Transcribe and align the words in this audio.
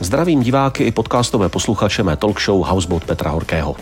Zdravím 0.00 0.42
diváky 0.42 0.84
i 0.84 0.92
podcastové 0.92 1.48
posluchače 1.48 2.02
mé 2.02 2.16
talk 2.16 2.40
show 2.40 2.64
Houseboat 2.66 3.04
Petra 3.04 3.30
Horkého. 3.30 3.76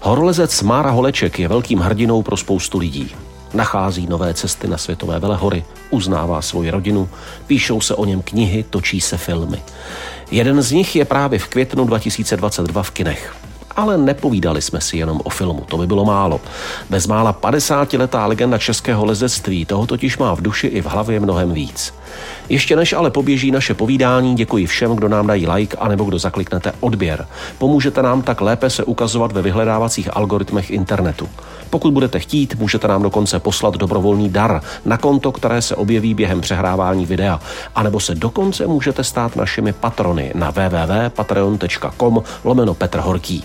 Horolezec 0.00 0.62
Mára 0.62 0.90
Holeček 0.90 1.38
je 1.38 1.48
velkým 1.48 1.78
hrdinou 1.78 2.22
pro 2.22 2.36
spoustu 2.36 2.78
lidí. 2.78 3.14
Nachází 3.54 4.06
nové 4.06 4.34
cesty 4.34 4.68
na 4.68 4.78
světové 4.78 5.18
velehory, 5.18 5.64
uznává 5.90 6.42
svoji 6.42 6.70
rodinu, 6.70 7.08
píšou 7.46 7.80
se 7.80 7.94
o 7.94 8.04
něm 8.04 8.22
knihy, 8.22 8.64
točí 8.70 9.00
se 9.00 9.16
filmy. 9.16 9.62
Jeden 10.30 10.62
z 10.62 10.72
nich 10.72 10.96
je 10.96 11.04
právě 11.04 11.38
v 11.38 11.48
květnu 11.48 11.84
2022 11.84 12.82
v 12.82 12.90
kinech. 12.90 13.34
Ale 13.76 13.98
nepovídali 13.98 14.62
jsme 14.62 14.80
si 14.80 14.96
jenom 14.96 15.20
o 15.24 15.30
filmu, 15.30 15.64
to 15.68 15.76
by 15.78 15.86
bylo 15.86 16.04
málo. 16.04 16.40
Bezmála 16.90 17.32
50-letá 17.32 18.26
legenda 18.26 18.58
českého 18.58 19.04
lezectví 19.04 19.64
toho 19.64 19.86
totiž 19.86 20.18
má 20.18 20.34
v 20.34 20.42
duši 20.42 20.66
i 20.66 20.82
v 20.82 20.86
hlavě 20.86 21.20
mnohem 21.20 21.52
víc. 21.52 21.94
Ještě 22.48 22.76
než 22.76 22.92
ale 22.92 23.10
poběží 23.10 23.50
naše 23.50 23.74
povídání, 23.74 24.34
děkuji 24.34 24.66
všem, 24.66 24.96
kdo 24.96 25.08
nám 25.08 25.26
dají 25.26 25.46
like 25.46 25.76
a 25.76 25.88
nebo 25.88 26.04
kdo 26.04 26.18
zakliknete 26.18 26.72
odběr. 26.80 27.26
Pomůžete 27.58 28.02
nám 28.02 28.22
tak 28.22 28.40
lépe 28.40 28.70
se 28.70 28.84
ukazovat 28.84 29.32
ve 29.32 29.42
vyhledávacích 29.42 30.16
algoritmech 30.16 30.70
internetu. 30.70 31.28
Pokud 31.70 31.92
budete 31.92 32.20
chtít, 32.20 32.54
můžete 32.58 32.88
nám 32.88 33.02
dokonce 33.02 33.38
poslat 33.38 33.74
dobrovolný 33.74 34.30
dar 34.30 34.62
na 34.84 34.96
konto, 34.96 35.32
které 35.32 35.62
se 35.62 35.76
objeví 35.76 36.14
během 36.14 36.40
přehrávání 36.40 37.06
videa. 37.06 37.40
A 37.74 37.82
nebo 37.82 38.00
se 38.00 38.14
dokonce 38.14 38.66
můžete 38.66 39.04
stát 39.04 39.36
našimi 39.36 39.72
patrony 39.72 40.32
na 40.34 40.50
www.patreon.com 40.50 42.22
lomeno 42.44 42.74
Petr 42.74 42.98
Horký. 42.98 43.44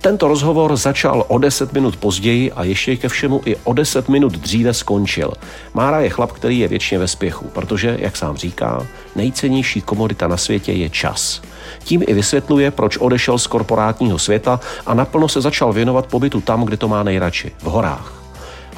Tento 0.00 0.28
rozhovor 0.28 0.76
začal 0.76 1.24
o 1.28 1.38
10 1.38 1.72
minut 1.72 1.96
později 1.96 2.52
a 2.52 2.64
ještě 2.64 2.96
ke 2.96 3.08
všemu 3.08 3.40
i 3.44 3.56
o 3.64 3.72
10 3.72 4.08
minut 4.08 4.32
dříve 4.32 4.74
skončil. 4.74 5.32
Mára 5.74 6.00
je 6.00 6.10
chlap, 6.10 6.32
který 6.32 6.58
je 6.58 6.68
věčně 6.68 6.98
ve 6.98 7.08
spěchu, 7.08 7.44
protože, 7.44 7.96
jak 8.00 8.16
sám 8.16 8.36
říká, 8.36 8.86
nejcennější 9.16 9.80
komodita 9.80 10.28
na 10.28 10.36
světě 10.36 10.72
je 10.72 10.90
čas. 10.90 11.42
Tím 11.84 12.02
i 12.06 12.14
vysvětluje, 12.14 12.70
proč 12.70 12.96
odešel 12.96 13.38
z 13.38 13.46
korporátního 13.46 14.18
světa 14.18 14.60
a 14.86 14.94
naplno 14.94 15.28
se 15.28 15.40
začal 15.40 15.72
věnovat 15.72 16.06
pobytu 16.06 16.40
tam, 16.40 16.64
kde 16.64 16.76
to 16.76 16.88
má 16.88 17.02
nejradši, 17.02 17.52
v 17.58 17.64
horách. 17.64 18.17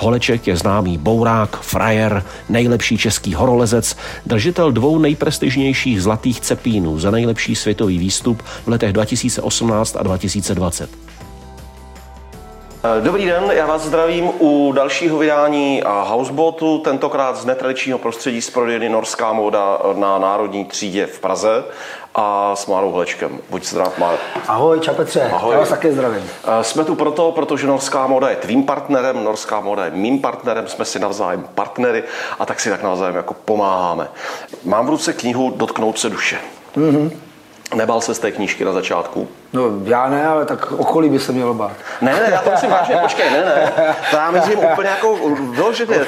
Holeček 0.01 0.47
je 0.47 0.56
známý 0.56 0.98
bourák, 0.98 1.61
frajer, 1.61 2.25
nejlepší 2.48 2.98
český 2.98 3.34
horolezec, 3.34 3.97
držitel 4.27 4.73
dvou 4.73 4.98
nejprestižnějších 4.98 6.03
zlatých 6.03 6.41
cepínů 6.41 6.98
za 6.98 7.11
nejlepší 7.11 7.57
světový 7.57 7.98
výstup 7.98 8.42
v 8.42 8.69
letech 8.69 8.92
2018 8.92 9.97
a 9.97 10.03
2020. 10.03 11.09
Dobrý 13.00 13.27
den, 13.27 13.45
já 13.53 13.67
vás 13.67 13.83
zdravím 13.83 14.31
u 14.39 14.73
dalšího 14.73 15.19
vydání 15.19 15.83
Houseboatu, 15.86 16.78
tentokrát 16.78 17.36
z 17.36 17.45
netradičního 17.45 17.98
prostředí 17.98 18.42
z 18.42 18.50
prodejny 18.50 18.89
Norská 18.89 19.33
móda 19.33 19.78
na 19.95 20.19
Národní 20.19 20.64
třídě 20.64 21.06
v 21.06 21.20
Praze 21.20 21.64
a 22.14 22.56
s 22.56 22.67
Márou 22.67 22.92
Hlečkem. 22.92 23.39
Buď 23.51 23.64
zdrav, 23.64 23.98
Már. 23.98 24.14
Ahoj, 24.48 24.81
čau 24.81 24.95
Petře, 24.95 25.31
Ahoj. 25.33 25.53
já 25.53 25.61
vás 25.61 25.69
také 25.69 25.92
zdravím. 25.92 26.31
Jsme 26.62 26.84
tu 26.84 26.95
proto, 26.95 27.33
protože 27.33 27.67
Norská 27.67 28.06
móda 28.06 28.31
je 28.31 28.36
tvým 28.36 28.62
partnerem, 28.62 29.25
Norská 29.25 29.61
móda 29.61 29.84
je 29.84 29.91
mým 29.91 30.19
partnerem, 30.19 30.69
jsme 30.69 30.84
si 30.84 30.98
navzájem 30.98 31.48
partnery 31.55 32.05
a 32.39 32.47
tak 32.47 32.61
si 32.61 32.70
tak 32.70 32.83
navzájem 32.83 33.17
jako 33.17 33.34
pomáháme. 33.45 34.08
Mám 34.64 34.86
v 34.86 34.91
ruce 34.91 35.12
knihu 35.12 35.53
Dotknout 35.56 35.98
se 35.98 36.11
duše. 36.11 36.39
Mm-hmm. 36.77 37.11
Nebal 37.75 38.01
se 38.01 38.15
z 38.15 38.19
té 38.19 38.31
knížky 38.33 38.65
na 38.65 38.73
začátku? 38.73 39.29
No 39.53 39.63
já 39.85 40.09
ne, 40.09 40.27
ale 40.27 40.45
tak 40.45 40.73
okolí 40.73 41.09
by 41.09 41.19
se 41.19 41.33
mělo 41.33 41.55
bát. 41.55 41.73
Ne, 42.01 42.13
ne, 42.13 42.29
já 42.31 42.43
to 42.43 42.51
myslím 42.51 42.71
vážně, 42.71 42.97
počkej, 43.03 43.31
ne, 43.31 43.45
ne. 43.45 43.73
To 44.11 44.17
já 44.17 44.31
myslím 44.31 44.59
úplně 44.59 44.89
jako 44.89 45.17
vyloženě. 45.51 46.01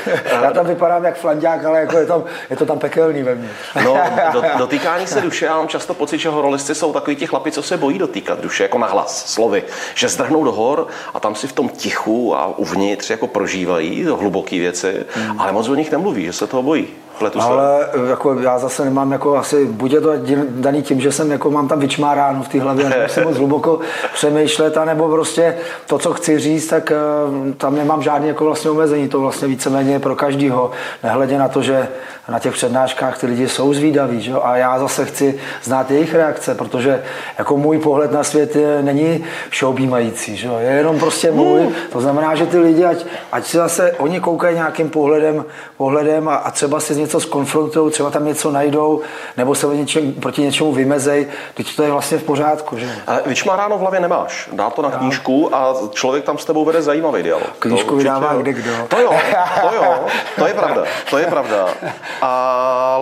Já 0.43 0.51
tam 0.51 0.67
vypadám 0.67 1.05
jak 1.05 1.17
flandák, 1.17 1.65
ale 1.65 1.81
jako 1.81 1.99
je, 1.99 2.07
tam, 2.07 2.25
je 2.51 2.57
to 2.57 2.67
tam 2.67 2.79
pekelný 2.79 3.23
ve 3.23 3.35
mně. 3.35 3.49
No, 3.85 3.99
do, 4.33 4.43
dotýkání 4.59 5.07
se 5.07 5.21
duše, 5.21 5.45
já 5.45 5.57
mám 5.57 5.69
často 5.69 5.95
pocit, 5.95 6.19
že 6.19 6.29
horolisti 6.29 6.75
jsou 6.75 6.93
takový 6.93 7.17
ti 7.17 7.27
chlapi, 7.27 7.53
co 7.53 7.63
se 7.63 7.77
bojí 7.77 7.99
dotýkat 7.99 8.41
duše, 8.41 8.63
jako 8.63 8.79
na 8.79 8.87
hlas, 8.87 9.33
slovy. 9.33 9.63
Že 9.95 10.09
zdrhnou 10.09 10.45
do 10.45 10.53
hor 10.53 10.87
a 11.15 11.21
tam 11.21 11.35
si 11.35 11.47
v 11.47 11.53
tom 11.53 11.69
tichu 11.69 12.37
a 12.37 12.59
uvnitř 12.59 13.11
jako 13.11 13.27
prožívají 13.27 14.05
hluboké 14.05 14.59
věci, 14.59 15.05
hmm. 15.15 15.41
ale 15.41 15.53
moc 15.53 15.69
o 15.69 15.75
nich 15.75 15.91
nemluví, 15.91 16.25
že 16.25 16.33
se 16.33 16.47
toho 16.47 16.63
bojí. 16.63 16.89
Pletu 17.19 17.41
ale 17.41 17.89
jako 18.11 18.35
já 18.41 18.59
zase 18.59 18.85
nemám 18.85 19.13
jako 19.13 19.37
asi, 19.37 19.65
buď 19.65 19.93
je 19.93 20.01
to 20.01 20.13
daný 20.49 20.83
tím, 20.83 21.01
že 21.01 21.13
jsem 21.13 21.31
jako 21.31 21.51
mám 21.51 21.69
tam 21.69 21.81
vyčmáráno 21.81 22.43
v 22.43 22.49
té 22.49 22.61
hlavě, 22.61 23.07
jsem 23.09 23.25
moc 23.25 23.37
hluboko 23.37 23.81
přemýšlet, 24.15 24.77
anebo 24.77 25.09
prostě 25.09 25.57
to, 25.87 25.99
co 25.99 26.13
chci 26.13 26.39
říct, 26.39 26.67
tak 26.67 26.93
eh, 26.93 27.53
tam 27.55 27.77
nemám 27.77 28.03
žádné 28.03 28.29
jako 28.29 28.45
vlastně 28.45 28.71
omezení, 28.71 29.09
to 29.09 29.21
vlastně 29.21 29.49
víceméně 29.49 29.99
pro 29.99 30.17
každýho, 30.17 30.71
nehledě 31.03 31.39
na 31.39 31.49
to, 31.49 31.63
že 31.63 31.89
na 32.29 32.39
těch 32.39 32.53
přednáškách 32.53 33.19
ty 33.19 33.27
lidi 33.27 33.49
jsou 33.49 33.75
zvídaví, 33.75 34.21
že? 34.21 34.33
a 34.33 34.57
já 34.57 34.79
zase 34.79 35.05
chci 35.05 35.39
znát 35.63 35.91
jejich 35.91 36.15
reakce, 36.15 36.55
protože 36.55 37.03
jako 37.39 37.57
můj 37.57 37.79
pohled 37.79 38.13
na 38.13 38.25
svět 38.25 38.57
je, 38.57 38.83
není 38.83 39.25
všeobjímající, 39.49 40.37
že? 40.37 40.49
je 40.59 40.71
jenom 40.71 40.99
prostě 40.99 41.31
můj, 41.31 41.69
to 41.93 42.01
znamená, 42.01 42.35
že 42.35 42.47
ty 42.47 42.59
lidi, 42.59 42.85
ať, 42.85 43.05
ať 43.33 43.47
si 43.47 43.57
zase 43.57 43.93
oni 43.93 44.21
koukají 44.21 44.55
nějakým 44.57 44.91
pohledem, 44.91 45.45
pohledem 45.77 46.29
a, 46.29 46.35
a 46.35 46.51
třeba 46.51 46.81
si 46.81 46.97
něco 46.97 47.12
skonfrontují, 47.21 47.93
třeba 47.93 48.11
tam 48.11 48.27
něco 48.27 48.51
najdou, 48.51 49.01
nebo 49.37 49.55
se 49.55 49.67
něčem, 49.67 50.13
proti 50.13 50.43
něčemu 50.43 50.73
vymezej, 50.73 51.27
teď 51.55 51.77
to 51.77 51.83
je 51.83 51.91
vlastně 51.91 52.19
v 52.19 52.23
pořádku. 52.23 52.79
Že? 52.79 52.91
Ale 53.07 53.23
ráno 53.57 53.79
v 53.79 53.81
hlavě 53.81 54.01
nemáš, 54.01 54.49
dá 54.53 54.71
to 54.71 54.83
na 54.83 54.91
knížku 54.91 55.57
a 55.57 55.75
člověk 55.91 56.25
tam 56.25 56.39
s 56.39 56.45
tebou 56.45 56.65
vede 56.65 56.83
zajímavý 56.83 57.23
dialog. 57.23 57.51
Knížku 57.59 57.97
vydává 57.97 58.35
kde 58.35 58.53
kdo. 58.53 58.71
To 58.89 59.01
jo, 59.01 59.15
to 59.61 59.75
jo, 59.75 60.07
to 60.39 60.47
je 60.47 60.55
pravda, 60.55 60.85
to 61.11 61.19
je 61.19 61.27
pravda 61.27 61.69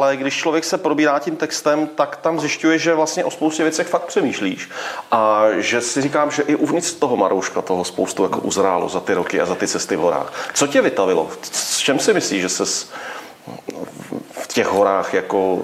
ale 0.00 0.16
když 0.16 0.36
člověk 0.36 0.64
se 0.64 0.78
probírá 0.78 1.18
tím 1.18 1.36
textem, 1.36 1.86
tak 1.86 2.16
tam 2.16 2.40
zjišťuje, 2.40 2.78
že 2.78 2.94
vlastně 2.94 3.24
o 3.24 3.30
spoustě 3.30 3.62
věcech 3.62 3.86
fakt 3.86 4.04
přemýšlíš. 4.04 4.70
A 5.10 5.44
že 5.56 5.80
si 5.80 6.02
říkám, 6.02 6.30
že 6.30 6.42
i 6.42 6.56
uvnitř 6.56 6.92
toho 6.92 7.16
Marouška 7.16 7.62
toho 7.62 7.84
spoustu 7.84 8.22
jako 8.22 8.40
uzrálo 8.40 8.88
za 8.88 9.00
ty 9.00 9.14
roky 9.14 9.40
a 9.40 9.46
za 9.46 9.54
ty 9.54 9.68
cesty 9.68 9.96
v 9.96 10.00
horách. 10.00 10.50
Co 10.54 10.66
tě 10.66 10.82
vytavilo? 10.82 11.28
S 11.52 11.78
čem 11.78 11.98
si 11.98 12.14
myslíš, 12.14 12.42
že 12.42 12.48
ses 12.48 12.90
v 14.32 14.46
těch 14.46 14.66
horách 14.66 15.14
jako... 15.14 15.58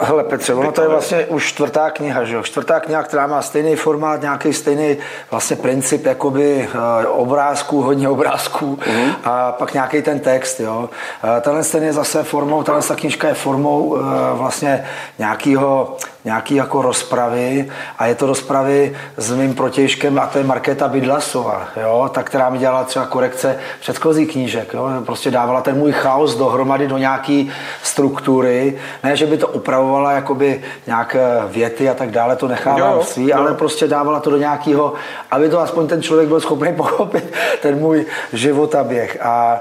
Hele 0.00 0.24
Petře, 0.24 0.54
ono 0.54 0.72
to 0.72 0.82
je 0.82 0.88
vlastně 0.88 1.26
už 1.26 1.46
čtvrtá 1.46 1.90
kniha, 1.90 2.24
že 2.24 2.34
jo? 2.34 2.42
Čtvrtá 2.42 2.80
kniha, 2.80 3.02
která 3.02 3.26
má 3.26 3.42
stejný 3.42 3.76
formát, 3.76 4.22
nějaký 4.22 4.52
stejný 4.52 4.96
vlastně 5.30 5.56
princip 5.56 6.06
jakoby 6.06 6.68
eh, 6.74 7.06
obrázků, 7.06 7.82
hodně 7.82 8.08
obrázků 8.08 8.76
mm-hmm. 8.76 9.14
a 9.24 9.52
pak 9.52 9.74
nějaký 9.74 10.02
ten 10.02 10.20
text, 10.20 10.60
jo? 10.60 10.90
Eh, 11.38 11.40
tenhle 11.40 11.64
ten 11.64 11.82
je 11.82 11.92
zase 11.92 12.22
formou, 12.22 12.62
tenhle 12.62 12.82
ta 12.82 12.94
knižka 12.94 13.28
je 13.28 13.34
formou 13.34 13.96
eh, 13.96 14.00
vlastně 14.32 14.84
nějakého 15.18 15.96
nějaký 16.28 16.54
jako 16.54 16.82
rozpravy 16.82 17.68
a 17.98 18.06
je 18.06 18.14
to 18.14 18.26
rozpravy 18.26 18.96
s 19.16 19.32
mým 19.32 19.54
protěžkem 19.54 20.18
a 20.18 20.26
to 20.26 20.38
je 20.38 20.44
Markéta 20.44 20.88
Bydlasova, 20.88 21.68
jo, 21.80 22.10
ta, 22.12 22.22
která 22.22 22.50
mi 22.50 22.58
dělala 22.58 22.84
třeba 22.84 23.06
korekce 23.06 23.58
předchozí 23.80 24.26
knížek, 24.26 24.74
jo, 24.74 24.88
prostě 25.06 25.30
dávala 25.30 25.60
ten 25.60 25.76
můj 25.76 25.92
chaos 25.92 26.36
dohromady 26.36 26.88
do 26.88 26.98
nějaký 26.98 27.50
struktury, 27.82 28.78
ne, 29.04 29.16
že 29.16 29.26
by 29.26 29.38
to 29.38 29.48
upravovala 29.48 30.12
jakoby 30.12 30.60
nějaké 30.86 31.42
věty 31.48 31.88
a 31.88 31.94
tak 31.94 32.10
dále, 32.10 32.36
to 32.36 32.48
nechávám 32.48 33.02
svý, 33.02 33.28
jo. 33.28 33.36
ale 33.38 33.54
prostě 33.54 33.88
dávala 33.88 34.20
to 34.20 34.30
do 34.30 34.36
nějakého, 34.36 34.92
aby 35.30 35.48
to 35.48 35.60
aspoň 35.60 35.86
ten 35.86 36.02
člověk 36.02 36.28
byl 36.28 36.40
schopný 36.40 36.72
pochopit 36.76 37.32
ten 37.62 37.78
můj 37.78 38.06
život 38.32 38.74
a 38.74 38.84
běh 38.84 39.18
a 39.22 39.60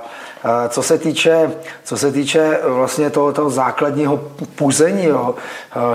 co 0.69 0.83
se 0.83 0.97
týče, 0.97 1.51
co 1.83 1.97
se 1.97 2.11
týče 2.11 2.59
vlastně 2.63 3.09
toho, 3.09 3.33
toho 3.33 3.49
základního 3.49 4.17
puzení, 4.55 5.05
jo, 5.05 5.35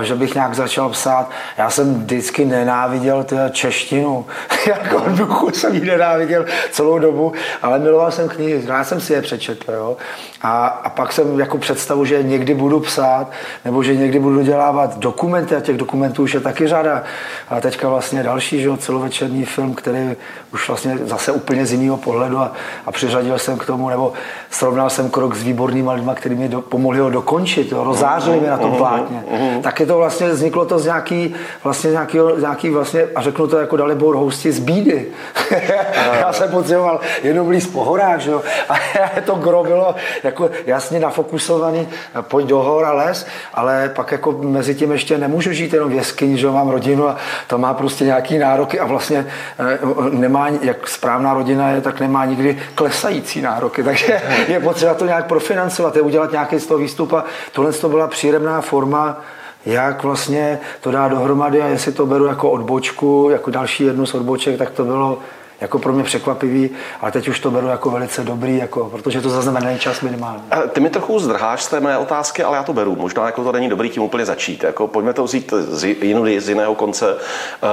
že 0.01 0.15
bych 0.15 0.33
nějak 0.33 0.55
začal 0.55 0.89
psát, 0.89 1.29
já 1.57 1.69
jsem 1.69 1.95
vždycky 1.95 2.45
nenáviděl 2.45 3.23
tu 3.23 3.35
češtinu, 3.51 4.25
jako 4.67 5.03
duchu 5.07 5.51
jsem 5.51 5.75
ji 5.75 5.85
nenáviděl 5.85 6.45
celou 6.71 6.99
dobu, 6.99 7.33
ale 7.61 7.79
miloval 7.79 8.11
jsem 8.11 8.29
knihy, 8.29 8.63
já 8.65 8.83
jsem 8.83 9.01
si 9.01 9.13
je 9.13 9.21
přečetl. 9.21 9.71
Jo. 9.71 9.97
A, 10.41 10.67
a 10.67 10.89
pak 10.89 11.13
jsem 11.13 11.39
jako 11.39 11.57
představu, 11.57 12.05
že 12.05 12.23
někdy 12.23 12.53
budu 12.53 12.79
psát, 12.79 13.31
nebo 13.65 13.83
že 13.83 13.95
někdy 13.95 14.19
budu 14.19 14.41
dělávat 14.41 14.97
dokumenty 14.97 15.55
a 15.55 15.59
těch 15.59 15.77
dokumentů 15.77 16.23
už 16.23 16.33
je 16.33 16.39
taky 16.39 16.67
řada. 16.67 17.03
A 17.49 17.61
teďka 17.61 17.89
vlastně 17.89 18.23
další 18.23 18.61
že 18.61 18.67
jo, 18.67 18.77
celovečerní 18.77 19.45
film, 19.45 19.73
který 19.73 20.15
už 20.53 20.67
vlastně 20.67 20.97
zase 20.97 21.31
úplně 21.31 21.65
z 21.65 21.71
jiného 21.71 21.97
pohledu 21.97 22.39
a, 22.39 22.51
a 22.85 22.91
přiřadil 22.91 23.39
jsem 23.39 23.57
k 23.57 23.65
tomu, 23.65 23.89
nebo 23.89 24.13
srovnal 24.49 24.89
jsem 24.89 25.09
krok 25.09 25.35
s 25.35 25.43
výbornými 25.43 25.89
lidmi, 25.91 26.11
kteří 26.15 26.35
mi 26.35 26.49
do, 26.49 26.61
pomohli 26.61 26.99
ho 26.99 27.09
dokončit, 27.09 27.71
jo, 27.71 27.83
rozzářili 27.83 28.39
mě 28.39 28.49
na 28.49 28.57
tom 28.57 28.75
plátně. 28.75 29.23
Tak 29.63 29.79
je 29.79 29.85
to 29.85 29.97
vlastně, 29.97 30.29
vzniklo 30.29 30.65
to 30.65 30.79
z 30.79 30.85
nějaký, 30.85 31.35
vlastně 31.63 31.91
nějaký, 31.91 32.17
nějaký 32.39 32.69
vlastně, 32.69 33.07
a 33.15 33.21
řeknu 33.21 33.47
to 33.47 33.57
jako 33.57 33.77
Dalibor 33.77 34.15
Housti, 34.15 34.51
z 34.51 34.59
bídy. 34.59 35.07
Já 36.19 36.33
jsem 36.33 36.51
potřeboval 36.51 36.99
jenom 37.23 37.47
blíz 37.47 37.67
po 37.67 37.83
horách, 37.83 38.19
že 38.19 38.31
jo, 38.31 38.41
a 38.69 38.75
to 39.25 39.35
gro 39.35 39.63
bylo 39.63 39.95
jako 40.23 40.49
jasně 40.65 40.99
nafokusovaný, 40.99 41.87
pojď 42.21 42.47
do 42.47 42.59
hor 42.59 42.85
a 42.85 42.93
les, 42.93 43.25
ale 43.53 43.91
pak 43.95 44.11
jako 44.11 44.31
mezi 44.31 44.75
tím 44.75 44.91
ještě 44.91 45.17
nemůžu 45.17 45.51
žít 45.51 45.73
jenom 45.73 45.89
v 45.89 45.93
jeskyni, 45.93 46.37
že 46.37 46.45
jo, 46.45 46.53
mám 46.53 46.69
rodinu 46.69 47.07
a 47.07 47.17
to 47.47 47.57
má 47.57 47.73
prostě 47.73 48.05
nějaký 48.05 48.37
nároky 48.37 48.79
a 48.79 48.85
vlastně 48.85 49.25
eh, 49.59 49.79
nemá, 50.11 50.47
jak 50.61 50.87
správná 50.87 51.33
rodina 51.33 51.69
je, 51.69 51.81
tak 51.81 51.99
nemá 51.99 52.25
nikdy 52.25 52.57
klesající 52.75 53.41
nároky, 53.41 53.83
takže 53.83 54.21
je 54.47 54.59
potřeba 54.59 54.93
to 54.93 55.05
nějak 55.05 55.27
profinancovat, 55.27 55.95
je 55.95 56.01
udělat 56.01 56.31
nějaký 56.31 56.59
z 56.59 56.67
toho 56.67 56.77
výstup 56.77 57.13
a 57.13 57.23
tohle 57.51 57.73
to 57.73 57.89
byla 57.89 58.07
příjemná 58.07 58.61
forma 58.61 59.21
jak 59.65 60.03
vlastně 60.03 60.59
to 60.81 60.91
dá 60.91 61.07
dohromady 61.07 61.61
a 61.61 61.67
jestli 61.67 61.91
to 61.91 62.05
beru 62.05 62.25
jako 62.25 62.51
odbočku, 62.51 63.29
jako 63.31 63.51
další 63.51 63.83
jednu 63.83 64.05
z 64.05 64.13
odboček, 64.13 64.57
tak 64.57 64.69
to 64.69 64.85
bylo 64.85 65.19
jako 65.63 65.79
pro 65.79 65.93
mě 65.93 66.03
překvapivý, 66.03 66.69
ale 67.01 67.11
teď 67.11 67.27
už 67.27 67.39
to 67.39 67.51
beru 67.51 67.67
jako 67.67 67.89
velice 67.89 68.23
dobrý, 68.23 68.57
jako, 68.57 68.89
protože 68.89 69.21
to 69.21 69.29
zaznamená 69.29 69.77
čas 69.77 70.01
minimálně. 70.01 70.43
Ty 70.69 70.79
mi 70.79 70.89
trochu 70.89 71.19
zdrháš 71.19 71.63
z 71.63 71.67
té 71.67 71.79
mé 71.79 71.97
otázky, 71.97 72.43
ale 72.43 72.57
já 72.57 72.63
to 72.63 72.73
beru. 72.73 72.95
Možná 72.95 73.25
jako 73.25 73.43
to 73.43 73.51
není 73.51 73.69
dobrý 73.69 73.89
tím 73.89 74.03
úplně 74.03 74.25
začít. 74.25 74.63
Jako, 74.63 74.87
pojďme 74.87 75.13
to 75.13 75.23
vzít 75.23 75.53
z, 75.59 75.83
jiný, 75.83 76.39
z 76.39 76.49
jiného 76.49 76.75
konce. 76.75 77.17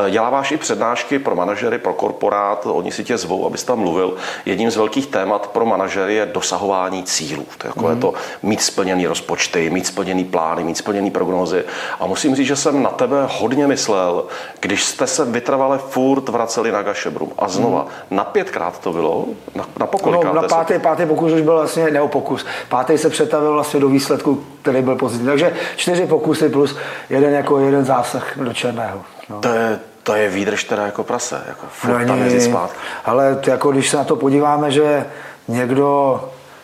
Eh, 0.07 0.11
děláváš 0.11 0.53
i 0.53 0.57
přednášky 0.57 1.19
pro 1.19 1.37
manažery, 1.37 1.79
pro 1.79 1.93
korporát, 1.93 2.67
oni 2.67 2.93
si 2.93 3.05
tě 3.05 3.19
zvou, 3.19 3.47
abys 3.47 3.65
tam 3.65 3.79
mluvil. 3.79 4.15
Jedním 4.47 4.71
z 4.71 4.77
velkých 4.77 5.07
témat 5.07 5.47
pro 5.47 5.67
manažery 5.67 6.15
je 6.15 6.27
dosahování 6.27 7.03
cílů. 7.03 7.47
To 7.59 7.67
je, 7.67 7.69
jako 7.69 7.89
mm. 7.89 8.01
to 8.01 8.15
mít 8.43 8.63
splněný 8.63 9.07
rozpočty, 9.07 9.71
mít 9.71 9.87
splněný 9.87 10.25
plány, 10.25 10.65
mít 10.65 10.77
splněný 10.77 11.11
prognózy. 11.11 11.65
A 12.01 12.07
musím 12.07 12.35
říct, 12.35 12.47
že 12.47 12.57
jsem 12.57 12.83
na 12.83 12.91
tebe 12.91 13.29
hodně 13.39 13.67
myslel, 13.67 14.25
když 14.61 14.85
jste 14.85 15.07
se 15.07 15.25
vytrvale 15.25 15.79
furt 15.79 16.29
vraceli 16.29 16.73
na 16.73 16.83
Gašebrum. 16.83 17.33
A 17.39 17.49
znova 17.49 17.80
znova. 17.81 17.97
Na 18.11 18.25
pětkrát 18.25 18.79
to 18.79 18.93
bylo? 18.93 19.25
Na, 19.55 19.65
na 19.79 19.87
pokolikrát? 19.87 20.35
No, 20.35 20.43
na 20.43 20.49
pátý, 20.49 20.79
pátý 20.79 21.07
pokus 21.07 21.33
už 21.33 21.41
byl 21.41 21.55
vlastně, 21.55 21.91
nebo 21.91 22.09
pokus, 22.09 22.47
pátý 22.69 22.99
se 22.99 23.11
přetavil 23.11 23.53
vlastně 23.53 23.81
do 23.81 23.89
výsledku, 23.89 24.45
který 24.63 24.83
byl 24.83 24.97
pozitivní. 24.97 25.29
Takže 25.29 25.55
čtyři 25.77 26.07
pokusy 26.07 26.49
plus 26.49 26.77
jeden 27.11 27.35
jako 27.35 27.59
jeden 27.59 27.85
zásah 27.85 28.39
do 28.39 28.55
černého. 28.55 29.01
No. 29.29 29.41
To 29.41 29.49
je, 29.49 29.79
to 30.03 30.15
je 30.15 30.29
výdrž 30.29 30.65
teda 30.65 30.87
jako 30.87 31.05
prase, 31.05 31.45
jako 31.49 31.67
furt 31.71 31.99
no, 31.99 32.07
tam 32.07 32.23
jezdit 32.23 32.41
spát. 32.41 32.71
Ale 33.05 33.41
jako 33.47 33.71
když 33.71 33.91
se 33.91 33.97
na 33.97 34.05
to 34.05 34.17
podíváme, 34.17 34.71
že 34.71 35.07
někdo 35.49 36.21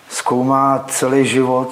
zkoumá 0.09 0.85
celý 0.89 1.27
život 1.27 1.71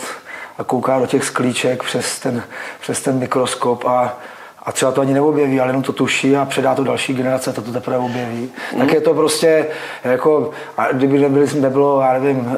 a 0.59 0.65
kouká 0.65 0.99
do 0.99 1.07
těch 1.07 1.25
sklíček 1.25 1.83
přes 1.83 2.19
ten, 2.19 2.43
přes 2.81 3.01
ten 3.01 3.19
mikroskop 3.19 3.85
a 3.85 4.17
a 4.67 4.73
třeba 4.73 4.93
to 4.93 5.01
ani 5.01 5.15
neobjeví, 5.15 5.61
ale 5.61 5.69
jenom 5.69 5.83
to 5.83 5.93
tuší 5.93 6.37
a 6.37 6.45
předá 6.45 6.75
to 6.75 6.85
další 6.85 7.15
generace, 7.15 7.53
to 7.53 7.63
to 7.63 7.73
teprve 7.73 7.99
objeví. 7.99 8.53
Mm. 8.73 8.79
Tak 8.79 8.93
je 8.93 9.01
to 9.01 9.15
prostě 9.15 9.67
jako, 10.05 10.51
a 10.77 10.93
kdyby 10.93 11.19
nebyli, 11.19 11.47
nebylo, 11.55 12.01
já 12.01 12.13
nevím, 12.13 12.57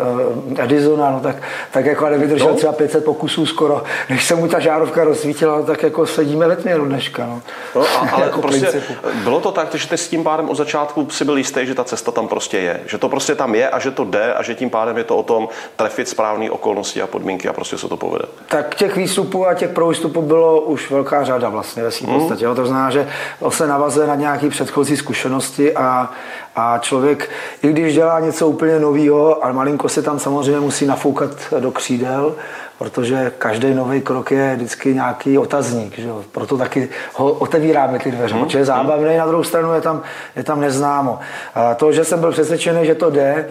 uh, 0.49 0.61
Edisona, 0.61 1.11
no 1.11 1.21
tak, 1.21 1.37
tak 1.71 1.87
jako 1.87 2.09
nevydržel 2.09 2.49
no. 2.49 2.55
třeba 2.55 2.73
500 2.73 3.05
pokusů 3.05 3.47
skoro, 3.47 3.83
než 4.11 4.25
se 4.25 4.35
mu 4.35 4.49
ta 4.49 4.61
žárovka 4.61 5.05
rozsvítila, 5.05 5.57
no 5.57 5.63
tak 5.63 5.83
jako 5.83 6.07
sedíme 6.07 6.49
ve 6.49 6.57
tmě 6.57 6.75
do 6.75 6.85
dneška. 6.85 7.27
No. 7.27 7.43
No, 7.75 7.83
a, 7.83 8.09
ale 8.13 8.25
jako 8.27 8.41
prostě 8.41 8.67
principu. 8.67 8.95
bylo 9.25 9.41
to 9.41 9.53
tak, 9.53 9.75
že 9.75 9.89
ty 9.89 9.99
s 9.99 10.09
tím 10.09 10.25
pádem 10.25 10.49
od 10.49 10.55
začátku 10.55 11.11
si 11.11 11.25
byl 11.25 11.37
jistý, 11.37 11.67
že 11.67 11.75
ta 11.75 11.85
cesta 11.85 12.13
tam 12.13 12.29
prostě 12.29 12.59
je, 12.59 12.81
že 12.87 12.99
to 12.99 13.09
prostě 13.09 13.35
tam 13.35 13.55
je 13.55 13.71
a 13.71 13.79
že 13.79 13.91
to 13.91 14.05
jde 14.05 14.35
a 14.35 14.43
že 14.43 14.55
tím 14.55 14.71
pádem 14.71 14.97
je 14.97 15.05
to 15.05 15.17
o 15.17 15.23
tom 15.23 15.49
trefit 15.77 16.09
správné 16.09 16.51
okolnosti 16.51 17.03
a 17.03 17.07
podmínky 17.07 17.49
a 17.49 17.53
prostě 17.53 17.79
se 17.79 17.89
to 17.89 17.97
povede. 17.97 18.25
Tak 18.49 18.75
těch 18.75 18.97
výstupů 18.97 19.47
a 19.47 19.55
těch 19.55 19.71
prvostupů 19.71 20.23
bylo 20.23 20.61
už 20.61 20.91
velká 20.91 21.25
řada 21.25 21.49
vlastně 21.49 21.83
svým 21.97 22.11
hmm. 22.11 22.19
podstatě. 22.21 22.45
Jo. 22.45 22.55
To 22.55 22.67
znamená, 22.67 22.91
že 22.91 23.09
to 23.39 23.51
se 23.51 23.67
navazuje 23.67 24.07
na 24.07 24.15
nějaké 24.15 24.49
předchozí 24.49 24.97
zkušenosti 24.97 25.75
a, 25.77 26.11
a 26.57 26.79
člověk, 26.79 27.31
i 27.63 27.69
když 27.69 27.95
dělá 27.95 28.21
něco 28.21 28.49
úplně 28.49 28.79
nového, 28.79 29.45
ale 29.45 29.53
malinko 29.53 29.89
se 29.89 30.03
tam 30.03 30.19
samozřejmě 30.19 30.61
musí 30.61 30.87
nafoukat 30.87 31.31
do 31.61 31.71
křídel, 31.71 32.35
protože 32.79 33.33
každý 33.39 33.75
nový 33.75 34.01
krok 34.01 34.31
je 34.31 34.57
vždycky 34.57 34.95
nějaký 34.95 35.39
otazník. 35.39 35.99
Že 35.99 36.09
jo? 36.09 36.25
Proto 36.33 36.59
taky 36.59 36.89
ho 37.15 37.33
otevíráme 37.33 37.99
ty 37.99 38.11
dveře, 38.11 38.35
hmm. 38.35 38.45
protože 38.45 38.59
je 38.59 38.65
zábavný, 38.65 39.17
na 39.17 39.27
druhou 39.27 39.45
stranu 39.45 39.73
je 39.73 39.81
tam, 39.81 40.03
je 40.37 40.45
tam 40.45 40.61
neznámo. 40.61 41.19
A 41.55 41.75
to, 41.75 41.93
že 41.93 42.05
jsem 42.05 42.21
byl 42.21 42.33
přesvědčený, 42.33 42.87
že 42.87 42.95
to 42.95 43.11
jde, 43.11 43.49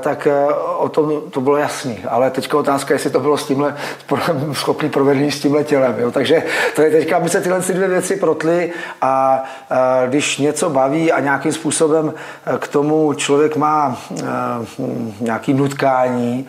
tak 0.00 0.28
o 0.78 0.88
tom 0.88 1.20
to 1.30 1.40
bylo 1.40 1.56
jasný. 1.56 1.98
Ale 2.08 2.30
teďka 2.30 2.58
otázka, 2.58 2.94
jestli 2.94 3.10
to 3.10 3.20
bylo 3.20 3.36
s 3.36 3.46
tímhle 3.46 3.76
schopný 4.52 4.88
provedení 4.88 5.30
s 5.30 5.40
tímhle 5.40 5.64
tělem. 5.64 5.94
Jo? 5.98 6.10
Takže 6.10 6.42
to 6.76 6.82
je 6.82 6.90
teďka, 6.90 7.16
aby 7.16 7.28
se 7.28 7.40
tyhle 7.40 7.60
dvě 7.60 7.88
věci 7.88 8.16
protly 8.16 8.72
a, 9.00 9.44
a 9.70 10.06
když 10.06 10.38
něco 10.38 10.70
baví 10.70 11.12
a 11.12 11.20
nějakým 11.20 11.52
způsobem 11.52 12.14
k 12.58 12.68
tomu 12.68 13.12
člověk 13.12 13.56
má 13.56 13.96
nějaký 15.20 15.54
nutkání 15.54 16.48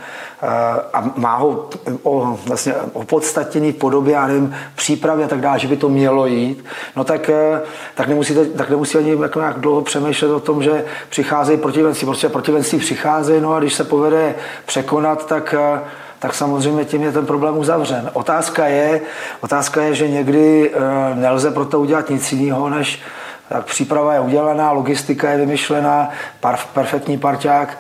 a 0.93 1.11
má 1.15 1.35
ho 1.35 1.69
o, 2.03 2.39
vlastně 2.45 2.73
opodstatněný 2.93 3.73
podobě, 3.73 4.13
já 4.13 4.27
nevím, 4.27 4.55
přípravy 4.75 5.23
a 5.23 5.27
tak 5.27 5.41
dále, 5.41 5.59
že 5.59 5.67
by 5.67 5.77
to 5.77 5.89
mělo 5.89 6.25
jít, 6.25 6.65
no 6.95 7.03
tak, 7.03 7.29
eh, 7.29 7.61
tak, 7.95 8.07
nemusíte, 8.07 8.45
tak 8.45 8.69
nemusí 8.69 8.97
ani 8.97 9.21
jako 9.21 9.39
nějak 9.39 9.59
dlouho 9.59 9.81
přemýšlet 9.81 10.31
o 10.31 10.39
tom, 10.39 10.63
že 10.63 10.85
přicházejí 11.09 11.57
protivenci. 11.57 12.05
Prostě 12.05 12.29
protivenci 12.29 12.77
přicházejí, 12.77 13.41
no 13.41 13.53
a 13.53 13.59
když 13.59 13.73
se 13.73 13.83
povede 13.83 14.35
překonat, 14.65 15.25
tak 15.27 15.55
eh, 15.57 15.79
tak 16.19 16.33
samozřejmě 16.33 16.85
tím 16.85 17.03
je 17.03 17.11
ten 17.11 17.25
problém 17.25 17.57
uzavřen. 17.57 18.09
Otázka 18.13 18.65
je, 18.65 19.01
otázka 19.41 19.81
je 19.81 19.93
že 19.93 20.07
někdy 20.07 20.71
eh, 20.73 21.15
nelze 21.15 21.51
pro 21.51 21.65
to 21.65 21.79
udělat 21.79 22.09
nic 22.09 22.31
jiného, 22.31 22.69
než 22.69 23.01
tak 23.49 23.65
příprava 23.65 24.13
je 24.13 24.19
udělaná, 24.19 24.71
logistika 24.71 25.29
je 25.29 25.37
vymyšlená, 25.37 26.09
perfektní 26.73 27.17
parťák 27.17 27.77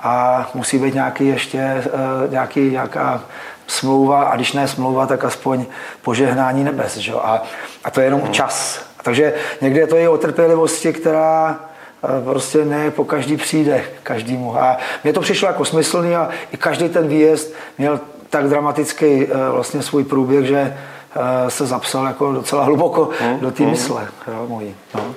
a 0.00 0.46
musí 0.54 0.78
být 0.78 0.94
nějaký 0.94 1.26
ještě 1.26 1.84
nějaký, 2.30 2.70
nějaká 2.70 3.20
smlouva, 3.68 4.22
a 4.22 4.36
když 4.36 4.52
ne 4.52 4.68
smlouva, 4.68 5.06
tak 5.06 5.24
aspoň 5.24 5.66
požehnání 6.02 6.64
nebes. 6.64 6.96
Že? 6.96 7.12
A, 7.12 7.42
a 7.84 7.90
to 7.90 8.00
je 8.00 8.06
jenom 8.06 8.20
hmm. 8.20 8.32
čas. 8.32 8.82
Takže 9.02 9.34
někdy 9.60 9.80
je 9.80 9.86
to 9.86 9.96
i 9.96 10.08
o 10.08 10.18
trpělivosti, 10.18 10.92
která 10.92 11.60
eh, 12.04 12.24
prostě 12.24 12.64
ne 12.64 12.90
po 12.90 13.04
každý 13.04 13.36
přijde 13.36 13.84
každému. 14.02 14.62
A 14.62 14.76
mně 15.04 15.12
to 15.12 15.20
přišlo 15.20 15.48
jako 15.48 15.64
smyslný 15.64 16.16
a 16.16 16.28
i 16.52 16.56
každý 16.56 16.88
ten 16.88 17.08
výjezd 17.08 17.54
měl 17.78 18.00
tak 18.30 18.48
dramatický 18.48 19.06
eh, 19.06 19.28
vlastně 19.50 19.82
svůj 19.82 20.04
průběh, 20.04 20.46
že 20.46 20.76
eh, 21.16 21.50
se 21.50 21.66
zapsal 21.66 22.06
jako 22.06 22.32
docela 22.32 22.64
hluboko 22.64 23.10
hmm. 23.20 23.40
do 23.40 23.50
té 23.50 23.62
hmm. 23.62 23.72
mysle 23.72 24.08
jo, 24.28 24.46
mojí. 24.48 24.74
No. 24.94 25.14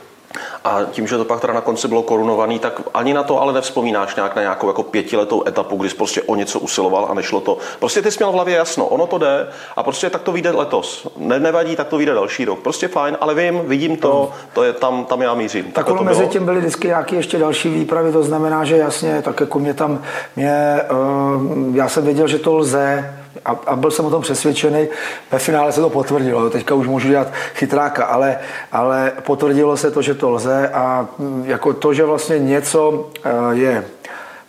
A 0.64 0.80
tím, 0.92 1.08
že 1.08 1.18
to 1.18 1.26
pak 1.26 1.40
teda 1.40 1.54
na 1.54 1.62
konci 1.62 1.88
bylo 1.88 2.04
korunovaný, 2.04 2.60
tak 2.60 2.82
ani 2.94 3.14
na 3.14 3.24
to 3.24 3.42
ale 3.42 3.54
nevzpomínáš 3.54 4.16
nějak 4.16 4.36
na 4.36 4.42
nějakou 4.42 4.68
jako 4.68 4.84
pětiletou 4.84 5.48
etapu, 5.48 5.76
kdy 5.76 5.90
jsi 5.90 5.96
prostě 5.96 6.22
o 6.22 6.36
něco 6.36 6.60
usiloval 6.60 7.08
a 7.10 7.14
nešlo 7.14 7.42
to. 7.42 7.58
Prostě 7.80 8.02
ty 8.02 8.12
jsi 8.12 8.18
měl 8.20 8.32
v 8.32 8.36
hlavě 8.36 8.56
jasno, 8.56 8.86
ono 8.86 9.08
to 9.08 9.18
jde 9.18 9.48
a 9.76 9.84
prostě 9.84 10.10
tak 10.10 10.22
to 10.22 10.32
vyjde 10.32 10.52
letos. 10.52 11.08
Ne, 11.18 11.40
nevadí, 11.40 11.76
tak 11.76 11.88
to 11.88 11.98
vyjde 11.98 12.14
další 12.14 12.46
rok. 12.46 12.60
Prostě 12.60 12.88
fajn, 12.88 13.18
ale 13.22 13.36
vím, 13.36 13.62
vidím 13.66 13.98
to, 13.98 14.32
to 14.54 14.64
je 14.64 14.74
tam, 14.74 15.06
tam 15.06 15.22
já 15.22 15.34
mířím. 15.34 15.72
Tak 15.72 15.90
ono 15.90 16.04
mezi 16.04 16.28
tím 16.28 16.46
byly 16.46 16.60
vždycky 16.60 16.88
nějaké 16.88 17.16
ještě 17.16 17.38
další 17.38 17.70
výpravy, 17.70 18.12
to 18.12 18.24
znamená, 18.24 18.64
že 18.64 18.78
jasně, 18.78 19.22
tak 19.22 19.40
jako 19.40 19.60
mě 19.60 19.74
tam, 19.74 20.02
mě, 20.36 20.82
uh, 20.92 21.76
já 21.76 21.90
jsem 21.90 22.04
věděl, 22.04 22.28
že 22.28 22.40
to 22.40 22.54
lze, 22.54 23.21
a, 23.46 23.60
a 23.68 23.76
byl 23.76 23.92
jsem 23.92 24.06
o 24.06 24.10
tom 24.10 24.22
přesvědčený. 24.22 24.88
Ve 25.32 25.40
finále 25.40 25.72
se 25.72 25.82
to 25.82 25.90
potvrdilo, 25.90 26.50
teďka 26.50 26.76
už 26.76 26.88
můžu 26.88 27.10
dělat 27.10 27.28
chytráka, 27.54 28.06
ale, 28.06 28.40
ale 28.72 29.12
potvrdilo 29.22 29.78
se 29.78 29.92
to, 29.92 30.02
že 30.02 30.14
to 30.14 30.30
lze 30.30 30.70
a 30.70 31.08
mm, 31.18 31.44
jako 31.46 31.74
to, 31.74 31.94
že 31.94 32.04
vlastně 32.04 32.40
něco 32.40 33.10
eh, 33.24 33.30
je 33.52 33.86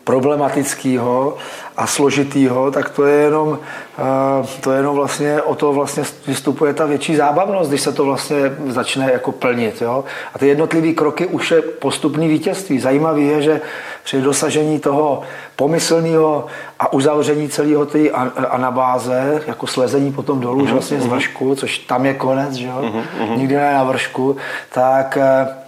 problematického 0.04 1.36
a 1.76 1.86
složitýho, 1.86 2.70
tak 2.70 2.90
to 2.90 3.06
je 3.06 3.22
jenom, 3.22 3.58
eh, 3.98 4.46
to 4.60 4.72
je 4.72 4.78
jenom 4.78 4.96
vlastně, 4.96 5.42
o 5.42 5.54
to 5.54 5.72
vlastně 5.72 6.02
vystupuje 6.26 6.74
ta 6.74 6.86
větší 6.86 7.16
zábavnost, 7.16 7.70
když 7.70 7.80
se 7.80 7.92
to 7.92 8.04
vlastně 8.04 8.36
začne 8.68 9.12
jako 9.12 9.32
plnit. 9.32 9.82
Jo? 9.82 10.04
A 10.34 10.38
ty 10.38 10.48
jednotlivé 10.48 10.92
kroky 10.92 11.26
už 11.26 11.50
je 11.50 11.62
postupný 11.62 12.28
vítězství. 12.28 12.80
Zajímavé 12.80 13.20
je, 13.20 13.42
že 13.42 13.60
při 14.04 14.20
dosažení 14.20 14.78
toho 14.78 15.22
pomyslného 15.56 16.46
a 16.78 16.92
uzavření 16.92 17.48
celého 17.48 17.86
té 17.86 18.10
anabáze, 18.50 19.42
jako 19.46 19.66
slezení 19.66 20.12
potom 20.12 20.40
dolů, 20.40 20.64
mm-hmm. 20.64 20.72
vlastně 20.72 21.00
z 21.00 21.06
mhm. 21.06 21.14
vršku, 21.14 21.54
což 21.54 21.78
tam 21.78 22.06
je 22.06 22.14
konec, 22.14 22.52
že 22.52 22.66
jo? 22.66 22.82
Mm-hmm. 22.82 23.36
nikdy 23.36 23.54
ne 23.54 23.74
na 23.74 23.84
vršku, 23.84 24.36
tak 24.72 25.16
eh, 25.16 25.62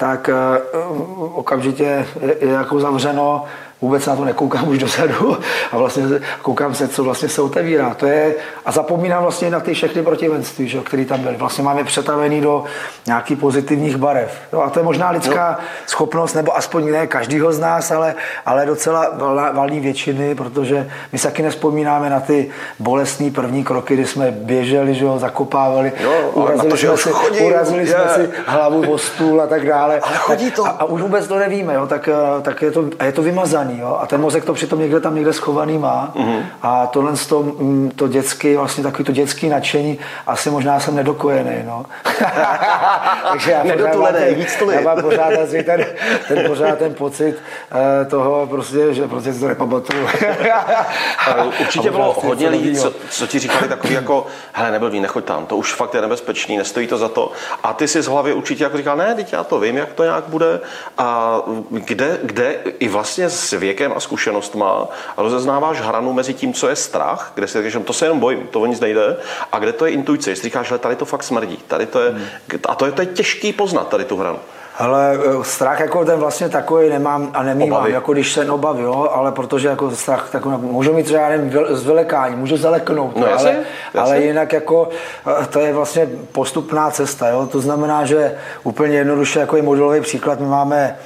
tak 0.00 0.30
okamžitě 1.34 1.84
je, 1.84 2.06
je 2.40 2.48
jako 2.48 2.80
zavřeno 2.80 3.44
vůbec 3.80 4.06
na 4.06 4.16
to 4.16 4.24
nekoukám 4.24 4.68
už 4.68 4.78
dozadu 4.78 5.38
a 5.72 5.76
vlastně 5.78 6.02
koukám 6.42 6.74
se, 6.74 6.88
co 6.88 7.04
vlastně 7.04 7.28
se 7.28 7.42
otevírá. 7.42 7.94
To 7.94 8.06
je, 8.06 8.34
a 8.64 8.72
zapomínám 8.72 9.22
vlastně 9.22 9.50
na 9.50 9.60
ty 9.60 9.74
všechny 9.74 10.02
protivenství, 10.02 10.68
že, 10.68 10.80
které 10.80 11.04
tam 11.04 11.20
byly. 11.20 11.36
Vlastně 11.36 11.64
máme 11.64 11.84
přetavený 11.84 12.40
do 12.40 12.64
nějakých 13.06 13.38
pozitivních 13.38 13.96
barev. 13.96 14.38
No, 14.52 14.62
a 14.62 14.70
to 14.70 14.78
je 14.78 14.84
možná 14.84 15.10
lidská 15.10 15.56
no. 15.60 15.66
schopnost, 15.86 16.34
nebo 16.34 16.56
aspoň 16.56 16.90
ne 16.90 17.06
každýho 17.06 17.52
z 17.52 17.58
nás, 17.58 17.90
ale, 17.90 18.14
ale 18.46 18.66
docela 18.66 19.10
valní 19.52 19.80
většiny, 19.80 20.34
protože 20.34 20.90
my 21.12 21.18
se 21.18 21.28
taky 21.28 21.42
nespomínáme 21.42 22.10
na 22.10 22.20
ty 22.20 22.50
bolestní 22.78 23.30
první 23.30 23.64
kroky, 23.64 23.94
kdy 23.94 24.06
jsme 24.06 24.30
běželi, 24.30 24.94
že 24.94 25.06
zakopávali, 25.16 25.92
jo, 26.00 26.30
urazili, 26.34 26.70
to, 26.70 26.76
jsme, 26.76 26.96
si, 26.96 27.44
urazili 27.44 27.86
jsme 27.86 28.08
si 28.14 28.30
hlavu 28.46 28.92
o 28.92 28.98
stůl 28.98 29.42
a 29.42 29.46
tak 29.46 29.66
dále. 29.66 30.00
Ale 30.00 30.16
chodí 30.16 30.50
to. 30.50 30.66
A, 30.66 30.68
a 30.68 30.84
už 30.84 31.02
vůbec 31.02 31.26
to 31.26 31.38
nevíme, 31.38 31.74
jo, 31.74 31.86
tak, 31.86 32.08
tak 32.42 32.62
je, 32.62 32.70
to, 32.70 32.84
a 32.98 33.04
je 33.04 33.12
to 33.12 33.22
vymazané 33.22 33.69
vypsaný. 33.70 33.80
Jo? 33.80 33.98
A 34.00 34.06
ten 34.06 34.20
mozek 34.20 34.44
to 34.44 34.54
přitom 34.54 34.78
někde 34.78 35.00
tam 35.00 35.14
někde 35.14 35.32
schovaný 35.32 35.78
má. 35.78 36.12
Mm-hmm. 36.14 36.42
A 36.62 36.86
tohle 36.86 37.12
to, 37.28 37.42
mm, 37.42 37.90
to 37.96 38.08
dětský, 38.08 38.56
vlastně 38.56 38.84
takový 38.84 39.04
to 39.04 39.12
dětský 39.12 39.48
nadšení, 39.48 39.98
asi 40.26 40.50
možná 40.50 40.80
jsem 40.80 40.96
nedokojený. 40.96 41.56
No. 41.64 41.86
Takže 43.30 43.50
já 43.50 43.62
pořád, 43.62 43.96
mám, 43.96 44.14
víc 44.34 44.56
to 44.56 44.70
já 44.70 44.80
mám 44.80 45.02
pořád 45.02 45.32
ten, 45.64 45.86
ten, 46.28 46.46
pořád 46.46 46.78
ten 46.78 46.94
pocit 46.94 47.34
uh, 47.34 48.10
toho, 48.10 48.46
prostě, 48.46 48.94
že 48.94 49.08
prostě 49.08 49.32
to 49.32 49.48
nepamatuju. 49.48 50.06
Určitě 51.60 51.90
bylo 51.90 52.16
hodně 52.24 52.48
lidí, 52.48 52.76
co, 52.76 52.92
co, 53.10 53.26
ti 53.26 53.38
říkali 53.38 53.68
takový 53.68 53.94
jako, 53.94 54.26
hele, 54.52 54.70
nebyl 54.70 54.90
ví, 54.90 55.00
nechoď 55.00 55.24
tam, 55.24 55.46
to 55.46 55.56
už 55.56 55.74
fakt 55.74 55.94
je 55.94 56.00
nebezpečný, 56.00 56.56
nestojí 56.56 56.86
to 56.86 56.98
za 56.98 57.08
to. 57.08 57.32
A 57.62 57.72
ty 57.72 57.88
si 57.88 58.02
z 58.02 58.06
hlavy 58.06 58.32
určitě 58.32 58.64
jako 58.64 58.76
říkal, 58.76 58.96
ne, 58.96 59.14
teď 59.14 59.32
já 59.32 59.44
to 59.44 59.60
vím, 59.60 59.76
jak 59.76 59.92
to 59.92 60.04
nějak 60.04 60.24
bude. 60.28 60.60
A 60.98 61.40
kde, 61.70 62.18
kde 62.22 62.54
i 62.78 62.88
vlastně 62.88 63.30
s 63.30 63.52
věkem 63.60 63.92
a 63.96 64.00
zkušenostma 64.00 64.88
rozeznáváš 65.16 65.80
hranu 65.80 66.12
mezi 66.12 66.34
tím, 66.34 66.52
co 66.52 66.68
je 66.68 66.76
strach, 66.76 67.32
kde 67.34 67.46
si 67.46 67.62
říkáš, 67.62 67.82
to 67.84 67.92
se 67.92 68.04
jenom 68.04 68.20
bojím, 68.20 68.48
to 68.50 68.60
o 68.60 68.66
nic 68.66 68.80
nejde, 68.80 69.16
a 69.52 69.58
kde 69.58 69.72
to 69.72 69.86
je 69.86 69.92
intuice, 69.92 70.30
jestli 70.30 70.42
říkáš, 70.42 70.68
že 70.68 70.78
tady 70.78 70.96
to 70.96 71.04
fakt 71.04 71.22
smrdí, 71.22 71.58
tady 71.68 71.86
to 71.86 72.00
je, 72.00 72.10
hmm. 72.10 72.24
a 72.68 72.74
to 72.74 72.86
je, 72.86 72.92
to 72.92 73.02
je 73.02 73.06
těžký 73.06 73.52
poznat 73.52 73.88
tady 73.88 74.04
tu 74.04 74.16
hranu. 74.16 74.38
Ale 74.80 75.18
eh, 75.18 75.44
strach 75.44 75.80
jako 75.80 76.04
ten 76.04 76.18
vlastně 76.18 76.48
takový 76.48 76.88
nemám 76.88 77.30
a 77.34 77.42
nemývám, 77.42 77.78
obavy. 77.78 77.92
jako 77.92 78.12
když 78.12 78.32
se 78.32 78.50
obavy, 78.50 78.82
jo, 78.82 79.08
ale 79.12 79.32
protože 79.32 79.68
jako 79.68 79.90
strach 79.90 80.30
takový, 80.30 80.56
můžu 80.60 80.92
mít 80.92 81.06
třeba 81.06 81.28
nevím, 81.28 81.52
z 81.70 81.86
vylekání, 81.86 82.36
můžu 82.36 82.56
zaleknout, 82.56 83.16
no, 83.16 83.26
jasně, 83.26 83.50
ale, 83.50 83.58
jasně. 83.94 84.00
ale 84.00 84.22
jinak 84.22 84.52
jako 84.52 84.88
eh, 85.42 85.46
to 85.46 85.60
je 85.60 85.72
vlastně 85.72 86.08
postupná 86.32 86.90
cesta, 86.90 87.28
jo, 87.28 87.48
to 87.52 87.60
znamená, 87.60 88.04
že 88.04 88.34
úplně 88.62 88.96
jednoduše 88.96 89.40
jako 89.40 89.56
je 89.56 89.62
modelový 89.62 90.00
příklad, 90.00 90.40
my 90.40 90.46
máme 90.46 90.96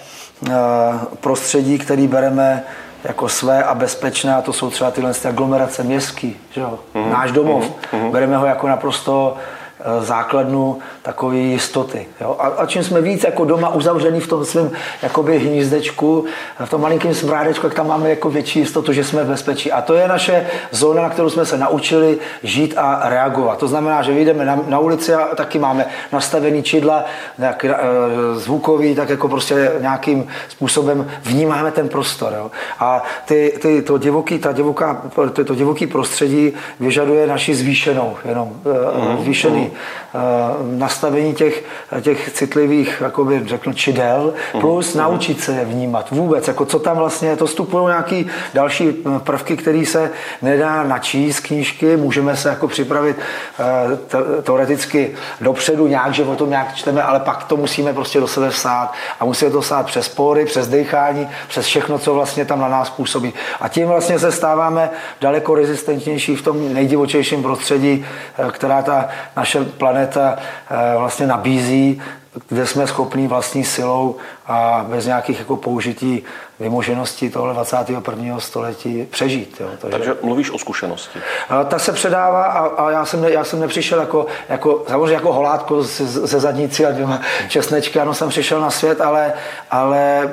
prostředí, 1.20 1.78
který 1.78 2.08
bereme 2.08 2.62
jako 3.04 3.28
své 3.28 3.64
a 3.64 3.74
bezpečné 3.74 4.34
a 4.34 4.42
to 4.42 4.52
jsou 4.52 4.70
třeba 4.70 4.90
tyhle 4.90 5.12
aglomerace 5.28 5.82
městský, 5.82 6.36
že 6.50 6.60
jo? 6.60 6.78
Mm-hmm. 6.94 7.10
náš 7.10 7.32
domov. 7.32 7.64
Mm-hmm. 7.64 8.10
Bereme 8.10 8.36
ho 8.36 8.46
jako 8.46 8.68
naprosto 8.68 9.36
Eh, 9.36 9.63
základnu 10.00 10.78
takové 11.02 11.36
jistoty. 11.36 12.06
Jo? 12.20 12.36
A, 12.38 12.46
a 12.46 12.66
čím 12.66 12.84
jsme 12.84 13.00
víc 13.00 13.24
jako 13.24 13.44
doma 13.44 13.68
uzavřený 13.68 14.20
v 14.20 14.28
tom 14.28 14.44
svém 14.44 14.70
jakoby 15.02 15.38
hnízdečku, 15.38 16.24
v 16.64 16.70
tom 16.70 16.80
malinkém 16.80 17.14
smrádečku, 17.14 17.66
tak 17.66 17.74
tam 17.74 17.88
máme 17.88 18.10
jako 18.10 18.30
větší 18.30 18.58
jistotu, 18.58 18.92
že 18.92 19.04
jsme 19.04 19.24
v 19.24 19.28
bezpečí. 19.28 19.72
A 19.72 19.82
to 19.82 19.94
je 19.94 20.08
naše 20.08 20.46
zóna, 20.70 21.02
na 21.02 21.10
kterou 21.10 21.30
jsme 21.30 21.46
se 21.46 21.58
naučili 21.58 22.18
žít 22.42 22.74
a 22.76 23.08
reagovat. 23.08 23.58
To 23.58 23.68
znamená, 23.68 24.02
že 24.02 24.12
vyjdeme 24.12 24.44
na, 24.44 24.60
na 24.66 24.78
ulici 24.78 25.14
a 25.14 25.34
taky 25.34 25.58
máme 25.58 25.86
nastavený 26.12 26.62
čidla, 26.62 27.04
nějak, 27.38 27.64
e, 27.64 27.76
zvukový, 28.34 28.94
tak 28.94 29.08
jako 29.08 29.28
prostě 29.28 29.72
nějakým 29.80 30.26
způsobem 30.48 31.06
vnímáme 31.22 31.70
ten 31.70 31.88
prostor. 31.88 32.32
Jo? 32.36 32.50
A 32.78 33.02
ty, 33.24 33.58
ty, 33.62 33.82
to, 33.82 33.98
divoký, 33.98 34.38
ta 34.38 34.52
divoká, 34.52 35.02
to, 35.32 35.44
to 35.44 35.54
divoký 35.54 35.86
prostředí 35.86 36.52
vyžaduje 36.80 37.26
naši 37.26 37.54
zvýšenou, 37.54 38.16
jenom 38.24 38.48
mm, 38.48 39.22
zvýšený 39.22 39.70
Eh, 39.73 39.73
nastavení 40.62 41.34
těch, 41.34 41.64
těch 42.00 42.32
citlivých, 42.32 43.02
jakoby 43.04 43.42
řeknu, 43.46 43.72
čidel, 43.72 44.34
plus 44.60 44.94
mm. 44.94 45.00
naučit 45.00 45.40
se 45.40 45.52
je 45.52 45.64
vnímat 45.64 46.10
vůbec, 46.10 46.48
jako 46.48 46.64
co 46.64 46.78
tam 46.78 46.96
vlastně, 46.96 47.36
to 47.36 47.46
vstupují 47.46 47.86
nějaký 47.86 48.26
další 48.54 48.88
eh, 48.88 49.18
prvky, 49.18 49.56
které 49.56 49.86
se 49.86 50.10
nedá 50.42 50.82
načíst 50.82 51.40
knížky, 51.40 51.96
můžeme 51.96 52.36
se 52.36 52.48
jako 52.48 52.68
připravit 52.68 53.16
eh, 53.18 54.42
teoreticky 54.42 55.14
dopředu 55.40 55.86
nějak, 55.86 56.14
že 56.14 56.24
o 56.24 56.36
tom 56.36 56.50
nějak 56.50 56.74
čteme, 56.74 57.02
ale 57.02 57.20
pak 57.20 57.44
to 57.44 57.56
musíme 57.56 57.92
prostě 57.92 58.20
do 58.20 58.28
sebe 58.28 58.50
vsát 58.50 58.92
a 59.20 59.24
musíme 59.24 59.50
to 59.50 59.60
vsát 59.60 59.86
přes 59.86 60.08
pory, 60.08 60.44
přes 60.44 60.68
dechání, 60.68 61.28
přes 61.48 61.66
všechno, 61.66 61.98
co 61.98 62.14
vlastně 62.14 62.44
tam 62.44 62.60
na 62.60 62.68
nás 62.68 62.90
působí. 62.90 63.34
A 63.60 63.68
tím 63.68 63.88
vlastně 63.88 64.18
se 64.18 64.32
stáváme 64.32 64.90
daleko 65.20 65.54
rezistentnější 65.54 66.36
v 66.36 66.42
tom 66.42 66.74
nejdivočejším 66.74 67.42
prostředí, 67.42 68.04
která 68.50 68.82
ta 68.82 69.08
naše 69.36 69.53
planeta 69.62 70.36
eh, 70.70 70.98
vlastně 70.98 71.26
nabízí, 71.26 72.02
kde 72.48 72.66
jsme 72.66 72.86
schopni 72.86 73.26
vlastní 73.26 73.64
silou 73.64 74.16
a 74.46 74.84
bez 74.88 75.06
nějakých 75.06 75.38
jako 75.38 75.56
použití 75.56 76.24
vymoženosti 76.60 77.30
tohle 77.30 77.54
21. 77.54 78.40
století 78.40 79.06
přežít. 79.10 79.56
Jo. 79.60 79.68
Takže, 79.78 79.98
Takže 79.98 80.16
mluvíš 80.22 80.50
o 80.50 80.58
zkušenosti. 80.58 81.18
A, 81.48 81.64
ta 81.64 81.78
se 81.78 81.92
předává 81.92 82.44
a, 82.44 82.66
a 82.66 82.90
já, 82.90 83.04
jsem 83.04 83.22
ne, 83.22 83.30
já 83.30 83.44
jsem 83.44 83.60
nepřišel 83.60 84.00
jako, 84.00 84.26
jako 84.48 84.84
samozřejmě 84.88 85.14
jako 85.14 85.32
holátko 85.32 85.82
ze, 85.82 86.40
zadnici 86.40 86.86
a 86.86 86.90
dvěma 86.90 87.20
česnečky, 87.48 88.00
ano, 88.00 88.14
jsem 88.14 88.28
přišel 88.28 88.60
na 88.60 88.70
svět, 88.70 89.00
ale, 89.00 89.32
ale 89.70 90.30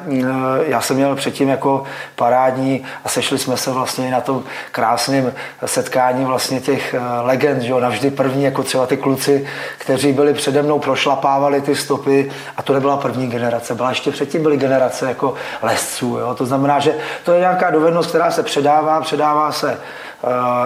já 0.66 0.82
jsem 0.82 0.96
měl 0.96 1.16
předtím 1.16 1.50
jako 1.50 1.84
parádní 2.16 2.84
a 3.04 3.10
sešli 3.10 3.38
jsme 3.38 3.58
se 3.58 3.72
vlastně 3.72 4.12
na 4.12 4.22
tom 4.22 4.44
krásném 4.72 5.34
setkání 5.66 6.26
vlastně 6.26 6.60
těch 6.60 6.94
eh, 6.94 7.00
legend, 7.22 7.62
že 7.62 7.72
jo, 7.72 7.80
navždy 7.80 8.12
první, 8.12 8.44
jako 8.44 8.64
třeba 8.64 8.88
ty 8.88 8.98
kluci, 8.98 9.48
kteří 9.78 10.14
byli 10.14 10.34
přede 10.34 10.62
mnou, 10.62 10.80
prošlapávali 10.80 11.62
ty 11.62 11.76
stopy 11.76 12.32
a 12.58 12.62
to 12.64 12.74
nebyla 12.74 12.98
první 12.98 13.28
generace, 13.28 13.76
byla 13.76 13.94
ještě 14.02 14.12
předtím 14.12 14.44
byly 14.44 14.58
generace 14.58 15.08
jako 15.08 15.34
lesců, 15.62 16.18
Jo? 16.18 16.36
To 16.36 16.46
znamená, 16.46 16.80
že 16.80 16.96
to 17.24 17.34
je 17.34 17.40
nějaká 17.40 17.70
dovednost, 17.70 18.10
která 18.10 18.32
se 18.32 18.44
předává, 18.44 19.02
předává 19.02 19.52
se 19.52 19.78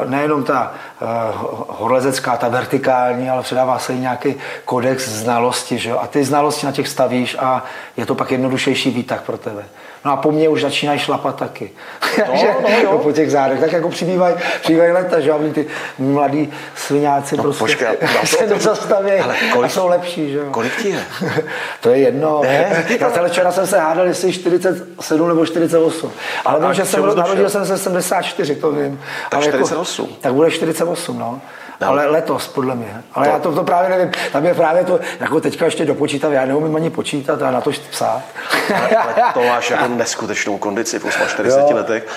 nejenom 0.05 0.43
ta 0.43 0.73
uh, 1.01 1.07
horlezecká, 1.67 2.37
ta 2.37 2.49
vertikální, 2.49 3.29
ale 3.29 3.43
předává 3.43 3.79
se 3.79 3.93
i 3.93 3.99
nějaký 3.99 4.35
kodex 4.65 5.09
znalosti. 5.09 5.77
Že 5.77 5.89
jo? 5.89 5.99
A 6.01 6.07
ty 6.07 6.23
znalosti 6.23 6.65
na 6.65 6.71
těch 6.71 6.87
stavíš 6.87 7.37
a 7.39 7.63
je 7.97 8.05
to 8.05 8.15
pak 8.15 8.31
jednodušejší 8.31 8.91
výtah 8.91 9.21
pro 9.21 9.37
tebe. 9.37 9.63
No 10.05 10.11
a 10.11 10.17
po 10.17 10.31
mně 10.31 10.49
už 10.49 10.61
začínají 10.61 10.99
šlapat 10.99 11.35
taky. 11.35 11.71
No, 12.27 12.37
že, 12.37 12.47
no, 12.83 12.91
no. 12.91 12.97
po 12.97 13.11
těch 13.11 13.31
zádech. 13.31 13.59
Tak 13.59 13.71
jako 13.71 13.89
přibývají, 13.89 14.35
přibývají 14.61 14.91
leta, 14.91 15.19
že 15.19 15.31
aby 15.31 15.49
ty 15.49 15.65
mladí 15.99 16.53
sviňáci 16.75 17.37
no, 17.37 17.43
prostě 17.43 17.59
počkej, 17.59 17.87
se 18.25 18.47
nezastaví 18.47 19.11
a 19.63 19.69
jsou 19.69 19.87
lepší. 19.87 20.31
Že? 20.31 20.39
Kolik 20.51 20.81
ti 20.81 20.89
je? 20.89 21.03
to 21.81 21.89
je 21.89 21.97
jedno. 21.97 22.41
Ne? 22.43 22.85
Já 22.99 23.09
tady 23.09 23.29
včera 23.29 23.51
jsem 23.51 23.67
se 23.67 23.79
hádal, 23.79 24.07
jestli 24.07 24.33
47 24.33 25.27
nebo 25.27 25.45
48. 25.45 26.11
Ale 26.45 26.59
vím, 26.59 26.73
že 26.73 26.85
jsem 26.85 27.15
narodil 27.15 27.49
jsem 27.49 27.65
se 27.65 27.77
74, 27.77 28.55
to 28.55 28.71
vím. 28.71 29.01
Tak 29.29 29.43
48. 29.49 30.05
Jako, 30.05 30.21
tak 30.21 30.33
bude 30.33 30.51
48, 30.51 31.19
no. 31.19 31.41
No. 31.81 31.87
Ale 31.87 32.05
letos, 32.05 32.47
podle 32.47 32.75
mě. 32.75 33.03
Ale 33.13 33.27
to... 33.27 33.33
já 33.33 33.39
to, 33.39 33.55
to 33.55 33.63
právě 33.63 33.89
nevím. 33.89 34.11
Tam 34.31 34.45
je 34.45 34.53
právě 34.53 34.83
to, 34.85 34.99
jako 35.19 35.41
teďka 35.41 35.65
ještě 35.65 35.85
dopočítat, 35.85 36.33
já 36.33 36.45
neumím 36.45 36.75
ani 36.75 36.89
počítat 36.89 37.41
a 37.41 37.51
na 37.51 37.61
to 37.61 37.71
psát. 37.89 38.21
Ale, 38.75 38.89
ale 38.95 39.33
to 39.33 39.43
máš 39.47 39.69
jako 39.69 39.87
neskutečnou 39.87 40.57
kondici 40.57 40.99
v 40.99 41.05
48 41.27 41.59
jo. 41.69 41.75
letech. 41.75 42.07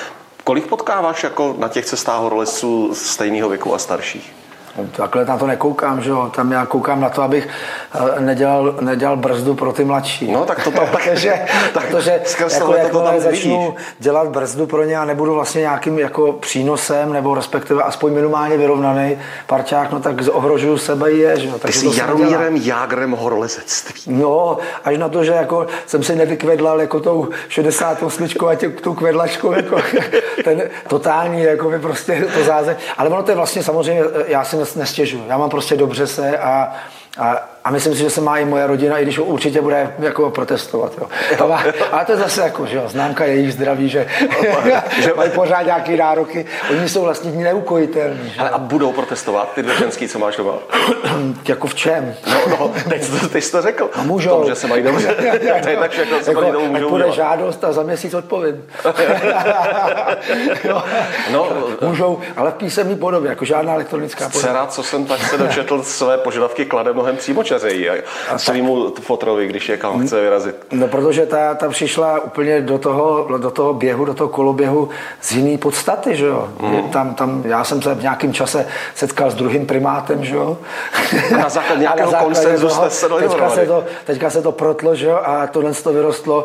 Kolik 0.44 0.66
potkáváš 0.66 1.22
jako 1.24 1.54
na 1.58 1.68
těch 1.68 1.86
cestách 1.86 2.20
horolezců 2.20 2.94
stejného 2.94 3.48
věku 3.48 3.74
a 3.74 3.78
starších? 3.78 4.37
Takhle 4.86 5.24
na 5.24 5.38
to 5.38 5.46
nekoukám, 5.46 6.02
že 6.02 6.10
jo. 6.10 6.30
Tam 6.34 6.52
já 6.52 6.66
koukám 6.66 7.00
na 7.00 7.08
to, 7.10 7.22
abych 7.22 7.48
eh, 7.94 8.20
nedělal, 8.20 8.74
nedělal 8.80 9.16
brzdu 9.16 9.54
pro 9.54 9.72
ty 9.72 9.84
mladší. 9.84 10.32
No, 10.32 10.44
tak 10.44 10.64
to 10.64 10.70
tam 10.70 10.86
takže, 11.06 11.40
tak 11.74 11.88
protože 11.90 12.20
jako, 12.40 12.72
to, 12.72 12.88
to 12.92 13.00
tam 13.00 13.20
začnu 13.20 13.60
vidíš. 13.60 13.84
dělat 13.98 14.28
brzdu 14.28 14.66
pro 14.66 14.84
ně 14.84 14.96
a 14.96 15.04
nebudu 15.04 15.34
vlastně 15.34 15.60
nějakým 15.60 15.98
jako 15.98 16.32
přínosem, 16.32 17.12
nebo 17.12 17.34
respektive 17.34 17.82
aspoň 17.82 18.12
minimálně 18.12 18.56
vyrovnaný 18.56 19.18
parťák, 19.46 19.92
no 19.92 20.00
tak 20.00 20.16
ohrožuju 20.32 20.78
sebe 20.78 21.12
je, 21.12 21.40
že 21.40 21.48
jo. 21.48 21.58
Ty 21.58 21.72
jsi 21.72 21.98
Jaromírem 21.98 22.56
Jágrem 22.56 23.10
horolezectví. 23.10 24.02
No, 24.06 24.58
až 24.84 24.98
na 24.98 25.08
to, 25.08 25.24
že 25.24 25.32
jako 25.32 25.66
jsem 25.86 26.02
si 26.02 26.16
nevykvedlal 26.16 26.80
jako 26.80 27.00
tou 27.00 27.28
68 27.48 28.28
a 28.48 28.54
tě, 28.54 28.68
tou 28.68 28.94
kvedlačkou, 28.94 29.52
jako 29.52 29.76
ten 30.44 30.62
totální, 30.88 31.42
jako 31.42 31.70
by 31.70 31.78
prostě 31.78 32.26
to 32.34 32.44
záze. 32.44 32.76
Ale 32.96 33.08
ono 33.08 33.22
to 33.22 33.30
je 33.30 33.36
vlastně 33.36 33.62
samozřejmě, 33.62 34.02
já 34.26 34.44
si 34.44 34.56
nestěžuju. 34.74 35.24
Já 35.28 35.38
mám 35.38 35.50
prostě 35.50 35.76
dobře 35.76 36.06
se 36.06 36.38
a, 36.38 36.74
a 37.18 37.36
a 37.64 37.70
myslím 37.70 37.94
si, 37.94 37.98
že 37.98 38.10
se 38.10 38.20
má 38.20 38.38
i 38.38 38.44
moje 38.44 38.66
rodina, 38.66 38.98
i 38.98 39.02
když 39.02 39.18
určitě 39.18 39.60
bude 39.60 39.94
jako 39.98 40.30
protestovat. 40.30 40.92
Jo. 41.00 41.08
jo, 41.40 41.48
má, 41.48 41.64
ale 41.92 42.04
to 42.04 42.12
je 42.12 42.18
zase 42.18 42.42
jako, 42.42 42.66
že 42.66 42.76
jo, 42.76 42.82
známka 42.86 43.24
jejich 43.24 43.52
zdraví, 43.52 43.88
že, 43.88 44.06
že 44.98 45.14
mají 45.16 45.30
pořád 45.30 45.62
nějaké 45.62 45.96
nároky. 45.96 46.46
Oni 46.70 46.88
jsou 46.88 47.02
vlastně 47.02 47.30
neukojitelní. 47.30 48.32
Ale 48.38 48.50
a 48.50 48.58
budou 48.58 48.92
protestovat 48.92 49.52
ty 49.52 49.62
dvě 49.62 49.76
ženský, 49.76 50.08
co 50.08 50.18
máš 50.18 50.36
doma? 50.36 50.52
jako 51.48 51.66
v 51.66 51.74
čem? 51.74 52.14
No, 52.26 52.40
no 52.48 52.72
teď, 52.88 53.20
to, 53.20 53.28
teď 53.28 53.44
jsi 53.44 53.52
to 53.52 53.62
řekl. 53.62 53.90
No, 53.96 54.04
můžou. 54.04 54.38
Tom, 54.38 54.48
že 54.48 54.54
se 54.54 54.66
mají 54.66 54.82
dobře. 54.82 55.14
to 55.62 55.68
je 55.68 55.76
tak 55.76 55.90
všechno, 55.90 56.20
co 56.20 56.30
jako, 56.30 56.52
domů 56.52 56.66
můžou 56.66 56.88
bude 56.88 57.12
žádost 57.12 57.64
a 57.64 57.72
za 57.72 57.82
měsíc 57.82 58.14
odpovím. 58.14 58.64
no, 61.32 61.48
můžou, 61.80 62.20
ale 62.36 62.50
v 62.50 62.54
písemné 62.54 62.96
podobě, 62.96 63.30
jako 63.30 63.44
žádná 63.44 63.74
elektronická 63.74 64.28
podoba. 64.28 64.48
Dcera, 64.48 64.66
co 64.66 64.82
jsem 64.82 65.04
tak 65.04 65.20
se 65.20 65.38
dočetl, 65.38 65.82
své 65.82 66.18
požadavky 66.18 66.64
klade 66.64 66.92
mnohem 66.92 67.16
přímo 67.16 67.42
dveře 67.58 68.02
a 68.28 68.38
svýmu 68.38 68.94
fotrovi, 69.00 69.46
když 69.46 69.68
je 69.68 69.76
kam 69.76 70.06
chce 70.06 70.20
vyrazit? 70.20 70.56
No, 70.72 70.88
protože 70.88 71.26
ta, 71.26 71.54
ta 71.54 71.68
přišla 71.68 72.20
úplně 72.20 72.60
do 72.60 72.78
toho, 72.78 73.38
do 73.38 73.50
toho 73.50 73.74
běhu, 73.74 74.04
do 74.04 74.14
toho 74.14 74.28
koloběhu 74.28 74.88
z 75.20 75.32
jiný 75.32 75.58
podstaty, 75.58 76.16
že 76.16 76.26
jo. 76.26 76.48
Mm. 76.60 76.82
Tam, 76.82 77.14
tam, 77.14 77.42
já 77.46 77.64
jsem 77.64 77.82
se 77.82 77.94
v 77.94 78.02
nějakém 78.02 78.32
čase 78.32 78.66
setkal 78.94 79.30
s 79.30 79.34
druhým 79.34 79.66
primátem, 79.66 80.24
že 80.24 80.36
jo. 80.36 80.58
A 81.34 81.36
na 81.36 81.48
základě 81.48 81.80
nějakého 81.80 82.12
konsenzu 82.12 82.68
jste 82.68 82.90
se 82.90 83.08
teďka 83.08 83.50
se, 83.50 83.66
to, 83.66 83.84
teďka 84.04 84.30
se 84.30 84.42
to 84.42 84.52
protlo, 84.52 84.94
že 84.94 85.06
jo, 85.06 85.20
a 85.24 85.46
tohle 85.46 85.74
to 85.74 85.92
vyrostlo 85.92 86.44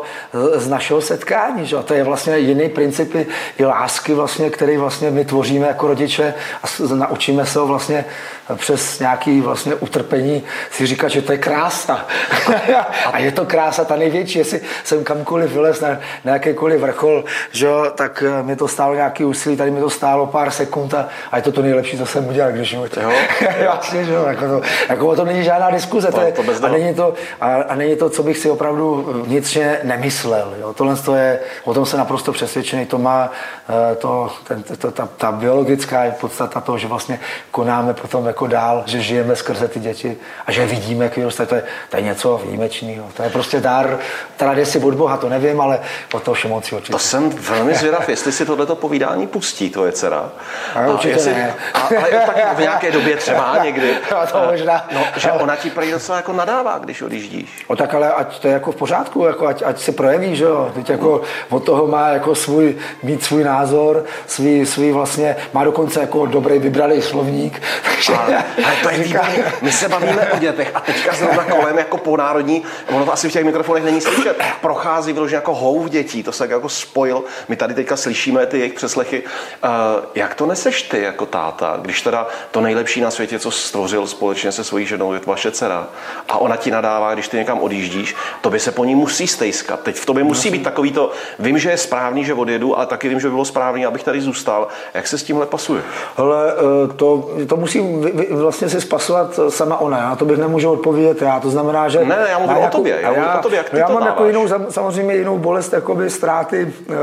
z 0.54 0.68
našeho 0.68 1.00
setkání, 1.00 1.66
že 1.66 1.76
jo. 1.76 1.82
To 1.82 1.94
je 1.94 2.04
vlastně 2.04 2.38
jiný 2.38 2.68
principy 2.68 3.26
i 3.58 3.64
lásky 3.64 4.14
vlastně, 4.14 4.50
který 4.50 4.76
vlastně 4.76 5.10
my 5.10 5.24
tvoříme 5.24 5.66
jako 5.66 5.86
rodiče 5.86 6.34
a 6.62 6.94
naučíme 6.94 7.46
se 7.46 7.58
ho 7.58 7.66
vlastně 7.66 8.04
přes 8.56 8.98
nějaký 8.98 9.40
vlastně 9.40 9.74
utrpení 9.74 10.42
si 10.70 10.86
říkat, 10.94 11.08
že 11.08 11.22
to 11.22 11.32
je 11.32 11.38
krása. 11.38 12.06
a 13.12 13.18
je 13.18 13.32
to 13.32 13.44
krása 13.44 13.84
ta 13.84 13.96
největší, 13.96 14.38
jestli 14.38 14.60
jsem 14.84 15.04
kamkoliv 15.04 15.52
vylez 15.52 15.80
na, 15.80 15.98
na 16.24 16.32
jakýkoliv 16.32 16.80
vrchol, 16.80 17.24
že 17.52 17.66
jo, 17.66 17.86
tak 17.94 18.24
eh, 18.26 18.42
mi 18.42 18.56
to 18.56 18.68
stálo 18.68 18.94
nějaký 18.94 19.24
úsilí, 19.24 19.56
tady 19.56 19.70
mi 19.70 19.80
to 19.80 19.90
stálo 19.90 20.26
pár 20.26 20.50
sekund 20.50 20.94
a, 20.94 21.08
a 21.32 21.36
je 21.36 21.42
to 21.42 21.52
to 21.52 21.62
nejlepší, 21.62 21.98
co 21.98 22.06
jsem 22.06 22.28
udělal 22.28 22.52
v 22.52 22.56
životě. 22.56 23.00
Jo? 23.00 23.12
vlastně, 23.64 24.04
že 24.04 24.12
jako 24.12 24.48
to, 24.48 24.62
jako 24.88 25.16
to 25.16 25.24
není 25.24 25.44
žádná 25.44 25.70
diskuze, 25.70 26.06
to, 26.06 26.16
to, 26.16 26.22
je, 26.22 26.32
to 26.32 26.42
a, 26.62 26.68
není 26.68 26.94
to, 26.94 27.14
a, 27.40 27.54
a, 27.54 27.74
není 27.74 27.96
to, 27.96 28.10
co 28.10 28.22
bych 28.22 28.38
si 28.38 28.50
opravdu 28.50 29.06
vnitřně 29.26 29.78
nemyslel. 29.82 30.54
Jo? 30.60 30.72
Tohle 30.72 30.96
to 30.96 31.14
je, 31.14 31.40
o 31.64 31.74
tom 31.74 31.86
jsem 31.86 31.98
naprosto 31.98 32.32
přesvědčený, 32.32 32.86
to 32.86 32.98
má 32.98 33.30
eh, 33.68 33.96
to, 33.96 34.30
ten, 34.46 34.62
to, 34.62 34.90
ta, 34.90 35.08
ta 35.16 35.32
biologická 35.32 36.04
podstata 36.20 36.60
toho, 36.60 36.78
že 36.78 36.86
vlastně 36.86 37.20
konáme 37.50 37.94
potom 37.94 38.26
jako 38.26 38.46
dál, 38.46 38.82
že 38.86 39.00
žijeme 39.00 39.36
skrze 39.36 39.68
ty 39.68 39.80
děti 39.80 40.16
a 40.46 40.52
že 40.52 40.66
vidíme, 40.66 40.83
jak 40.90 41.16
vyrůstají. 41.16 41.48
To 41.48 41.54
je, 41.54 41.62
to 41.90 41.96
je 41.96 42.02
něco 42.02 42.40
výjimečného. 42.44 43.06
To 43.16 43.22
je 43.22 43.30
prostě 43.30 43.60
dar, 43.60 43.98
tradici 44.36 44.78
od 44.78 44.94
Boha, 44.94 45.16
to 45.16 45.28
nevím, 45.28 45.60
ale 45.60 45.80
od 46.14 46.22
toho 46.22 46.34
všemoci 46.34 46.74
určitě. 46.74 46.92
To 46.92 46.98
jsem 46.98 47.30
velmi 47.30 47.74
zvědav, 47.74 48.08
jestli 48.08 48.32
si 48.32 48.46
tohleto 48.46 48.76
povídání 48.76 49.26
pustí 49.26 49.70
tvoje 49.70 49.92
dcera. 49.92 50.30
A, 50.74 50.86
určitě 50.86 51.14
jestli, 51.14 51.34
ne. 51.34 51.54
A, 51.74 51.80
ale 51.80 52.10
tak 52.10 52.56
v 52.56 52.60
nějaké 52.60 52.92
době 52.92 53.16
třeba 53.16 53.58
někdy. 53.64 53.96
A 54.16 54.26
to 54.26 54.46
možná. 54.50 54.86
No, 54.94 55.00
že 55.16 55.32
ona 55.32 55.56
ti 55.56 55.70
prý 55.70 55.90
docela 55.90 56.16
jako 56.16 56.32
nadává, 56.32 56.78
když 56.78 57.02
odjíždíš. 57.02 57.64
O 57.66 57.76
tak 57.76 57.94
ale 57.94 58.12
ať 58.12 58.38
to 58.38 58.48
je 58.48 58.54
jako 58.54 58.72
v 58.72 58.76
pořádku, 58.76 59.24
jako 59.24 59.46
ať, 59.46 59.62
ať 59.66 59.80
se 59.80 59.92
projeví, 59.92 60.36
že 60.36 60.44
jo. 60.44 60.70
Teď 60.74 60.90
jako 60.90 61.22
od 61.50 61.64
toho 61.64 61.86
má 61.86 62.08
jako 62.08 62.34
svůj, 62.34 62.76
mít 63.02 63.24
svůj 63.24 63.44
názor, 63.44 64.04
svý, 64.26 64.66
svý 64.66 64.92
vlastně, 64.92 65.36
má 65.52 65.64
dokonce 65.64 66.00
jako 66.00 66.26
dobrý 66.26 66.58
vybraný 66.58 67.02
slovník. 67.02 67.62
Takže, 67.84 68.14
ale, 68.14 68.44
ale 68.64 68.74
to 68.82 68.90
je 68.90 68.98
výborný. 69.04 69.34
My 69.62 69.72
se 69.72 69.88
bavíme 69.88 70.30
o 70.32 70.38
dětech 70.38 70.73
a 70.74 70.80
teďka 70.80 71.14
zrovna 71.14 71.44
kolem 71.44 71.78
jako 71.78 71.96
po 71.96 72.16
národní, 72.16 72.62
ono 72.88 73.04
to 73.04 73.12
asi 73.12 73.28
v 73.28 73.32
těch 73.32 73.44
mikrofonech 73.44 73.84
není 73.84 74.00
slyšet, 74.00 74.42
prochází 74.60 75.12
vyloženě 75.12 75.36
jako 75.36 75.54
houv 75.54 75.90
dětí, 75.90 76.22
to 76.22 76.32
se 76.32 76.46
jako 76.46 76.68
spojil. 76.68 77.24
My 77.48 77.56
tady 77.56 77.74
teďka 77.74 77.96
slyšíme 77.96 78.46
ty 78.46 78.58
jejich 78.58 78.74
přeslechy. 78.74 79.22
Uh, 79.22 79.70
jak 80.14 80.34
to 80.34 80.46
neseš 80.46 80.82
ty 80.82 81.02
jako 81.02 81.26
táta, 81.26 81.78
když 81.82 82.02
teda 82.02 82.26
to 82.50 82.60
nejlepší 82.60 83.00
na 83.00 83.10
světě, 83.10 83.38
co 83.38 83.50
stvořil 83.50 84.06
společně 84.06 84.52
se 84.52 84.64
svojí 84.64 84.86
ženou, 84.86 85.12
je 85.12 85.20
vaše 85.26 85.50
dcera 85.50 85.86
a 86.28 86.38
ona 86.38 86.56
ti 86.56 86.70
nadává, 86.70 87.14
když 87.14 87.28
ty 87.28 87.36
někam 87.36 87.60
odjíždíš, 87.60 88.14
to 88.40 88.50
by 88.50 88.60
se 88.60 88.72
po 88.72 88.84
ní 88.84 88.94
musí 88.94 89.26
stejskat. 89.26 89.80
Teď 89.80 89.96
v 89.96 90.06
tobě 90.06 90.24
musí 90.24 90.50
být 90.50 90.62
takový 90.62 90.92
to, 90.92 91.10
vím, 91.38 91.58
že 91.58 91.70
je 91.70 91.76
správný, 91.76 92.24
že 92.24 92.34
odjedu, 92.34 92.76
ale 92.76 92.86
taky 92.86 93.08
vím, 93.08 93.20
že 93.20 93.26
by 93.26 93.32
bylo 93.32 93.44
správný, 93.44 93.86
abych 93.86 94.02
tady 94.02 94.20
zůstal. 94.20 94.68
Jak 94.94 95.06
se 95.06 95.18
s 95.18 95.22
tímhle 95.22 95.46
pasuje? 95.46 95.82
Hele, 96.16 96.52
eh, 96.52 96.92
to, 96.96 97.30
to 97.46 97.56
musí 97.56 97.80
vlastně 98.30 98.68
si 98.68 98.80
spasovat 98.80 99.40
sama 99.48 99.80
ona. 99.80 99.98
Já 99.98 100.16
to 100.16 100.24
bych 100.24 100.38
nemůžu 100.38 100.63
odpovědět 100.66 101.22
já. 101.22 101.40
To 101.40 101.50
znamená, 101.50 101.88
že... 101.88 102.04
Ne, 102.04 102.26
já 102.30 102.38
mluvím 102.38 102.56
o 102.64 102.68
tobě. 102.68 102.98
Já, 103.02 103.12
já, 103.12 103.38
o 103.38 103.42
tobě, 103.42 103.56
jak 103.56 103.70
ty 103.70 103.78
já 103.78 103.86
to 103.86 103.92
mám 103.92 104.02
dáváš. 104.02 104.14
jako 104.14 104.26
jinou, 104.26 104.70
samozřejmě 104.70 105.14
jinou 105.14 105.38
bolest, 105.38 105.72
jakoby 105.72 106.10
ztráty 106.10 106.72
eh, 106.90 106.94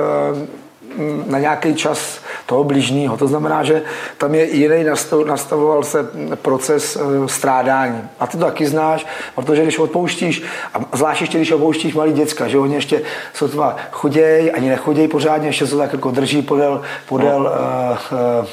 na 1.25 1.39
nějaký 1.39 1.75
čas 1.75 2.20
toho 2.51 2.63
blížního. 2.63 3.17
To 3.17 3.27
znamená, 3.27 3.63
že 3.63 3.81
tam 4.17 4.36
je 4.36 4.55
jiný, 4.55 4.84
nastavoval 5.25 5.84
se 5.84 6.05
proces 6.36 6.96
eh, 6.96 7.27
strádání. 7.27 8.01
A 8.20 8.27
ty 8.27 8.38
to 8.38 8.46
taky 8.46 8.67
znáš, 8.67 9.05
protože 9.36 9.63
když 9.63 9.79
odpouštíš, 9.79 10.43
a 10.74 10.98
zvlášť 10.98 11.22
ještě 11.22 11.38
když 11.38 11.51
opouštíš 11.51 11.93
malý 11.93 12.13
děcka, 12.13 12.48
že 12.48 12.58
oni 12.58 12.75
ještě 12.75 13.01
sotva 13.34 13.75
chuděj, 13.91 14.51
ani 14.55 14.70
nechuděj 14.70 15.08
pořádně, 15.08 15.50
ještě 15.50 15.67
se 15.67 15.77
tak 15.77 15.93
jako 15.93 16.12
drží 16.12 16.41
podél, 16.41 16.81
podél, 17.08 17.39
no. 17.43 17.51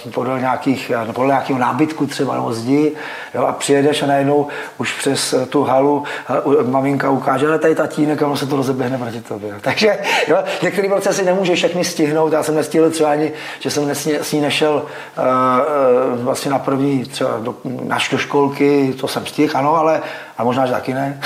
uh, 0.06 0.12
podél, 0.12 0.38
nějakých, 0.38 0.92
podél 1.12 1.28
nějakého 1.28 1.58
nábytku 1.58 2.06
třeba 2.06 2.34
nebo 2.34 2.52
zdi, 2.52 2.92
jo, 3.34 3.42
a 3.46 3.52
přijedeš 3.52 4.02
a 4.02 4.06
najednou 4.06 4.46
už 4.78 4.92
přes 4.98 5.34
tu 5.48 5.62
halu 5.62 6.04
maminka 6.66 7.10
ukáže, 7.10 7.46
ale 7.46 7.58
tady 7.58 7.74
tatínek 7.74 8.22
a 8.22 8.26
ono 8.26 8.36
se 8.36 8.46
to 8.46 8.56
rozeběhne 8.56 8.98
proti 8.98 9.20
tobě. 9.20 9.54
Takže 9.60 9.98
jo, 10.28 10.36
některý 10.62 10.88
procesy 10.88 11.24
nemůžeš 11.24 11.58
všechny 11.58 11.84
stihnout, 11.84 12.32
já 12.32 12.42
jsem 12.42 12.54
nestihl 12.54 12.90
třeba 12.90 13.10
ani, 13.10 13.32
že 13.60 13.70
jsem 13.70 13.87
s 13.94 14.32
ní 14.32 14.40
nešel 14.40 14.72
uh, 14.72 15.24
uh, 15.24 16.24
vlastně 16.24 16.50
na 16.50 16.58
první 16.58 17.04
třeba 17.04 17.38
do, 17.38 17.54
naš 17.64 18.08
do 18.08 18.18
školky, 18.18 18.94
to 19.00 19.08
jsem 19.08 19.26
stihl, 19.26 19.56
ano, 19.56 19.76
ale 19.76 20.02
a 20.38 20.44
možná, 20.44 20.66
že 20.66 20.72
taky 20.72 20.94
ne. 20.94 21.20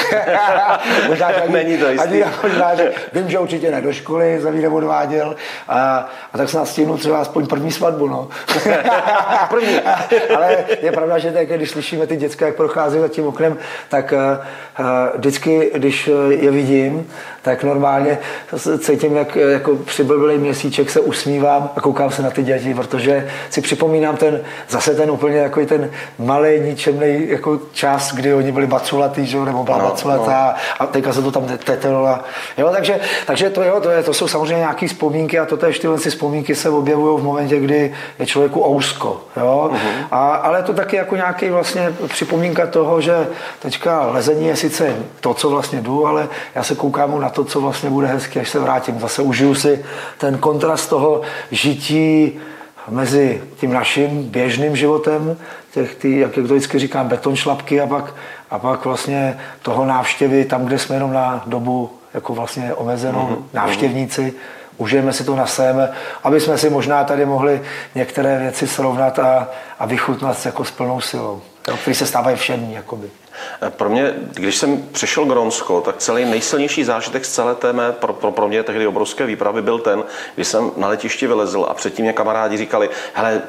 možná, 1.08 1.32
že 1.32 1.40
ani, 1.40 1.52
Není 1.52 1.78
to 1.78 1.88
jistý. 1.88 2.08
Ani, 2.08 2.24
možná, 2.42 2.74
že 2.74 2.92
vím, 3.12 3.30
že 3.30 3.38
určitě 3.38 3.70
ne 3.70 3.80
do 3.80 3.92
školy, 3.92 4.40
ji 4.54 4.62
neodváděl. 4.62 5.36
A, 5.68 6.08
a 6.32 6.38
tak 6.38 6.48
jsem 6.48 6.66
stihnul 6.66 6.98
třeba 6.98 7.18
aspoň 7.18 7.46
první 7.46 7.72
svatbu. 7.72 8.08
No. 8.08 8.28
první. 9.50 9.80
Ale 10.36 10.56
je 10.82 10.92
pravda, 10.92 11.18
že 11.18 11.32
tak, 11.32 11.48
když 11.48 11.70
slyšíme 11.70 12.06
ty 12.06 12.16
děcka, 12.16 12.46
jak 12.46 12.56
prochází 12.56 12.98
za 12.98 13.08
tím 13.08 13.26
oknem, 13.26 13.56
tak 13.88 14.12
uh, 14.12 14.86
vždycky, 15.16 15.70
když 15.74 16.10
je 16.28 16.50
vidím, 16.50 17.10
tak 17.42 17.64
normálně 17.64 18.18
cítím, 18.78 19.16
jak 19.16 19.36
jako 19.36 19.76
přiblblý 19.76 20.38
měsíček 20.38 20.90
se 20.90 21.00
usmívám 21.00 21.70
a 21.76 21.80
koukám 21.80 22.10
se 22.10 22.22
na 22.22 22.30
ty 22.30 22.42
děti, 22.42 22.74
protože 22.74 23.28
si 23.50 23.60
připomínám 23.60 24.16
ten, 24.16 24.40
zase 24.68 24.94
ten 24.94 25.10
úplně 25.10 25.36
jako 25.36 25.66
ten 25.66 25.90
malý, 26.18 26.60
ničemný 26.60 27.28
jako 27.28 27.60
čas, 27.72 28.14
kdy 28.14 28.34
oni 28.34 28.52
byli 28.52 28.66
baculatý, 29.02 29.26
že, 29.26 29.38
nebo 29.38 29.64
byla 29.64 29.78
no, 29.78 29.94
no. 30.04 30.28
a 30.78 30.86
teďka 30.86 31.12
se 31.12 31.22
to 31.22 31.30
tam 31.30 31.46
tetelo. 31.64 32.18
Jo, 32.58 32.70
takže, 32.72 33.00
takže 33.26 33.50
to, 33.50 33.62
jo, 33.62 33.80
to, 33.80 33.90
je, 33.90 34.02
to 34.02 34.14
jsou 34.14 34.28
samozřejmě 34.28 34.56
nějaké 34.56 34.88
vzpomínky 34.88 35.38
a 35.38 35.46
to 35.46 35.56
tež 35.56 35.78
tyhle 35.78 35.96
vzpomínky 35.96 36.54
se 36.54 36.70
objevují 36.70 37.20
v 37.20 37.24
momentě, 37.24 37.60
kdy 37.60 37.94
je 38.18 38.26
člověku 38.26 38.64
ousko. 38.66 39.20
Jo? 39.36 39.70
Uh-huh. 39.72 40.06
A, 40.10 40.34
ale 40.34 40.62
to 40.62 40.72
taky 40.72 40.96
jako 40.96 41.16
nějaký 41.16 41.50
vlastně 41.50 41.94
připomínka 42.08 42.66
toho, 42.66 43.00
že 43.00 43.26
teďka 43.58 44.06
lezení 44.06 44.46
je 44.46 44.56
sice 44.56 44.96
to, 45.20 45.34
co 45.34 45.50
vlastně 45.50 45.80
jdu, 45.80 46.06
ale 46.06 46.28
já 46.54 46.62
se 46.62 46.74
koukám 46.74 47.20
na 47.20 47.28
to, 47.28 47.44
co 47.44 47.60
vlastně 47.60 47.90
bude 47.90 48.06
hezky, 48.06 48.40
až 48.40 48.48
se 48.48 48.58
vrátím. 48.58 49.00
Zase 49.00 49.22
užiju 49.22 49.54
si 49.54 49.84
ten 50.18 50.38
kontrast 50.38 50.90
toho 50.90 51.20
žití 51.50 52.40
mezi 52.88 53.42
tím 53.56 53.72
naším 53.72 54.22
běžným 54.22 54.76
životem, 54.76 55.36
těch, 55.74 55.94
ty, 55.94 56.18
jak, 56.18 56.34
to 56.34 56.42
vždycky 56.42 56.78
říkám, 56.78 57.08
beton 57.08 57.36
šlapky 57.36 57.80
a 57.80 57.86
pak, 57.86 58.14
a 58.50 58.58
pak 58.58 58.84
vlastně 58.84 59.38
toho 59.62 59.84
návštěvy 59.84 60.44
tam, 60.44 60.64
kde 60.64 60.78
jsme 60.78 60.96
jenom 60.96 61.12
na 61.12 61.42
dobu 61.46 61.90
jako 62.14 62.34
vlastně 62.34 62.74
omezenou 62.74 63.28
mm-hmm. 63.28 63.56
návštěvníci, 63.56 64.32
užijeme 64.76 65.12
si 65.12 65.24
to 65.24 65.36
na 65.36 65.46
sebe, 65.46 65.92
aby 66.22 66.40
jsme 66.40 66.58
si 66.58 66.70
možná 66.70 67.04
tady 67.04 67.26
mohli 67.26 67.62
některé 67.94 68.38
věci 68.38 68.66
srovnat 68.66 69.18
a, 69.18 69.48
a 69.78 69.86
vychutnat 69.86 70.46
jako 70.46 70.64
s 70.64 70.70
plnou 70.70 71.00
silou, 71.00 71.42
který 71.82 71.94
se 71.94 72.06
stávají 72.06 72.36
všemi. 72.36 72.74
Jakoby. 72.74 73.21
Pro 73.68 73.88
mě, 73.88 74.14
když 74.34 74.56
jsem 74.56 74.82
přišel 74.92 75.24
Gronsko, 75.24 75.80
tak 75.80 75.96
celý 75.96 76.24
nejsilnější 76.24 76.84
zážitek 76.84 77.24
z 77.24 77.32
celé 77.32 77.54
té 77.54 77.72
mé, 77.72 77.92
pro, 77.92 78.12
pro, 78.12 78.32
pro 78.32 78.48
mě 78.48 78.62
tehdy 78.62 78.86
obrovské 78.86 79.26
výpravy 79.26 79.62
byl 79.62 79.78
ten, 79.78 80.04
když 80.34 80.48
jsem 80.48 80.70
na 80.76 80.88
letišti 80.88 81.26
vylezl 81.26 81.66
a 81.68 81.74
předtím 81.74 82.04
mě 82.04 82.12
kamarádi 82.12 82.56
říkali, 82.56 82.90
hele, 83.14 83.42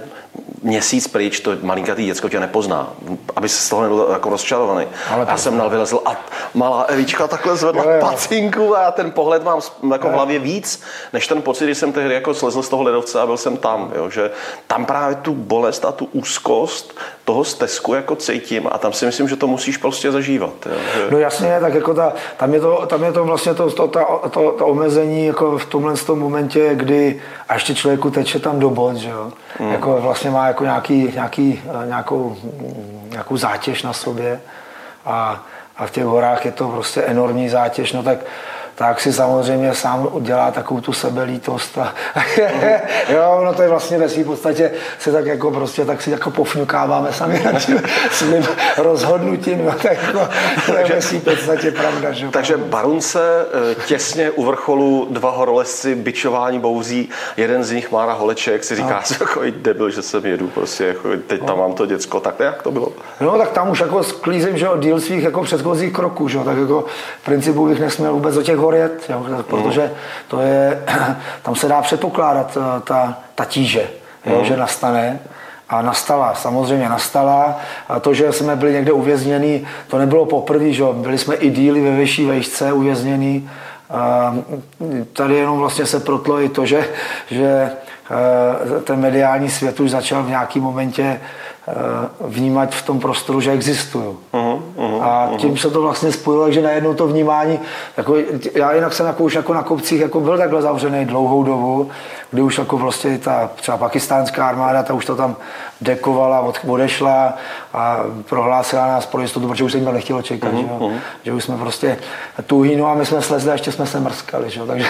měsíc 0.63 1.07
pryč 1.07 1.39
to 1.39 1.51
malinkatý 1.61 2.05
děcko 2.05 2.29
tě 2.29 2.39
nepozná, 2.39 2.93
aby 3.35 3.49
se 3.49 3.65
z 3.65 3.69
toho 3.69 3.81
nebyl 3.81 4.07
jako 4.11 4.29
rozčarovaný. 4.29 4.87
Ale 5.09 5.25
já 5.29 5.37
jsem 5.37 5.69
vylezl 5.69 5.99
a 6.05 6.15
malá 6.53 6.81
Evička 6.81 7.27
takhle 7.27 7.55
zvedla 7.55 7.83
jo, 7.83 7.89
jo. 7.89 8.01
pacinku 8.01 8.77
a 8.77 8.91
ten 8.91 9.11
pohled 9.11 9.43
mám 9.43 9.61
jako 9.91 10.09
v 10.09 10.11
hlavě 10.11 10.39
víc, 10.39 10.83
než 11.13 11.27
ten 11.27 11.41
pocit, 11.41 11.65
když 11.65 11.77
jsem 11.77 11.93
tehdy 11.93 12.13
jako 12.13 12.33
slezl 12.33 12.63
z 12.63 12.69
toho 12.69 12.83
ledovce 12.83 13.21
a 13.21 13.25
byl 13.25 13.37
jsem 13.37 13.57
tam. 13.57 13.91
Jo, 13.95 14.09
že 14.09 14.31
tam 14.67 14.85
právě 14.85 15.15
tu 15.15 15.33
bolest 15.33 15.85
a 15.85 15.91
tu 15.91 16.05
úzkost 16.11 16.93
toho 17.25 17.43
stezku 17.43 17.93
jako 17.93 18.15
cítím 18.15 18.67
a 18.71 18.77
tam 18.77 18.93
si 18.93 19.05
myslím, 19.05 19.29
že 19.29 19.35
to 19.35 19.47
musíš 19.73 19.81
prostě 19.81 20.11
zažívat. 20.11 20.53
Jo, 20.65 20.77
že... 20.95 21.07
No 21.11 21.17
jasně, 21.17 21.57
tak 21.59 21.73
jako 21.73 21.93
ta, 21.93 22.13
tam, 22.37 22.53
je 22.53 22.59
to, 22.59 22.85
tam 22.85 23.03
je 23.03 23.11
to 23.11 23.25
vlastně 23.25 23.53
to, 23.53 23.71
to, 23.71 23.87
to, 23.87 24.21
to, 24.29 24.51
to 24.51 24.67
omezení 24.67 25.25
jako 25.25 25.57
v 25.57 25.65
tomhle 25.65 25.95
tom 25.95 26.19
momentě, 26.19 26.75
kdy 26.75 27.21
a 27.49 27.53
ještě 27.53 27.75
člověku 27.75 28.09
teče 28.09 28.39
tam 28.39 28.59
do 28.59 28.69
bod, 28.69 28.95
že 28.95 29.09
jo. 29.09 29.31
Mm. 29.59 29.71
Jako 29.71 29.97
vlastně 30.01 30.29
má 30.29 30.47
jako 30.47 30.63
nějaký, 30.63 31.11
nějaký, 31.13 31.61
eh, 31.65 31.87
nějakou, 31.87 32.35
nějakou 33.09 33.37
zátěž 33.37 33.83
na 33.83 33.93
sobě 33.93 34.41
a, 35.05 35.43
a 35.77 35.85
v 35.87 35.91
těch 35.91 36.05
horách 36.05 36.45
je 36.45 36.51
to 36.51 36.67
prostě 36.67 37.01
enormní 37.01 37.49
zátěž, 37.49 37.93
no 37.93 38.03
tak 38.03 38.17
tak 38.75 38.99
si 38.99 39.13
samozřejmě 39.13 39.73
sám 39.73 40.07
udělá 40.11 40.51
takovou 40.51 40.81
tu 40.81 40.93
sebelítost. 40.93 41.77
A 41.77 41.93
jo, 43.13 43.41
no 43.45 43.53
to 43.53 43.61
je 43.61 43.69
vlastně 43.69 43.97
ve 43.97 44.09
svým 44.09 44.25
podstatě 44.25 44.71
se 44.99 45.11
tak 45.11 45.25
jako 45.25 45.51
prostě 45.51 45.85
tak 45.85 46.01
si 46.01 46.11
jako 46.11 46.31
pofňukáváme 46.31 47.13
sami 47.13 47.41
nad 47.53 47.65
tím 47.65 47.81
svým 48.11 48.47
rozhodnutím. 48.77 49.65
No, 49.65 49.71
tak 49.71 49.97
jako, 50.03 50.27
to 50.65 50.77
je 50.77 50.83
ve 50.83 51.19
podstatě 51.19 51.71
pravda. 51.71 52.11
Že? 52.11 52.27
Takže 52.27 52.57
Barunce 52.57 53.45
eh, 53.71 53.75
těsně 53.85 54.31
u 54.31 54.45
vrcholu 54.45 55.07
dva 55.09 55.31
horolezci, 55.31 55.95
bičování 55.95 56.59
bouří, 56.59 57.09
jeden 57.37 57.63
z 57.63 57.71
nich 57.71 57.91
Mára 57.91 58.13
Holeček 58.13 58.63
si 58.63 58.75
říká, 58.75 59.03
no. 59.11 59.17
jako 59.19 59.41
debil, 59.49 59.89
že 59.89 60.01
jsem 60.01 60.25
jedu, 60.25 60.47
prostě 60.47 60.85
jako, 60.85 61.09
teď 61.27 61.45
tam 61.45 61.57
mám 61.57 61.73
to 61.73 61.85
děcko, 61.85 62.19
tak 62.19 62.39
jak 62.39 62.61
to 62.61 62.71
bylo? 62.71 62.91
No 63.21 63.37
tak 63.37 63.51
tam 63.51 63.69
už 63.69 63.79
jako 63.79 64.03
sklízím, 64.03 64.57
že 64.57 64.67
díl 64.79 65.01
svých 65.01 65.23
jako 65.23 65.43
předchozích 65.43 65.93
kroků, 65.93 66.27
že 66.27 66.39
tak 66.39 66.57
jako 66.57 66.85
v 67.21 67.25
principu 67.25 67.67
bych 67.67 67.79
nesměl 67.79 68.13
vůbec 68.13 68.35
do 68.35 68.43
těch 68.43 68.57
hor 68.63 68.75
jet, 68.75 69.09
jo, 69.09 69.25
protože 69.49 69.91
to 70.27 70.41
je, 70.41 70.83
tam 71.41 71.55
se 71.55 71.67
dá 71.67 71.81
předpokládat 71.81 72.57
eh, 72.57 72.81
ta, 72.81 73.17
ta 73.35 73.45
tíže, 73.45 73.87
jo, 74.25 74.39
mm. 74.39 74.45
že 74.45 74.57
nastane. 74.57 75.19
A 75.69 75.81
nastala, 75.81 76.35
samozřejmě 76.35 76.89
nastala. 76.89 77.57
A 77.89 77.99
to, 77.99 78.13
že 78.13 78.33
jsme 78.33 78.55
byli 78.55 78.73
někde 78.73 78.91
uvězněni, 78.91 79.67
to 79.87 79.97
nebylo 79.97 80.25
poprvé, 80.25 80.71
že 80.71 80.83
byli 80.93 81.17
jsme 81.17 81.35
i 81.35 81.49
díly 81.49 81.81
ve 81.81 81.91
vyšší 81.91 82.25
vejšce 82.25 82.73
uvězněni. 82.73 83.49
A 83.89 84.35
tady 85.13 85.35
jenom 85.35 85.59
vlastně 85.59 85.85
se 85.85 85.99
protlo 85.99 86.41
i 86.41 86.49
to, 86.49 86.65
že, 86.65 86.89
že 87.31 87.71
eh, 88.11 88.81
ten 88.81 88.99
mediální 88.99 89.49
svět 89.49 89.79
už 89.79 89.91
začal 89.91 90.23
v 90.23 90.29
nějakém 90.29 90.63
momentě 90.63 91.19
Eh, 91.67 91.73
vnímat 92.19 92.75
v 92.75 92.85
tom 92.85 92.99
prostoru, 92.99 93.41
že 93.41 93.51
existuju. 93.51 94.19
Uh-huh, 94.33 94.52
uh-huh, 94.99 95.33
a 95.33 95.37
tím 95.37 95.57
se 95.57 95.69
to 95.69 95.81
vlastně 95.81 96.11
spojilo, 96.11 96.51
že 96.51 96.61
najednou 96.61 96.93
to 96.93 97.07
vnímání, 97.07 97.59
jako, 97.97 98.15
já 98.53 98.73
jinak 98.73 98.93
jsem 98.93 99.05
jako 99.05 99.23
už 99.23 99.35
jako 99.35 99.53
na 99.53 99.63
kopcích 99.63 100.01
jako 100.01 100.19
byl 100.19 100.37
takhle 100.37 100.61
zavřený 100.61 101.05
dlouhou 101.05 101.43
dobu, 101.43 101.89
kdy 102.33 102.41
už 102.41 102.57
jako 102.57 102.77
vlastně 102.77 103.17
ta 103.17 103.49
třeba 103.55 103.77
pakistánská 103.77 104.47
armáda, 104.47 104.83
ta 104.83 104.93
už 104.93 105.05
to 105.05 105.15
tam 105.15 105.35
dekovala, 105.81 106.53
odešla 106.67 107.37
a 107.73 107.99
prohlásila 108.29 108.87
nás 108.87 109.05
pro 109.05 109.21
jistotu, 109.21 109.47
protože 109.47 109.63
už 109.63 109.71
se 109.71 109.77
jim 109.77 109.93
nechtělo 109.93 110.21
čekat, 110.21 110.53
uh-huh, 110.53 110.59
že, 110.59 110.65
uh-huh. 110.65 110.99
že 111.23 111.33
už 111.33 111.43
jsme 111.43 111.57
prostě 111.57 111.97
tuhý, 112.45 112.75
no 112.75 112.87
a 112.87 112.93
my 112.93 113.05
jsme 113.05 113.21
slezli 113.21 113.49
a 113.49 113.53
ještě 113.53 113.71
jsme 113.71 113.85
se 113.85 113.99
mrskali, 113.99 114.49
že? 114.49 114.61
takže, 114.67 114.87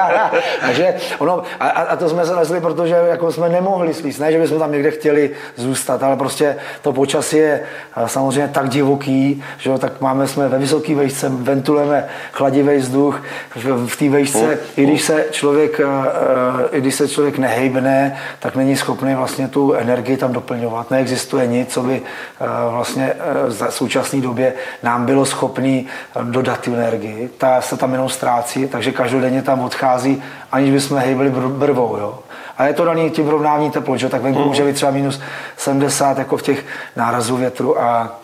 takže 0.60 0.94
ono, 1.18 1.42
a, 1.60 1.68
a, 1.68 1.96
to 1.96 2.08
jsme 2.08 2.26
slezli, 2.26 2.60
protože 2.60 2.94
jako 2.94 3.32
jsme 3.32 3.48
nemohli 3.48 3.94
slíst, 3.94 4.18
ne, 4.18 4.32
že 4.32 4.38
bychom 4.38 4.58
tam 4.58 4.72
někde 4.72 4.90
chtěli 4.90 5.30
zůstat, 5.56 6.02
ale 6.02 6.16
prostě 6.16 6.56
to 6.82 6.92
počasí 6.92 7.36
je 7.36 7.62
samozřejmě 8.06 8.48
tak 8.48 8.68
divoký, 8.68 9.44
že 9.58 9.78
tak 9.78 10.00
máme, 10.00 10.28
jsme 10.28 10.48
ve 10.48 10.58
vysoké 10.58 10.94
vejšce, 10.94 11.28
ventilujeme 11.28 12.08
chladivý 12.32 12.76
vzduch 12.76 13.22
v, 13.54 13.86
v 13.86 13.96
té 13.96 14.08
vejšce, 14.08 14.38
uh-huh. 14.38 14.58
i 14.76 14.84
když 14.84 15.02
se 15.02 15.24
člověk, 15.30 15.80
i 16.72 16.80
když 16.80 16.94
se 16.94 17.08
člověk 17.08 17.38
nehejbne, 17.38 18.16
tak 18.38 18.56
není 18.56 18.76
schopný 18.76 19.14
vlastně 19.14 19.48
tu 19.48 19.72
energii 19.72 20.16
tam 20.16 20.32
doplňovat. 20.32 20.90
Neexistuje 20.90 21.46
nic, 21.46 21.72
co 21.72 21.82
by 21.82 22.02
eh, 22.02 22.46
vlastně 22.70 23.12
eh, 23.12 23.68
v 23.70 23.74
současné 23.74 24.20
době 24.20 24.52
nám 24.82 25.06
bylo 25.06 25.24
schopný 25.26 25.86
eh, 25.86 26.24
dodat 26.24 26.60
tu 26.60 26.74
energii. 26.74 27.30
Ta 27.38 27.60
se 27.60 27.76
tam 27.76 27.92
jenom 27.92 28.08
ztrácí, 28.08 28.66
takže 28.66 28.92
každodenně 28.92 29.42
tam 29.42 29.60
odchází, 29.60 30.22
aniž 30.52 30.70
bychom 30.70 30.98
hejbili 30.98 31.30
brvou. 31.30 31.96
Jo. 31.96 32.18
A 32.58 32.66
je 32.66 32.74
to 32.74 32.84
daný 32.84 33.10
tím 33.10 33.28
rovnání 33.28 33.70
teplot, 33.70 33.98
že 33.98 34.08
tak 34.08 34.22
venku 34.22 34.44
může 34.44 34.64
být 34.64 34.74
třeba 34.74 34.92
minus 34.92 35.20
70 35.56 36.18
jako 36.18 36.36
v 36.36 36.42
těch 36.42 36.64
nárazů 36.96 37.36
větru 37.36 37.82
a 37.82 38.18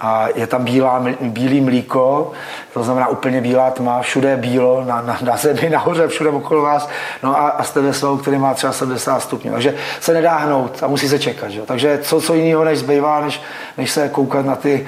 a 0.00 0.28
je 0.34 0.46
tam 0.46 0.64
bílá, 0.64 1.04
bílý 1.20 1.60
mlíko, 1.60 2.32
to 2.72 2.82
znamená 2.82 3.08
úplně 3.08 3.40
bílá 3.40 3.70
tma, 3.70 4.00
všude 4.00 4.30
je 4.30 4.36
bílo, 4.36 4.84
na, 4.84 5.02
na, 5.02 5.18
na 5.22 5.36
zemi, 5.36 5.70
nahoře, 5.70 6.08
všude 6.08 6.30
okolo 6.30 6.62
vás, 6.62 6.88
no 7.22 7.36
a, 7.36 7.48
a 7.48 7.62
jste 7.62 7.80
ve 7.80 7.92
svahu, 7.92 8.16
který 8.16 8.38
má 8.38 8.54
třeba 8.54 8.72
70 8.72 9.20
stupňů, 9.20 9.52
takže 9.52 9.74
se 10.00 10.14
nedá 10.14 10.36
hnout 10.36 10.82
a 10.82 10.86
musí 10.86 11.08
se 11.08 11.18
čekat, 11.18 11.50
že? 11.50 11.62
takže 11.62 11.98
co, 12.02 12.20
co 12.20 12.34
jiného 12.34 12.64
než 12.64 12.78
zbývá, 12.78 13.20
než, 13.20 13.40
než 13.78 13.90
se 13.90 14.08
koukat 14.08 14.46
na 14.46 14.56
ty 14.56 14.86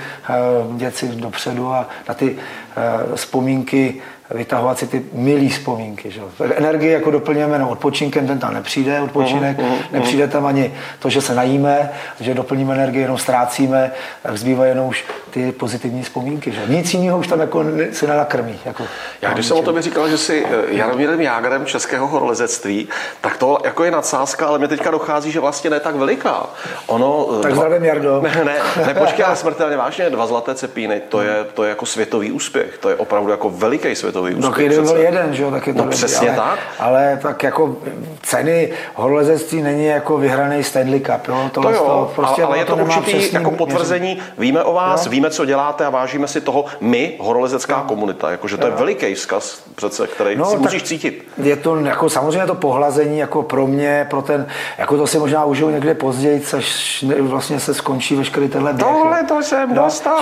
uh, 0.69 0.77
věci 0.77 1.09
dopředu 1.09 1.73
a 1.73 1.87
na 2.09 2.15
ty 2.15 2.31
uh, 2.31 3.15
vzpomínky 3.15 4.03
vytahovat 4.35 4.79
si 4.79 4.87
ty 4.87 5.05
milý 5.13 5.49
vzpomínky. 5.49 6.11
Že? 6.11 6.21
Tak 6.39 6.51
energii 6.57 6.91
jako 6.91 7.11
doplňujeme 7.11 7.59
no, 7.59 7.71
odpočinkem, 7.71 8.27
ten 8.27 8.39
tam 8.39 8.55
nepřijde, 8.55 9.01
odpočinek, 9.01 9.59
uh-huh, 9.59 9.65
uh-huh. 9.65 9.93
nepřijde 9.93 10.29
tam 10.29 10.47
ani 10.47 10.75
to, 10.99 11.11
že 11.11 11.21
se 11.21 11.35
najíme, 11.35 11.91
že 12.21 12.35
doplníme 12.35 12.75
energii, 12.75 13.03
jenom 13.03 13.19
ztrácíme, 13.19 13.91
tak 14.23 14.39
zbývají 14.39 14.71
jenom 14.71 14.89
už 14.89 15.05
ty 15.31 15.53
pozitivní 15.53 16.03
vzpomínky. 16.03 16.53
Že? 16.53 16.61
Nic 16.69 16.95
jiného 16.95 17.19
už 17.19 17.27
tam 17.27 17.41
jako 17.41 17.65
se 17.93 18.07
nenakrmí. 18.07 18.59
Jako, 18.65 18.85
Já 19.23 19.33
když 19.33 19.47
jsem 19.47 19.57
o 19.57 19.63
tobě 19.63 19.83
říkal, 19.83 20.09
že 20.09 20.19
jsi 20.19 20.47
eh, 20.47 20.75
Jaromírem 20.75 21.21
Jágrem 21.21 21.67
českého 21.67 22.07
horolezectví, 22.07 22.89
tak 23.21 23.37
to 23.37 23.59
jako 23.65 23.85
je 23.85 23.91
nadsázka, 23.91 24.47
ale 24.47 24.59
mě 24.59 24.69
teďka 24.69 24.91
dochází, 24.91 25.33
že 25.33 25.41
vlastně 25.41 25.71
ne 25.71 25.81
tak 25.81 25.95
veliká. 25.95 26.47
Ono, 26.87 27.29
eh, 27.39 27.43
tak 27.43 27.55
zdravím, 27.55 27.85
Jardo. 27.85 28.21
Ne, 28.21 28.45
ne, 28.45 28.57
ne 28.87 28.95
počkej, 28.99 29.25
ale 29.25 29.37
smrtelně 29.37 29.77
vážně, 29.77 30.11
dva 30.11 30.27
zlaté 30.27 30.55
cepíny, 30.55 31.03
to 31.09 31.23
je, 31.23 31.45
to 31.55 31.65
je 31.65 31.69
jako 31.69 31.87
světový 31.87 32.33
úspěch, 32.33 32.79
to 32.79 32.89
je 32.89 32.97
opravdu 32.97 33.31
jako 33.31 33.51
veliký 33.51 33.95
světový 33.95 34.22
úspěch. 34.31 34.45
No, 34.45 34.51
kdyby 34.51 34.83
byl 34.83 34.97
jeden, 34.97 35.35
že 35.35 35.43
jo, 35.43 35.51
tak 35.51 35.67
je 35.67 35.75
to 35.75 35.85
no, 35.85 35.91
přesně 35.91 36.29
ale, 36.29 36.37
tak. 36.37 36.59
Ale 36.79 37.19
tak 37.23 37.43
jako 37.43 37.77
ceny 38.23 38.73
horolezectví 38.95 39.63
není 39.63 39.87
jako 39.87 40.19
vyhraný 40.19 40.65
Stanley 40.65 41.01
Cup, 41.01 41.29
jo. 41.29 41.51
To, 41.53 41.61
to 41.61 41.71
jo, 41.71 41.79
to 41.79 42.13
prostě, 42.15 42.43
ale, 42.43 42.49
ale 42.49 42.59
je 42.59 42.65
to, 42.65 42.77
to 42.77 42.83
určitý 42.83 43.33
jako 43.33 43.51
potvrzení, 43.51 44.15
měření. 44.15 44.33
víme 44.39 44.63
o 44.63 44.73
vás, 44.73 45.07
jo? 45.07 45.11
víme, 45.11 45.31
co 45.31 45.45
děláte 45.45 45.87
a 45.87 45.91
vážíme 45.91 46.29
si 46.29 46.41
toho 46.41 46.65
my, 46.81 47.17
horolezecká 47.21 47.77
jo. 47.77 47.85
komunita, 47.87 48.31
jakože 48.31 48.57
to 48.57 48.67
jo. 48.67 48.73
je 48.73 48.79
veliký 48.79 49.15
vzkaz 49.15 49.63
přece, 49.75 50.07
který 50.07 50.37
no, 50.37 50.45
si 50.45 50.57
musíš 50.57 50.83
cítit. 50.83 51.29
Je 51.43 51.57
to 51.57 51.77
jako 51.77 52.11
samozřejmě 52.11 52.47
to 52.47 52.55
pohlazení 52.55 53.19
jako 53.19 53.43
pro 53.43 53.67
mě, 53.67 54.07
pro 54.11 54.23
ten, 54.23 54.47
jako 54.79 54.97
to 54.97 55.07
si 55.07 55.19
možná 55.19 55.45
užiju 55.45 55.71
někde 55.71 55.95
později, 55.95 56.43
až 56.57 57.05
vlastně 57.21 57.61
se 57.61 57.75
skončí 57.75 58.17
veškerý 58.17 58.49
tenhle 58.49 58.73
běh. 58.73 58.89
Tohle 58.89 59.25
to 59.25 59.43
jsem 59.43 59.75
no, 59.75 59.83
dostal, 59.83 60.21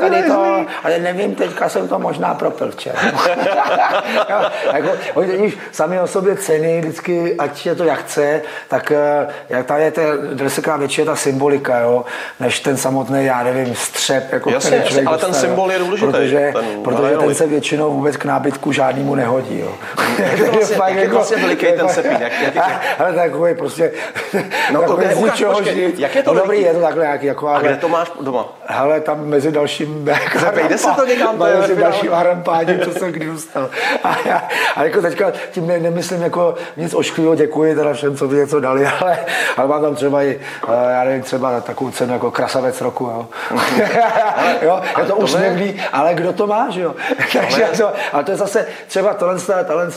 tady 0.00 0.22
to, 0.22 0.66
ale 0.84 0.98
nevím, 0.98 1.34
teďka 1.34 1.68
jsem 1.68 1.88
to 1.88 1.98
možná 1.98 2.34
propil 2.34 2.70
včera. 2.70 2.98
jako, 4.74 4.88
oni 5.14 5.28
teď 5.28 5.58
sami 5.72 6.00
o 6.00 6.06
sobě 6.06 6.36
ceny 6.36 6.80
vždycky, 6.80 7.34
ať 7.38 7.66
je 7.66 7.74
to 7.74 7.84
jak 7.84 7.98
chce, 7.98 8.42
tak 8.68 8.90
eh, 8.90 9.26
jak 9.48 9.66
tady 9.66 9.82
je 9.82 9.90
ta 9.90 10.02
desekrát 10.34 10.78
větší 10.78 11.04
ta 11.04 11.16
symbolika, 11.16 11.78
jo, 11.78 12.04
než 12.40 12.60
ten 12.60 12.76
samotný, 12.76 13.24
já 13.24 13.42
nevím, 13.42 13.74
střep. 13.74 14.32
Jako 14.32 14.50
jasně, 14.50 14.76
jasně, 14.76 15.02
ale 15.06 15.18
ten 15.18 15.34
symbol 15.34 15.72
je 15.72 15.78
důležitý. 15.78 16.12
Protože 16.12 16.52
ten, 16.52 16.82
protože 16.84 17.16
ten 17.16 17.34
se 17.34 17.46
většinou 17.46 17.92
vůbec 17.92 18.16
k 18.16 18.24
nábytku 18.24 18.72
žádnému 18.72 19.14
nehodí. 19.14 19.58
Jo. 19.58 19.74
jak 20.18 20.38
je 20.38 20.50
vlastně, 20.50 20.76
jak 20.84 20.94
je 20.94 21.02
jako- 21.02 21.14
vlastně 21.14 21.36
veliký 21.36 21.66
ten 21.66 21.88
sepín? 21.94 22.16
Jak, 22.20 22.32
jak, 22.42 22.54
jak, 22.54 22.80
ale 22.98 23.12
takový 23.12 23.54
prostě 23.54 23.92
no, 24.72 24.80
takový 24.80 25.06
z 25.12 25.18
ničeho 25.18 25.54
počkej, 25.54 25.92
Jak 25.98 26.14
je 26.14 26.22
to 26.22 26.34
no, 26.34 26.40
dobrý, 26.40 26.62
je 26.62 26.74
to 26.74 26.80
takhle 26.80 27.04
nějaký. 27.04 27.26
Jako, 27.26 27.48
a 27.48 27.60
kde 27.60 27.76
to 27.76 27.88
máš 27.88 28.12
doma? 28.20 28.46
Hele, 28.66 29.00
tam 29.00 29.26
mezi 29.26 29.52
dalším... 29.52 30.08
Zepejde 30.40 30.78
se 30.78 30.88
to 30.96 31.06
někam. 31.06 31.38
Mezi 31.38 31.76
dalším 31.76 32.10
harampáním, 32.12 32.80
co 32.80 32.92
jsem 32.92 33.09
kdy 33.12 33.26
dostal. 33.26 33.70
A, 34.04 34.16
já, 34.28 34.48
a 34.76 34.84
jako 34.84 35.02
teďka 35.02 35.32
tím 35.52 35.66
ne, 35.66 35.78
nemyslím 35.78 36.22
jako 36.22 36.54
nic 36.76 36.94
ošklivého, 36.94 37.34
děkuji 37.34 37.74
teda 37.74 37.92
všem, 37.92 38.16
co 38.16 38.28
mi 38.28 38.36
něco 38.36 38.60
dali, 38.60 38.86
ale, 39.00 39.18
ale 39.56 39.68
mám 39.68 39.82
tam 39.82 39.94
třeba 39.94 40.22
i, 40.22 40.40
eh, 40.68 40.92
já 40.92 41.04
nevím, 41.04 41.22
třeba 41.22 41.60
takovou 41.60 41.90
cenu 41.90 42.12
jako 42.12 42.30
krasavec 42.30 42.80
roku, 42.80 43.04
jo. 43.04 43.28
jo 44.62 44.82
je 44.98 45.04
to 45.04 45.16
úsměvný, 45.16 45.82
ale 45.92 46.14
kdo 46.14 46.32
to 46.32 46.46
má, 46.46 46.70
že 46.70 46.80
jo. 46.80 46.94
Takže 47.32 47.64
to, 47.76 47.92
ale 48.12 48.24
to 48.24 48.30
je 48.30 48.36
zase 48.36 48.66
třeba 48.86 49.14
tohle, 49.14 49.36
tohle, 49.66 49.86
uh, 49.86 49.90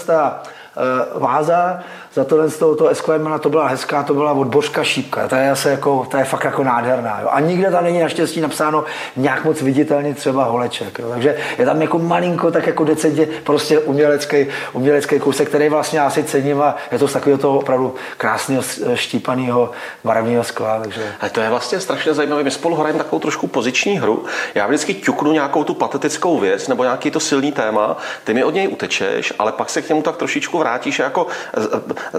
váza, 1.15 1.79
za 2.13 2.23
tohle 2.23 2.49
z 2.49 2.57
toho, 2.57 2.75
toho 2.75 2.89
Esquimana 2.89 3.37
to 3.37 3.49
byla 3.49 3.67
hezká, 3.67 4.03
to 4.03 4.13
byla 4.13 4.31
od 4.31 4.47
Božka 4.47 4.83
šípka. 4.83 5.27
Ta 5.27 5.37
je, 5.37 5.51
asi 5.51 5.67
jako, 5.67 6.07
ta 6.11 6.19
je 6.19 6.25
fakt 6.25 6.43
jako 6.43 6.63
nádherná. 6.63 7.19
Jo. 7.21 7.27
A 7.31 7.39
nikde 7.39 7.71
tam 7.71 7.83
není 7.83 7.99
naštěstí 7.99 8.41
napsáno 8.41 8.83
nějak 9.15 9.45
moc 9.45 9.61
viditelně 9.61 10.13
třeba 10.13 10.43
holeček. 10.43 10.99
Jo. 10.99 11.09
Takže 11.09 11.37
je 11.57 11.65
tam 11.65 11.81
jako 11.81 11.99
malinko, 11.99 12.51
tak 12.51 12.67
jako 12.67 12.83
decentně 12.83 13.27
prostě 13.43 13.79
umělecký, 13.79 14.47
umělecký 14.73 15.19
kousek, 15.19 15.49
který 15.49 15.69
vlastně 15.69 16.01
asi 16.01 16.23
cením 16.23 16.61
a 16.61 16.75
je 16.91 16.99
to 16.99 17.07
z 17.07 17.13
takového 17.13 17.41
toho 17.41 17.57
opravdu 17.57 17.95
krásného 18.17 18.63
štípaného 18.93 19.71
barevného 20.03 20.43
skla. 20.43 20.79
Takže... 20.79 21.01
Ale 21.21 21.29
to 21.29 21.41
je 21.41 21.49
vlastně 21.49 21.79
strašně 21.79 22.13
zajímavé. 22.13 22.43
My 22.43 22.51
spolu 22.51 22.75
hrajeme 22.75 22.97
takovou 22.97 23.19
trošku 23.19 23.47
poziční 23.47 23.99
hru. 23.99 24.25
Já 24.55 24.67
vždycky 24.67 24.93
ťuknu 24.93 25.31
nějakou 25.31 25.63
tu 25.63 25.73
patetickou 25.73 26.39
věc 26.39 26.67
nebo 26.67 26.83
nějaký 26.83 27.11
to 27.11 27.19
silný 27.19 27.51
téma, 27.51 27.97
ty 28.23 28.33
mi 28.33 28.43
od 28.43 28.53
něj 28.53 28.67
utečeš, 28.67 29.33
ale 29.39 29.51
pak 29.51 29.69
se 29.69 29.81
k 29.81 29.89
němu 29.89 30.01
tak 30.01 30.17
trošičku 30.17 30.62
vrátíš 30.63 30.99
a 30.99 31.03
jako 31.03 31.27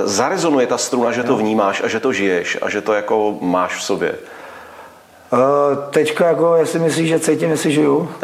zarezonuje 0.04 0.66
ta 0.68 0.78
struna, 0.78 1.12
že 1.12 1.24
to 1.24 1.36
vnímáš 1.36 1.80
a 1.80 1.88
že 1.88 2.00
to 2.00 2.12
žiješ 2.12 2.60
a 2.60 2.68
že 2.68 2.84
to 2.84 2.92
jako 2.92 3.40
máš 3.40 3.80
v 3.80 3.82
sobě. 3.82 4.12
Uh, 5.34 5.78
teďka 5.90 6.26
jako, 6.26 6.56
jestli 6.56 6.78
myslíš, 6.78 7.08
že 7.08 7.20
cítím, 7.20 7.50
jestli 7.50 7.72
žiju. 7.72 8.08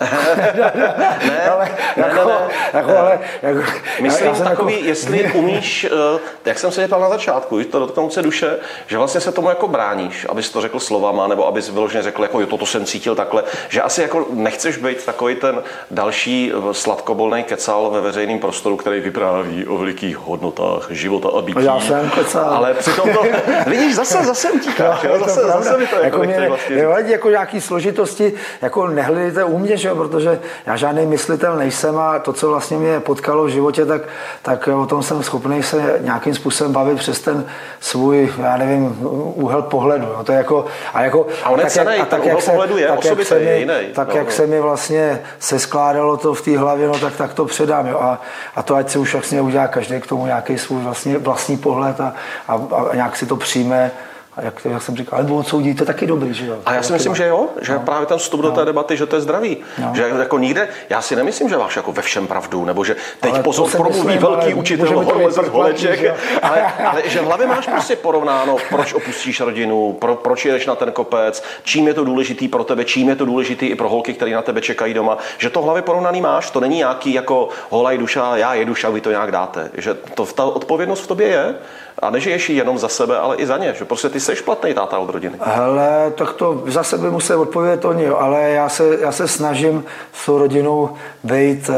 ne, 1.27 1.49
ale, 1.51 1.69
ne, 1.97 2.05
jako, 2.07 2.19
ne, 2.19 2.25
ne, 2.25 2.51
jako, 2.73 2.99
ale, 2.99 3.19
jako, 3.43 3.61
Myslím 4.01 4.27
já, 4.27 4.37
já 4.39 4.45
takový, 4.45 4.75
jako... 4.75 4.87
jestli 4.87 5.33
umíš, 5.35 5.87
uh, 6.15 6.21
jak 6.45 6.59
jsem 6.59 6.73
se 6.73 6.87
ptal 6.87 7.01
na 7.01 7.09
začátku, 7.09 7.65
to 7.65 7.79
dotknout 7.79 8.13
se 8.13 8.23
duše, 8.23 8.59
že 8.87 8.99
vlastně 8.99 9.21
se 9.21 9.33
tomu 9.33 9.49
jako 9.49 9.69
bráníš, 9.69 10.27
abys 10.29 10.51
to 10.51 10.61
řekl 10.61 10.79
slovama, 10.79 11.29
nebo 11.29 11.47
abys 11.47 11.71
vyloženě 11.71 12.03
řekl, 12.03 12.23
jako 12.23 12.41
jo, 12.41 12.47
toto 12.47 12.67
jsem 12.67 12.85
cítil 12.85 13.15
takhle, 13.15 13.45
že 13.69 13.83
asi 13.83 14.03
jako 14.03 14.27
nechceš 14.31 14.77
být 14.77 15.05
takový 15.05 15.35
ten 15.35 15.63
další 15.91 16.53
sladkobolný 16.73 17.45
kecal 17.45 17.91
ve 17.91 18.01
veřejném 18.01 18.39
prostoru, 18.39 18.77
který 18.77 19.01
vypráví 19.01 19.67
o 19.67 19.77
velikých 19.77 20.17
hodnotách 20.17 20.87
života 20.91 21.29
a 21.39 21.43
bytí. 21.43 21.65
Já 21.65 21.81
jsem 21.81 22.11
kecal. 22.11 22.51
Ale 22.51 22.75
přitom 22.75 23.11
to, 23.13 23.23
vidíš, 23.67 23.95
zase, 23.95 24.25
zase 24.25 24.51
utíkáš, 24.51 25.03
jo, 25.05 25.19
zase, 25.19 25.41
zase 25.41 25.79
mi 25.79 25.87
to 25.87 25.97
jako, 25.97 26.05
jako 26.05 26.19
mě, 26.19 26.49
vlastně 26.49 26.77
nevadí 27.01 27.13
jako 27.13 27.31
nějaký 27.31 27.61
složitosti, 27.61 28.33
jako 28.63 28.87
nehledejte 28.87 29.45
u 29.45 29.59
mě, 29.59 29.77
že? 29.77 29.95
protože 29.95 30.41
já 30.67 30.77
žádný 30.77 31.07
myslitel 31.07 31.57
nejsem 31.57 31.99
a 31.99 32.19
to, 32.19 32.33
co 32.33 32.49
vlastně 32.49 32.77
mě 32.77 33.01
potkalo 33.01 33.45
v 33.45 33.49
životě, 33.49 33.87
tak, 33.87 34.03
tak 34.43 34.69
o 34.69 34.87
tom 34.87 35.03
jsem 35.03 35.23
schopný 35.23 35.63
se 35.63 35.99
nějakým 36.01 36.35
způsobem 36.35 36.73
bavit 36.73 36.99
přes 36.99 37.21
ten 37.21 37.45
svůj, 37.81 38.33
já 38.43 38.57
nevím, 38.57 38.99
úhel 39.35 39.63
pohledu. 39.63 40.07
Jo. 40.07 40.25
To 40.25 40.33
je 40.33 40.39
jako, 40.39 40.65
a, 40.95 41.03
jako, 41.03 41.27
a, 41.45 41.51
on 41.51 41.61
tak, 41.61 41.71
cenej, 41.71 41.99
jak, 41.99 42.07
a 42.07 42.11
tak, 42.11 42.25
jak 42.25 42.43
se, 42.43 42.53
je 42.77 42.89
tak, 42.89 43.05
jak 43.05 43.25
se 43.25 43.39
mi, 43.39 43.59
jiný. 43.59 43.93
tak 43.95 44.09
no, 44.09 44.17
jak 44.17 44.27
no. 44.27 44.33
se 44.33 44.47
mi 44.47 44.61
vlastně 44.61 45.21
se 45.39 45.59
skládalo 45.59 46.17
to 46.17 46.35
v 46.35 46.43
té 46.43 46.59
hlavě, 46.59 46.89
no, 46.89 46.99
tak, 46.99 47.17
tak 47.17 47.35
to 47.35 47.45
předám. 47.45 47.87
Jo. 47.87 47.99
A, 48.01 48.21
a 48.57 48.63
to 48.63 48.75
ať 48.75 48.91
si 48.91 48.99
už 48.99 49.13
vlastně 49.13 49.41
udělá 49.41 49.69
každý 49.69 50.01
k 50.01 50.07
tomu 50.07 50.27
nějaký 50.27 50.59
svůj 50.59 50.83
vlastně 50.83 51.19
vlastní 51.19 51.57
pohled 51.57 52.01
a, 52.01 52.15
a, 52.49 52.55
a 52.91 52.95
nějak 52.95 53.17
si 53.17 53.27
to 53.27 53.37
přijme 53.37 53.91
a 54.37 54.43
jak, 54.43 54.65
jak 54.65 54.83
jsem 54.83 54.97
říkal, 54.97 55.19
ale 55.19 55.31
odsoudí, 55.31 55.75
to 55.75 55.83
je 55.83 55.87
taky 55.87 56.07
dobrý, 56.07 56.35
že 56.35 56.47
jo? 56.47 56.57
A 56.67 56.75
já 56.75 56.83
si 56.83 56.93
myslím, 56.93 57.15
že 57.15 57.27
jo, 57.27 57.49
že 57.61 57.73
no. 57.73 57.81
právě 57.81 58.07
ten 58.07 58.19
vstup 58.19 58.41
no. 58.41 58.51
do 58.51 58.55
té 58.55 58.65
debaty, 58.65 58.97
že 58.97 59.07
to 59.07 59.17
je 59.17 59.23
zdravý. 59.23 59.57
No. 59.79 59.93
Že 59.95 60.03
jako 60.19 60.39
nikde, 60.39 60.69
já 60.91 61.03
si 61.03 61.17
nemyslím, 61.17 61.49
že 61.49 61.57
máš 61.57 61.77
jako 61.77 61.93
ve 61.93 62.03
všem 62.03 62.27
pravdu, 62.27 62.65
nebo 62.65 62.85
že 62.85 62.97
teď 63.21 63.33
ale 63.33 63.43
pozor 63.43 63.71
promluví 63.71 64.19
velký 64.19 64.55
učitel 64.55 65.05
Holezr 65.05 65.49
Holeček, 65.49 66.15
ale, 66.43 66.63
ale, 66.63 67.03
že 67.05 67.21
v 67.21 67.25
hlavě 67.25 67.47
máš 67.47 67.67
prostě 67.67 67.97
porovnáno, 67.97 68.57
proč 68.69 68.95
opustíš 68.95 69.41
rodinu, 69.41 69.93
pro, 69.93 70.15
proč 70.15 70.45
jedeš 70.45 70.67
na 70.67 70.75
ten 70.75 70.93
kopec, 70.93 71.43
čím 71.63 71.89
je 71.89 71.95
to 71.95 72.05
důležitý 72.05 72.49
pro 72.49 72.65
tebe, 72.65 72.85
čím 72.85 73.09
je 73.09 73.17
to 73.17 73.25
důležitý 73.25 73.67
i 73.67 73.75
pro 73.75 73.89
holky, 73.89 74.15
které 74.15 74.33
na 74.33 74.43
tebe 74.43 74.61
čekají 74.61 74.95
doma, 74.95 75.19
že 75.39 75.51
to 75.51 75.61
v 75.61 75.65
hlavě 75.65 75.83
porovnaný 75.83 76.21
máš, 76.21 76.51
to 76.51 76.61
není 76.61 76.77
nějaký 76.77 77.15
jako 77.15 77.49
holaj 77.71 77.99
duša, 77.99 78.37
já 78.37 78.55
jedu 78.55 78.75
a 78.85 78.91
vy 78.91 79.01
to 79.01 79.11
nějak 79.11 79.33
dáte, 79.33 79.71
že 79.75 79.95
to, 79.95 80.27
ta 80.27 80.45
odpovědnost 80.45 81.01
v 81.01 81.07
tobě 81.07 81.29
je 81.29 81.55
a 81.99 82.11
nežiješ 82.11 82.51
jenom 82.51 82.79
za 82.79 82.89
sebe, 82.89 83.19
ale 83.19 83.37
i 83.37 83.47
za 83.47 83.59
ně, 83.59 83.75
že 83.79 83.85
prostě 83.85 84.09
ty 84.09 84.20
seš 84.21 84.41
platný 84.41 84.75
táta 84.75 84.99
od 84.99 85.11
rodiny. 85.11 85.37
Hele, 85.41 86.13
tak 86.15 86.33
to 86.33 86.63
za 86.67 86.83
sebe 86.83 87.11
musí 87.11 87.35
odpovědět 87.35 87.85
oni, 87.85 88.07
ale 88.07 88.51
já 88.51 88.69
se, 88.69 88.99
já 89.01 89.13
se 89.13 89.29
snažím 89.29 89.85
s 90.13 90.27
tou 90.27 90.39
rodinou 90.39 90.91
být 91.25 91.71
eh, 91.71 91.75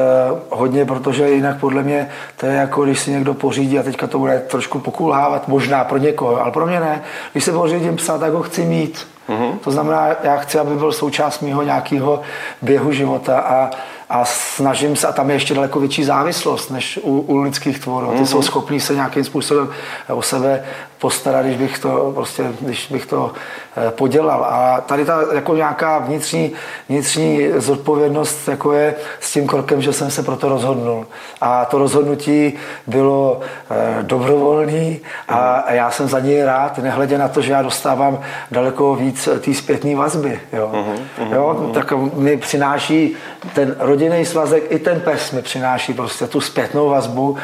hodně, 0.51 0.85
protože 0.85 1.31
jinak 1.31 1.61
podle 1.61 1.83
mě 1.83 2.09
to 2.37 2.47
je 2.47 2.53
jako, 2.53 2.85
když 2.85 3.01
si 3.01 3.11
někdo 3.11 3.35
pořídí 3.35 3.79
a 3.79 3.83
teďka 3.83 4.07
to 4.07 4.19
bude 4.19 4.43
trošku 4.49 4.79
pokulhávat, 4.79 5.49
možná 5.49 5.85
pro 5.85 5.99
někoho, 5.99 6.43
ale 6.43 6.51
pro 6.51 6.67
mě 6.67 6.81
ne. 6.81 7.03
Když 7.33 7.45
se 7.45 7.53
pořídím 7.53 7.97
psa, 7.97 8.19
tak 8.19 8.33
ho 8.33 8.43
chci 8.43 8.65
mít. 8.65 9.07
Mm-hmm. 9.29 9.59
To 9.59 9.71
znamená, 9.71 10.09
já 10.23 10.37
chci, 10.37 10.59
aby 10.59 10.75
byl 10.75 10.93
součást 10.93 11.41
mého 11.41 11.63
nějakého 11.63 12.21
běhu 12.63 12.93
života 12.93 13.39
a 13.41 13.71
a 14.13 14.25
snažím 14.25 14.97
se, 14.97 15.07
a 15.07 15.13
tam 15.13 15.31
je 15.31 15.37
ještě 15.37 15.55
daleko 15.55 15.81
větší 15.81 16.05
závislost 16.05 16.71
než 16.71 16.99
u, 17.03 17.21
u 17.21 17.37
lidských 17.37 17.79
tvorů. 17.79 18.07
Ty 18.07 18.17
mm-hmm. 18.17 18.25
jsou 18.25 18.43
schopní 18.43 18.81
se 18.81 18.95
nějakým 18.95 19.25
způsobem 19.25 19.69
o 20.09 20.23
sebe 20.23 20.65
postarat, 21.03 21.45
když 21.45 21.57
bych 21.57 21.79
to, 21.79 22.13
prostě, 22.15 22.45
když 22.61 22.87
bych 22.91 23.07
to 23.07 23.33
eh, 23.77 23.91
podělal. 23.91 24.45
A 24.45 24.81
tady 24.81 25.05
ta 25.05 25.23
jako 25.35 25.57
nějaká 25.57 25.99
vnitřní, 25.99 26.53
vnitřní 26.89 27.49
zodpovědnost 27.57 28.49
jako 28.49 28.73
je 28.73 28.95
s 29.21 29.33
tím 29.33 29.47
krokem, 29.47 29.83
že 29.83 29.93
jsem 29.93 30.11
se 30.11 30.23
pro 30.23 30.37
to 30.37 30.49
rozhodnul. 30.49 31.07
A 31.41 31.65
to 31.65 31.79
rozhodnutí 31.79 32.53
bylo 32.87 33.41
eh, 33.71 34.03
dobrovolný 34.03 35.01
a 35.29 35.73
já 35.73 35.91
jsem 35.91 36.09
za 36.09 36.21
něj 36.21 36.45
rád, 36.45 36.79
nehledě 36.79 37.19
na 37.19 37.29
to, 37.29 37.43
že 37.43 37.53
já 37.53 37.63
dostávám 37.63 38.21
daleko 38.51 38.95
víc 38.95 39.29
té 39.41 39.55
zpětné 39.55 39.97
vazby. 39.97 40.41
Jo. 40.53 40.71
Mm-hmm. 40.73 41.33
Jo? 41.33 41.71
Tak 41.75 41.93
mi 42.15 42.37
přináší 42.37 43.17
ten 43.55 43.77
rodinný 43.79 44.27
svazek, 44.27 44.63
i 44.71 44.79
ten 44.79 45.01
pes 45.01 45.33
mi 45.33 45.43
přináší 45.43 45.95
prostě 45.95 46.27
tu 46.27 46.41
zpětnou 46.41 46.89
vazbu, 46.89 47.37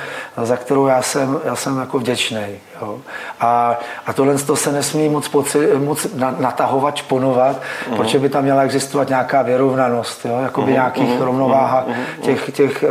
za 0.42 0.56
kterou 0.56 0.86
já 0.86 1.02
jsem, 1.02 1.40
já 1.44 1.56
jsem 1.56 1.78
jako 1.80 1.98
vděčný. 1.98 2.46
Jo. 2.82 2.98
A, 3.40 3.78
a 4.06 4.12
tohle 4.12 4.38
to 4.38 4.56
se 4.56 4.72
nesmí 4.72 5.08
moc, 5.08 5.28
poci, 5.28 5.70
moc 5.78 6.06
natahovat, 6.38 6.96
šponovat, 6.96 7.56
uh-huh. 7.56 7.96
protože 7.96 8.18
by 8.18 8.28
tam 8.28 8.42
měla 8.42 8.62
existovat 8.62 9.08
nějaká 9.08 9.42
vyrovnanost, 9.42 10.24
jo, 10.24 10.38
jakoby 10.42 10.70
uh-huh. 10.70 10.74
nějakých 10.74 11.10
uh-huh. 11.10 11.24
rovnováha 11.24 11.86
uh-huh. 11.86 12.20
těch, 12.20 12.50
těch, 12.50 12.84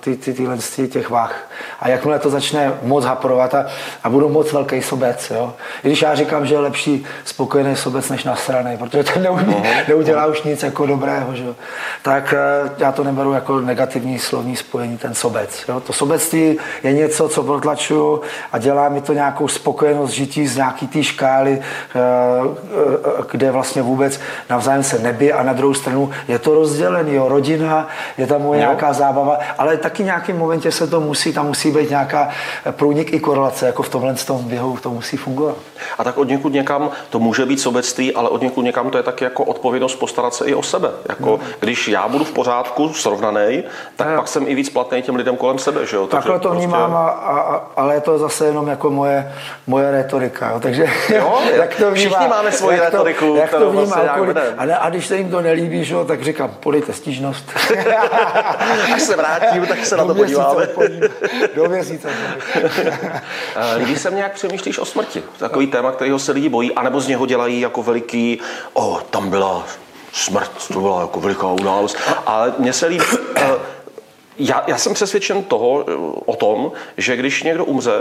ty, 0.00 0.16
ty, 0.16 0.34
tyhle, 0.34 0.56
těch 0.88 1.10
váh. 1.10 1.50
A 1.80 1.88
jakmile 1.88 2.18
to 2.18 2.30
začne 2.30 2.72
moc 2.82 3.04
haprovat 3.04 3.54
a, 3.54 3.66
a 4.04 4.10
budu 4.10 4.28
moc 4.28 4.52
velký 4.52 4.82
sobec, 4.82 5.30
jo. 5.30 5.54
I 5.84 5.88
když 5.88 6.02
já 6.02 6.14
říkám, 6.14 6.46
že 6.46 6.54
je 6.54 6.58
lepší 6.58 7.04
spokojený 7.24 7.76
sobec 7.76 8.08
než 8.08 8.24
nasraný, 8.24 8.76
protože 8.76 9.04
ten 9.04 9.22
neumí, 9.22 9.54
uh-huh. 9.54 9.88
neudělá 9.88 10.26
už 10.26 10.42
nic 10.42 10.62
jako 10.62 10.86
dobrého, 10.86 11.34
že? 11.34 11.44
tak 12.02 12.34
eh, 12.36 12.70
já 12.78 12.92
to 12.92 13.04
neberu 13.04 13.32
jako 13.32 13.60
negativní 13.60 14.18
slovní 14.18 14.56
spojení, 14.56 14.98
ten 14.98 15.14
sobec. 15.14 15.64
Jo. 15.68 15.80
To 15.80 15.92
sobectví 15.92 16.58
je 16.82 16.92
něco, 16.92 17.28
co 17.28 17.42
protlačuju 17.42 18.20
a 18.52 18.58
dělá 18.58 18.88
mi 18.88 19.00
to 19.00 19.12
nějak 19.12 19.31
nějakou 19.32 19.48
spokojenost 19.48 20.12
žití 20.12 20.46
z 20.46 20.56
nějaký 20.56 20.86
té 20.86 21.02
škály, 21.02 21.60
eh, 21.60 21.98
eh, 21.98 23.22
kde 23.30 23.50
vlastně 23.50 23.82
vůbec 23.82 24.20
navzájem 24.50 24.82
se 24.82 24.98
nebije 24.98 25.32
a 25.32 25.42
na 25.42 25.52
druhou 25.52 25.74
stranu 25.74 26.10
je 26.28 26.38
to 26.38 26.54
rozdělený, 26.54 27.14
jo, 27.14 27.28
rodina, 27.28 27.88
je 28.18 28.26
tam 28.26 28.42
moje 28.42 28.60
nějaká 28.60 28.92
zábava, 28.92 29.38
ale 29.58 29.76
taky 29.76 30.04
nějakým 30.04 30.36
momentě 30.36 30.72
se 30.72 30.86
to 30.86 31.00
musí, 31.00 31.32
tam 31.32 31.46
musí 31.46 31.70
být 31.70 31.90
nějaká 31.90 32.28
průnik 32.70 33.12
i 33.12 33.20
korelace, 33.20 33.66
jako 33.66 33.82
v 33.82 33.88
tomhle 33.88 34.14
tom 34.14 34.44
běhu 34.44 34.76
to 34.76 34.90
musí 34.90 35.16
fungovat. 35.16 35.56
A 35.98 36.04
tak 36.04 36.18
od 36.18 36.28
někud 36.28 36.52
někam 36.52 36.90
to 37.10 37.18
může 37.18 37.46
být 37.46 37.60
sobectví, 37.60 38.14
ale 38.14 38.28
od 38.28 38.42
někud 38.42 38.62
někam 38.62 38.90
to 38.90 38.96
je 38.96 39.02
taky 39.02 39.24
jako 39.24 39.44
odpovědnost 39.44 39.96
postarat 39.96 40.34
se 40.34 40.44
i 40.44 40.54
o 40.54 40.62
sebe. 40.62 40.90
Jako, 41.08 41.30
no. 41.30 41.38
Když 41.60 41.88
já 41.88 42.08
budu 42.08 42.24
v 42.24 42.32
pořádku, 42.32 42.92
srovnaný, 42.92 43.64
tak 43.96 44.08
no. 44.08 44.16
pak 44.16 44.28
jsem 44.28 44.48
i 44.48 44.54
víc 44.54 44.70
platný 44.70 45.02
těm 45.02 45.16
lidem 45.16 45.36
kolem 45.36 45.58
sebe. 45.58 45.86
Že 45.86 45.96
jo? 45.96 46.06
Takhle 46.06 46.38
to 46.38 46.48
prostě... 46.48 46.58
vnímám, 46.58 46.94
a, 46.94 47.08
a, 47.08 47.62
ale 47.76 47.94
je 47.94 48.00
to 48.00 48.18
zase 48.18 48.46
jenom 48.46 48.66
jako 48.66 48.90
moje 48.90 49.21
moje, 49.66 49.90
retorika. 49.90 50.50
Jo. 50.50 50.60
Takže 50.60 50.86
jo, 51.14 51.40
jak 51.54 51.74
to 51.74 51.90
vnímá, 51.90 51.94
všichni 51.94 52.28
máme 52.28 52.52
svoji 52.52 52.78
jak 52.78 52.84
retoriku. 52.84 53.26
To, 53.26 53.36
jak 53.36 53.50
to 53.50 53.70
vnímá 53.70 53.84
vlastně 53.84 54.10
okolí, 54.10 54.32
a, 54.58 54.64
ne, 54.64 54.78
a, 54.78 54.90
když 54.90 55.06
se 55.06 55.16
jim 55.16 55.30
to 55.30 55.40
nelíbí, 55.40 55.84
že, 55.84 55.94
tak 56.06 56.22
říkám, 56.22 56.50
podejte 56.60 56.92
stížnost. 56.92 57.50
Až 58.94 59.02
se 59.02 59.16
vrátím, 59.16 59.66
tak 59.66 59.86
se 59.86 59.96
na 59.96 60.04
to 60.04 60.14
podíváme. 60.14 60.68
Do 61.54 61.68
měsíce. 61.68 62.08
Líbí 63.78 63.96
se 63.96 64.10
mě, 64.10 64.22
jak 64.22 64.32
přemýšlíš 64.32 64.78
o 64.78 64.84
smrti. 64.84 65.22
Takový 65.38 65.66
téma, 65.66 65.92
kterého 65.92 66.18
se 66.18 66.32
lidi 66.32 66.48
bojí, 66.48 66.72
anebo 66.72 67.00
z 67.00 67.08
něho 67.08 67.26
dělají 67.26 67.60
jako 67.60 67.82
veliký, 67.82 68.40
o, 68.72 69.00
tam 69.10 69.30
byla 69.30 69.64
smrt, 70.12 70.50
to 70.72 70.80
byla 70.80 71.00
jako 71.00 71.20
veliká 71.20 71.46
událost. 71.46 71.96
Ale 72.26 72.52
mně 72.58 72.72
se 72.72 72.86
líbí, 72.86 73.04
eh, 73.36 73.50
já, 74.38 74.64
já 74.66 74.78
jsem 74.78 74.94
přesvědčen 74.94 75.42
toho, 75.42 75.84
o 76.26 76.36
tom, 76.36 76.72
že 76.96 77.16
když 77.16 77.42
někdo 77.42 77.64
umře, 77.64 77.92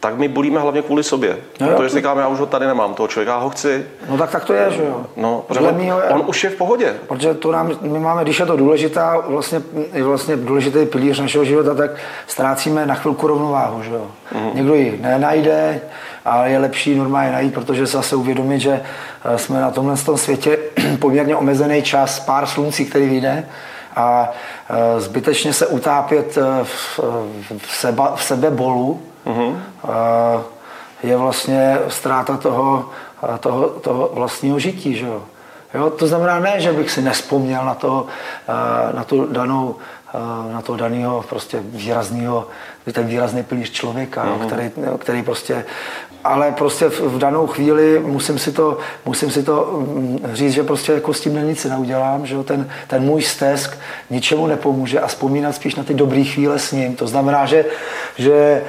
tak 0.00 0.18
my 0.18 0.28
bolíme 0.28 0.60
hlavně 0.60 0.82
kvůli 0.82 1.02
sobě. 1.02 1.36
No, 1.60 1.68
Protože 1.68 1.88
si 1.88 1.96
říkáme, 1.96 2.20
já 2.20 2.28
už 2.28 2.38
ho 2.38 2.46
tady 2.46 2.66
nemám, 2.66 2.94
toho 2.94 3.08
člověka, 3.08 3.32
já 3.32 3.38
ho 3.38 3.50
chci. 3.50 3.86
No 4.08 4.18
tak 4.18 4.30
tak 4.30 4.44
to 4.44 4.52
je, 4.52 4.70
že 4.70 4.82
jo. 4.82 5.06
No, 5.16 5.44
protože 5.48 5.60
on, 5.60 5.80
je, 5.80 5.94
on 5.94 6.22
už 6.26 6.44
je 6.44 6.50
v 6.50 6.54
pohodě. 6.54 6.94
Protože 7.08 7.34
to 7.34 7.52
nám, 7.52 7.70
my 7.80 7.98
máme, 7.98 8.22
když 8.22 8.40
je 8.40 8.46
to 8.46 8.56
důležitá, 8.56 9.22
vlastně, 9.26 9.62
je 9.92 10.04
vlastně 10.04 10.36
důležitý 10.36 10.86
pilíř 10.86 11.20
našeho 11.20 11.44
života, 11.44 11.74
tak 11.74 11.90
ztrácíme 12.26 12.86
na 12.86 12.94
chvilku 12.94 13.26
rovnováhu, 13.26 13.82
že 13.82 13.90
jo. 13.90 14.06
Mm-hmm. 14.34 14.54
Někdo 14.54 14.74
ji 14.74 14.98
nenajde, 15.02 15.80
ale 16.24 16.50
je 16.50 16.58
lepší 16.58 16.94
normálně 16.94 17.32
najít, 17.32 17.54
protože 17.54 17.86
se 17.86 17.96
zase 17.96 18.16
uvědomit, 18.16 18.60
že 18.60 18.80
eh, 19.24 19.38
jsme 19.38 19.60
na 19.60 19.70
tomhle 19.70 19.96
světě 20.16 20.58
poměrně 20.98 21.36
omezený 21.36 21.82
čas, 21.82 22.20
pár 22.20 22.46
sluncí, 22.46 22.84
který 22.84 23.08
vyjde, 23.08 23.46
a 23.96 24.30
e, 24.68 25.00
zbytečně 25.00 25.52
se 25.52 25.66
utápět 25.66 26.38
e, 26.38 26.64
v, 26.64 27.00
v, 27.58 27.76
seba, 27.76 28.16
v 28.16 28.22
sebebolu 28.22 29.02
mm-hmm. 29.26 29.56
je 31.02 31.16
vlastně 31.16 31.78
ztráta 31.88 32.36
toho, 32.36 32.90
toho, 33.40 33.68
toho 33.68 34.10
vlastního 34.12 34.58
žití. 34.58 34.96
Že 34.96 35.06
jo? 35.06 35.22
Jo, 35.74 35.90
to 35.90 36.06
znamená 36.06 36.38
ne, 36.38 36.60
že 36.60 36.72
bych 36.72 36.90
si 36.90 37.02
nespomněl 37.02 37.64
na, 37.64 37.74
to, 37.74 38.06
na 38.94 39.04
tu 39.04 39.26
danou 39.26 39.76
na 40.52 40.62
toho 40.62 40.78
daného 40.78 41.24
prostě 41.28 41.58
výrazného, 41.62 42.46
ten 42.92 43.06
výrazný 43.06 43.42
pilíř 43.42 43.70
člověka, 43.70 44.24
mm-hmm. 44.24 44.46
který, 44.46 44.70
který 44.98 45.22
prostě 45.22 45.64
ale 46.24 46.52
prostě 46.52 46.88
v, 46.88 47.00
v 47.00 47.18
danou 47.18 47.46
chvíli 47.46 47.98
musím 47.98 48.38
si 48.38 48.52
to, 48.52 48.78
musím 49.04 49.30
si 49.30 49.42
to 49.42 49.84
mm, 49.86 50.18
říct, 50.32 50.52
že 50.52 50.62
prostě 50.62 50.92
jako 50.92 51.14
s 51.14 51.20
tím 51.20 51.48
nic 51.48 51.64
neudělám, 51.64 52.26
že 52.26 52.36
ten, 52.44 52.68
ten 52.86 53.02
můj 53.02 53.22
stesk 53.22 53.78
ničemu 54.10 54.46
nepomůže 54.46 55.00
a 55.00 55.06
vzpomínat 55.06 55.54
spíš 55.54 55.74
na 55.74 55.84
ty 55.84 55.94
dobré 55.94 56.24
chvíle 56.24 56.58
s 56.58 56.72
ním. 56.72 56.96
To 56.96 57.06
znamená, 57.06 57.46
že, 57.46 57.64
že 58.16 58.62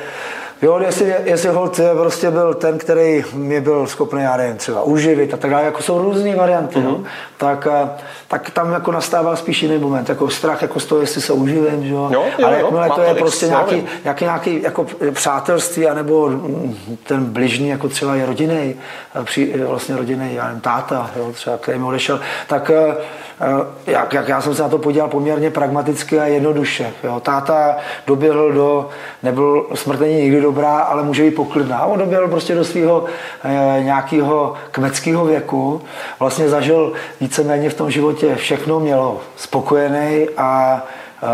Jo, 0.61 0.79
jestli, 0.79 1.15
jestli 1.23 1.49
hold 1.49 1.79
prostě 1.93 2.31
byl 2.31 2.53
ten, 2.53 2.77
který 2.77 3.23
mě 3.33 3.61
byl 3.61 3.87
schopný, 3.87 4.23
já 4.23 4.37
nevím, 4.37 4.57
třeba 4.57 4.81
uživit 4.81 5.33
a 5.33 5.37
tak 5.37 5.51
dále, 5.51 5.63
jako 5.63 5.81
jsou 5.81 6.01
různé 6.01 6.35
varianty, 6.35 6.79
mm-hmm. 6.79 6.83
no, 6.83 7.03
tak, 7.37 7.67
eh, 7.71 7.89
tak 8.27 8.49
tam 8.49 8.71
jako 8.71 8.91
nastává 8.91 9.35
spíš 9.35 9.63
jiný 9.63 9.77
moment, 9.77 10.09
jako 10.09 10.29
strach 10.29 10.61
jako 10.61 10.79
z 10.79 10.85
toho, 10.85 11.01
jestli 11.01 11.21
se 11.21 11.33
uživím, 11.33 11.85
že 11.87 11.93
jo? 11.93 12.09
Jo, 12.13 12.23
jo, 12.39 12.47
ale 12.47 12.59
jo, 12.59 12.65
jakmile 12.65 12.89
to 12.89 13.01
je 13.01 13.13
prostě 13.13 13.47
nějaký, 13.47 13.83
nějaký, 14.03 14.25
nějaký 14.25 14.61
jako 14.61 14.85
přátelství, 15.11 15.87
anebo 15.87 16.29
mm, 16.29 16.97
ten 17.03 17.25
bližní, 17.25 17.69
jako 17.69 17.89
třeba 17.89 18.15
je 18.15 18.25
rodinný, 18.25 18.75
při, 19.23 19.53
vlastně 19.67 19.95
rodinný, 19.95 20.35
já 20.35 20.45
nevím, 20.45 20.61
táta, 20.61 21.11
jo, 21.15 21.31
třeba, 21.31 21.57
který 21.57 21.79
mi 21.79 21.85
odešel, 21.85 22.19
tak 22.47 22.69
eh, 22.69 22.95
eh, 23.41 23.91
jak, 23.91 24.13
jak 24.13 24.27
já 24.27 24.41
jsem 24.41 24.55
se 24.55 24.61
na 24.61 24.69
to 24.69 24.77
podíval 24.77 25.09
poměrně 25.09 25.51
pragmaticky 25.51 26.19
a 26.19 26.25
jednoduše. 26.25 26.93
Jo. 27.03 27.19
Táta 27.19 27.77
doběhl 28.07 28.51
do, 28.51 28.89
nebyl 29.23 29.65
smrt 29.73 29.99
není 29.99 30.15
nikdy 30.15 30.44
dobrá, 30.45 30.79
ale 30.79 31.03
může 31.03 31.23
být 31.23 31.36
poklidná. 31.36 31.86
On 31.86 31.99
doběhl 31.99 32.27
prostě 32.27 32.55
do 32.55 32.65
svého 32.65 33.05
e, 33.43 33.84
nějakého 33.84 34.53
kmeckého 34.71 35.25
věku, 35.25 35.81
vlastně 36.19 36.49
zažil 36.49 36.93
víceméně 37.21 37.69
v 37.69 37.73
tom 37.73 37.91
životě 37.91 38.36
všechno, 38.36 38.79
mělo 38.79 39.21
spokojený 39.38 40.29
a 40.38 40.81
e, 41.23 41.27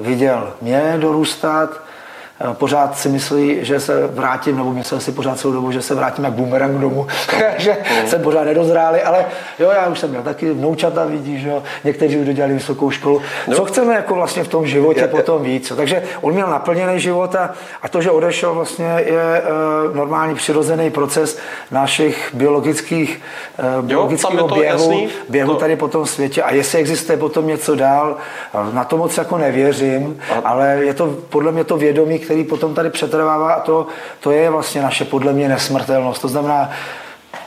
viděl 0.00 0.52
mě 0.60 0.94
dorůstat, 1.00 1.70
pořád 2.52 2.98
si 2.98 3.08
myslí, 3.08 3.58
že 3.62 3.80
se 3.80 4.06
vrátím, 4.06 4.56
nebo 4.56 4.72
myslel 4.72 5.00
si 5.00 5.12
pořád 5.12 5.38
celou 5.38 5.54
dobu, 5.54 5.72
že 5.72 5.82
se 5.82 5.94
vrátím 5.94 6.24
jak 6.24 6.32
bumerang 6.32 6.78
domů, 6.78 7.06
že 7.58 7.76
jsem 8.06 8.22
pořád 8.22 8.44
nedozráli, 8.44 9.02
ale 9.02 9.24
jo, 9.58 9.70
já 9.74 9.86
už 9.86 9.98
jsem 9.98 10.10
měl 10.10 10.22
taky 10.22 10.50
vnoučata, 10.50 11.04
vidíš, 11.04 11.42
jo, 11.42 11.62
někteří 11.84 12.18
už 12.18 12.26
dodělali 12.26 12.54
vysokou 12.54 12.90
školu. 12.90 13.22
Co 13.54 13.64
chceme 13.64 13.94
jako 13.94 14.14
vlastně 14.14 14.44
v 14.44 14.48
tom 14.48 14.66
životě 14.66 15.08
potom 15.08 15.42
víc? 15.42 15.72
Takže 15.76 16.02
on 16.20 16.32
měl 16.34 16.46
naplněný 16.50 17.00
život 17.00 17.34
a, 17.34 17.50
a 17.82 17.88
to, 17.88 18.00
že 18.02 18.10
odešel 18.10 18.54
vlastně 18.54 18.86
je 19.06 19.42
uh, 19.88 19.96
normální 19.96 20.34
přirozený 20.34 20.90
proces 20.90 21.38
našich 21.70 22.30
biologických, 22.34 23.20
uh, 23.78 23.84
biologického 23.84 24.48
to 24.48 24.54
běhu, 24.54 24.72
jasný. 24.72 25.08
běhu 25.28 25.52
To- 25.52 25.60
tady 25.60 25.76
po 25.76 25.88
tom 25.88 26.06
světě 26.06 26.42
a 26.42 26.52
jestli 26.54 26.78
existuje 26.78 27.18
potom 27.18 27.46
něco 27.46 27.74
dál, 27.74 28.16
na 28.72 28.84
to 28.84 28.96
moc 28.96 29.16
jako 29.18 29.38
nevěřím, 29.38 30.20
ale 30.44 30.78
je 30.80 30.94
to 30.94 31.16
podle 31.28 31.52
mě 31.52 31.64
to 31.64 31.76
vědomí, 31.76 32.18
který 32.30 32.44
potom 32.44 32.74
tady 32.74 32.90
přetrvává 32.90 33.52
a 33.52 33.60
to, 33.60 33.86
to 34.20 34.30
je 34.30 34.50
vlastně 34.50 34.82
naše 34.82 35.04
podle 35.04 35.32
mě 35.32 35.48
nesmrtelnost. 35.48 36.22
To 36.22 36.28
znamená, 36.28 36.70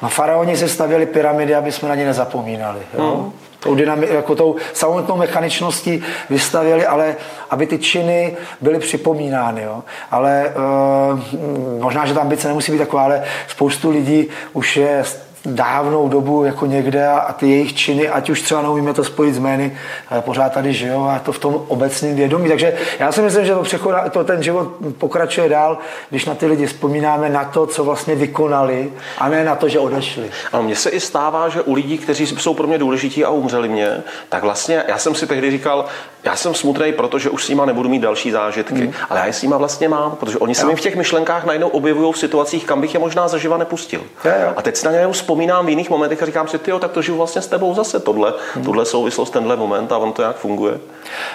no, 0.02 0.10
faraoni 0.10 0.58
si 0.58 0.70
stavěli 0.70 1.06
pyramidy, 1.06 1.56
aby 1.56 1.72
jsme 1.72 1.90
na 1.90 1.96
ně 1.96 2.06
nezapomínali. 2.06 2.80
Jo? 2.98 3.16
Hmm. 3.16 3.32
Tou, 3.60 3.76
dynami, 3.76 4.08
jako 4.12 4.36
tou 4.36 4.56
samotnou 4.74 5.18
mechaničností 5.18 6.04
vystavěli, 6.30 6.86
ale 6.86 7.16
aby 7.50 7.68
ty 7.68 7.78
činy 7.78 8.38
byly 8.62 8.80
připomínány. 8.80 9.62
Jo? 9.62 9.84
Ale 10.12 10.54
uh, 11.14 11.82
možná, 11.82 12.06
že 12.06 12.14
ta 12.14 12.22
ambice 12.22 12.48
nemusí 12.48 12.72
být 12.72 12.78
taková, 12.78 13.04
ale 13.04 13.24
spoustu 13.48 13.90
lidí 13.90 14.28
už 14.54 14.78
je 14.78 15.04
dávnou 15.46 16.10
dobu 16.10 16.44
jako 16.44 16.66
někde 16.66 17.08
a, 17.08 17.18
a 17.18 17.34
ty 17.34 17.50
jejich 17.50 17.76
činy, 17.76 18.10
ať 18.10 18.30
už 18.30 18.42
třeba 18.42 18.62
neumíme 18.62 18.94
to 18.94 19.04
spojit 19.04 19.36
s 19.36 19.40
jmény, 19.40 19.78
pořád 20.20 20.54
tady 20.54 20.74
žijou 20.74 21.08
a 21.08 21.20
to 21.20 21.32
v 21.32 21.40
tom 21.40 21.66
obecném 21.68 22.16
vědomí. 22.16 22.50
Takže 22.50 22.74
já 23.00 23.12
si 23.12 23.22
myslím, 23.22 23.46
že 23.46 23.54
to, 23.54 23.62
přechod, 23.64 23.96
to 24.12 24.24
ten 24.24 24.44
život 24.44 24.68
pokračuje 24.98 25.50
dál, 25.50 25.78
když 26.10 26.26
na 26.26 26.36
ty 26.36 26.46
lidi 26.46 26.66
vzpomínáme 26.66 27.30
na 27.30 27.44
to, 27.44 27.68
co 27.68 27.84
vlastně 27.84 28.16
vykonali 28.16 28.94
a 29.18 29.30
ne 29.30 29.44
na 29.44 29.56
to, 29.56 29.70
že 29.70 29.80
odešli. 29.80 30.30
Ano, 30.54 30.64
mně 30.64 30.76
se 30.76 30.90
i 30.90 31.00
stává, 31.00 31.50
že 31.50 31.62
u 31.62 31.74
lidí, 31.74 31.98
kteří 31.98 32.28
jsou 32.28 32.54
pro 32.54 32.68
mě 32.68 32.78
důležití 32.78 33.26
a 33.26 33.30
umřeli 33.30 33.70
mě, 33.70 34.04
tak 34.30 34.44
vlastně 34.44 34.84
já 34.88 34.98
jsem 34.98 35.16
si 35.16 35.28
tehdy 35.28 35.52
říkal, 35.52 35.86
já 36.24 36.36
jsem 36.36 36.54
smutný, 36.54 36.94
protože 36.94 37.30
už 37.30 37.46
s 37.46 37.50
nima 37.50 37.66
nebudu 37.66 37.90
mít 37.90 38.00
další 38.00 38.32
zážitky, 38.32 38.74
mm. 38.74 38.94
ale 39.10 39.20
já 39.20 39.26
je 39.26 39.34
s 39.34 39.42
nima 39.42 39.58
vlastně 39.58 39.90
mám, 39.90 40.12
protože 40.12 40.38
oni 40.38 40.56
se 40.56 40.66
mi 40.66 40.76
v 40.76 40.82
těch 40.82 40.96
myšlenkách 40.96 41.46
najednou 41.46 41.68
objevují 41.68 42.14
v 42.14 42.18
situacích, 42.18 42.66
kam 42.66 42.82
bych 42.82 42.94
je 42.94 43.00
možná 43.00 43.28
zaživa 43.28 43.58
nepustil. 43.58 44.02
Jo, 44.26 44.32
jo. 44.42 44.54
A 44.56 44.62
teď 44.62 44.76
si 44.76 44.86
na 44.86 44.92
ně 44.92 45.00
vzpomínám 45.34 45.66
v 45.66 45.70
jiných 45.70 45.90
momentech 45.90 46.24
a 46.24 46.26
říkám 46.26 46.48
si, 46.48 46.60
ty 46.60 46.72
tak 46.80 46.92
to 46.92 47.02
žiju 47.02 47.18
vlastně 47.18 47.42
s 47.42 47.48
tebou 47.48 47.74
zase 47.74 48.00
tohle, 48.00 48.34
Hmm. 48.54 48.66
tuhle 48.66 48.86
souvislost, 48.86 49.30
tenhle 49.30 49.56
moment 49.56 49.92
a 49.92 49.98
on 49.98 50.14
to 50.14 50.22
jak 50.22 50.36
funguje. 50.36 50.80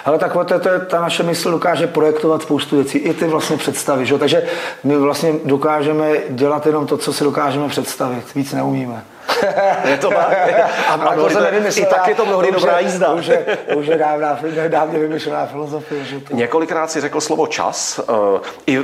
Ale 0.05 0.17
tak 0.17 0.33
to, 0.33 0.59
to 0.59 0.69
ta 0.87 1.01
naše 1.01 1.23
mysl 1.23 1.51
dokáže 1.51 1.87
projektovat 1.87 2.41
spoustu 2.41 2.75
věcí, 2.75 2.97
i 2.97 3.13
ty 3.13 3.27
vlastně 3.27 3.57
představy. 3.57 4.05
Že? 4.05 4.13
jo? 4.13 4.19
Takže 4.19 4.43
my 4.83 4.97
vlastně 4.97 5.33
dokážeme 5.45 6.17
dělat 6.29 6.65
jenom 6.65 6.87
to, 6.87 6.97
co 6.97 7.13
si 7.13 7.23
dokážeme 7.23 7.67
představit. 7.67 8.35
Víc 8.35 8.53
neumíme. 8.53 9.03
Je 9.85 9.97
to 10.01 10.09
tak? 10.09 10.37
A, 10.87 10.93
a 10.93 11.15
to 11.15 11.39
nevymyslel 11.39 11.85
I 11.85 11.89
tak 11.89 12.07
je 12.07 12.15
to 12.15 12.25
mnohdy 12.25 12.51
dobrá 12.51 12.79
jízda. 12.79 13.13
Už 13.13 13.25
je, 13.25 13.57
už 13.75 13.87
je 13.87 13.97
dávná, 13.97 14.39
dávně 14.67 14.99
vymyšlená 14.99 15.45
filozofie. 15.45 16.05
Že 16.05 16.19
to... 16.19 16.35
Několikrát 16.35 16.91
si 16.91 17.01
řekl 17.01 17.21
slovo 17.21 17.47
čas. 17.47 17.99
Eh, 17.99 18.39
I 18.65 18.79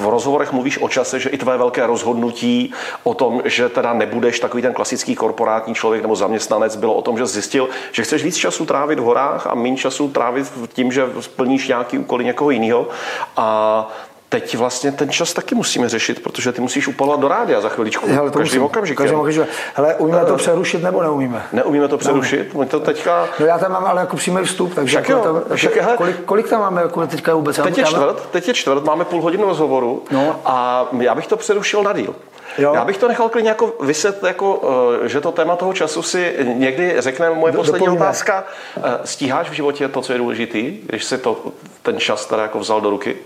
v 0.00 0.08
rozhovorech 0.10 0.52
mluvíš 0.52 0.78
o 0.78 0.88
čase, 0.88 1.20
že 1.20 1.28
i 1.28 1.38
tvé 1.38 1.58
velké 1.58 1.86
rozhodnutí 1.86 2.72
o 3.02 3.14
tom, 3.14 3.42
že 3.44 3.68
teda 3.68 3.92
nebudeš 3.92 4.40
takový 4.40 4.62
ten 4.62 4.72
klasický 4.72 5.14
korporátní 5.14 5.74
člověk 5.74 6.02
nebo 6.02 6.16
zaměstnanec, 6.16 6.76
bylo 6.76 6.94
o 6.94 7.02
tom, 7.02 7.18
že 7.18 7.26
zjistil, 7.26 7.68
že 7.92 8.02
chceš 8.02 8.24
víc 8.24 8.36
času 8.36 8.66
trávit 8.66 8.98
v 8.98 9.02
horách 9.02 9.46
a 9.46 9.54
méně 9.54 9.76
času 9.76 10.08
trávit 10.08 10.52
tím, 10.72 10.92
že 10.92 11.06
splníš 11.20 11.68
nějaký 11.68 11.98
úkoly 11.98 12.24
někoho 12.24 12.50
jiného. 12.50 12.88
A 13.36 13.88
teď 14.30 14.56
vlastně 14.56 14.92
ten 14.92 15.10
čas 15.10 15.32
taky 15.32 15.54
musíme 15.54 15.88
řešit, 15.88 16.22
protože 16.22 16.52
ty 16.52 16.60
musíš 16.60 16.88
upalovat 16.88 17.20
do 17.20 17.28
rádia 17.28 17.60
za 17.60 17.68
chviličku. 17.68 18.06
Hele, 18.08 18.30
to 18.30 18.38
každém 18.38 18.60
musím- 18.60 18.62
okamžiku. 18.62 18.98
každém 18.98 19.20
okamžiku. 19.20 19.46
Hele, 19.74 19.94
umíme 19.94 20.24
to 20.24 20.36
přerušit 20.36 20.82
nebo 20.82 21.02
neumíme? 21.02 21.42
Neumíme 21.52 21.88
to 21.88 21.98
přerušit? 21.98 22.54
My 22.54 22.66
to 22.66 22.80
teďka... 22.80 23.28
No 23.40 23.46
já 23.46 23.58
tam 23.58 23.72
mám 23.72 23.84
ale 23.84 24.00
jako 24.00 24.16
přímý 24.16 24.44
vstup, 24.44 24.74
takže 24.74 24.96
jako 24.96 25.12
jo, 25.12 25.18
tam, 25.18 25.56
však 25.56 25.76
hele- 25.76 25.96
kolik, 25.96 26.24
kolik, 26.24 26.48
tam 26.48 26.60
máme 26.60 26.82
jako 26.82 27.06
teďka 27.06 27.34
vůbec? 27.34 27.56
Teď 27.62 27.78
je 27.78 27.84
čtvrt, 27.84 28.28
teď 28.30 28.48
je 28.48 28.54
čtvrt, 28.54 28.84
máme 28.84 29.04
půl 29.04 29.22
hodinu 29.22 29.44
rozhovoru 29.46 30.02
No. 30.10 30.40
a 30.44 30.86
já 31.00 31.14
bych 31.14 31.26
to 31.26 31.36
přerušil 31.36 31.82
na 31.82 31.92
díl. 31.92 32.14
Jo. 32.58 32.74
Já 32.74 32.84
bych 32.84 32.98
to 32.98 33.08
nechal 33.08 33.28
klidně 33.28 33.48
jako 33.50 33.72
vyset, 33.80 34.22
jako, 34.22 34.62
eh, 35.04 35.08
že 35.08 35.20
to 35.20 35.32
téma 35.32 35.56
toho 35.56 35.72
času 35.72 36.02
si 36.02 36.34
někdy 36.54 36.94
řekne 36.98 37.30
moje 37.30 37.52
Do- 37.52 37.58
poslední 37.58 37.78
dopovíme. 37.86 38.04
otázka. 38.06 38.44
Eh, 38.76 38.82
Stíháš 39.04 39.50
v 39.50 39.52
životě 39.52 39.88
to, 39.88 40.00
co 40.00 40.12
je 40.12 40.18
důležitý, 40.18 40.78
když 40.86 41.04
si 41.04 41.18
to, 41.18 41.36
ten 41.82 41.98
čas 41.98 42.26
teda 42.26 42.42
jako 42.42 42.58
vzal 42.58 42.80
do 42.80 42.90
ruky? 42.90 43.16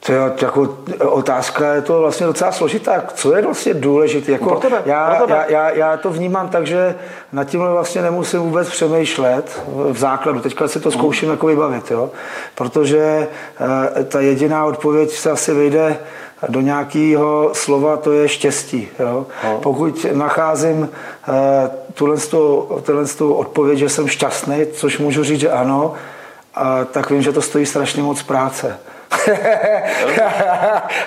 To 0.00 0.12
je 0.12 0.18
jako 0.42 0.76
otázka, 1.00 1.74
je 1.74 1.82
to 1.82 2.00
vlastně 2.00 2.26
docela 2.26 2.52
složitá. 2.52 3.04
Co 3.14 3.36
je 3.36 3.42
vlastně 3.42 3.74
důležité? 3.74 4.32
Jako 4.32 4.48
Pro 4.48 4.58
tebe, 4.58 4.82
já, 4.86 5.14
pro 5.14 5.26
tebe. 5.26 5.46
Já, 5.48 5.70
já, 5.70 5.70
já, 5.70 5.96
to 5.96 6.10
vnímám 6.10 6.48
tak, 6.48 6.66
že 6.66 6.94
nad 7.32 7.44
tímhle 7.44 7.72
vlastně 7.72 8.02
nemusím 8.02 8.40
vůbec 8.40 8.68
přemýšlet 8.68 9.62
v 9.68 9.98
základu. 9.98 10.40
Teďka 10.40 10.68
si 10.68 10.80
to 10.80 10.90
zkouším 10.90 11.30
jako 11.30 11.46
vybavit, 11.46 11.90
jo? 11.90 12.10
protože 12.54 13.28
eh, 13.98 14.04
ta 14.04 14.20
jediná 14.20 14.64
odpověď 14.64 15.10
se 15.10 15.30
asi 15.30 15.54
vyjde 15.54 15.98
do 16.48 16.60
nějakého 16.60 17.50
slova, 17.52 17.96
to 17.96 18.12
je 18.12 18.28
štěstí. 18.28 18.88
Jo? 18.98 19.26
Pokud 19.62 20.06
nacházím 20.12 20.88
eh, 21.28 21.70
tuhle, 21.94 22.16
tu, 22.16 22.68
tuhle 22.86 23.04
tu 23.06 23.34
odpověď, 23.34 23.78
že 23.78 23.88
jsem 23.88 24.08
šťastný, 24.08 24.66
což 24.72 24.98
můžu 24.98 25.24
říct, 25.24 25.40
že 25.40 25.50
ano, 25.50 25.94
a, 26.54 26.84
tak 26.84 27.10
vím, 27.10 27.22
že 27.22 27.32
to 27.32 27.42
stojí 27.42 27.66
strašně 27.66 28.02
moc 28.02 28.22
práce. 28.22 28.78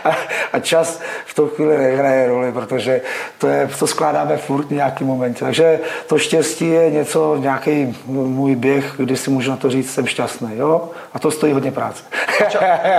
a, 0.54 0.60
čas 0.60 1.02
v 1.26 1.34
tu 1.34 1.48
chvíli 1.48 1.78
nehraje 1.78 2.28
roli, 2.28 2.52
protože 2.52 3.02
to, 3.38 3.48
je, 3.48 3.70
to 3.80 3.88
skládáme 3.88 4.38
furt 4.38 4.68
v 4.68 4.72
nějaký 4.72 5.04
momentě. 5.04 5.46
Takže 5.46 5.80
to 6.08 6.18
štěstí 6.18 6.70
je 6.70 6.92
něco, 6.92 7.38
nějaký 7.40 7.98
můj 8.06 8.56
běh, 8.56 8.94
kdy 8.98 9.18
si 9.18 9.30
můžu 9.30 9.52
na 9.52 9.58
to 9.58 9.70
říct, 9.70 9.94
jsem 9.94 10.08
šťastný. 10.08 10.50
Jo? 10.54 10.90
A 11.14 11.20
to 11.20 11.32
stojí 11.32 11.54
hodně 11.54 11.72
práce. 11.72 12.04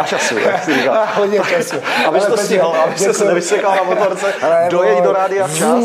A 0.01 0.05
času, 0.05 0.38
jak 0.38 0.64
jsi 0.64 0.75
říkal. 0.75 0.94
A 0.99 1.05
hodně 1.14 1.40
času. 1.49 1.77
Ale 2.07 2.20
to 2.20 2.37
stihl, 2.37 2.66
aby 2.85 2.99
se 2.99 3.12
děkuji. 3.12 3.25
nevysekal 3.25 3.77
na 3.77 3.83
motorce, 3.83 4.35
dojeď 4.70 4.99
no, 4.99 5.05
do 5.05 5.12
rádia 5.12 5.46
včas. 5.46 5.85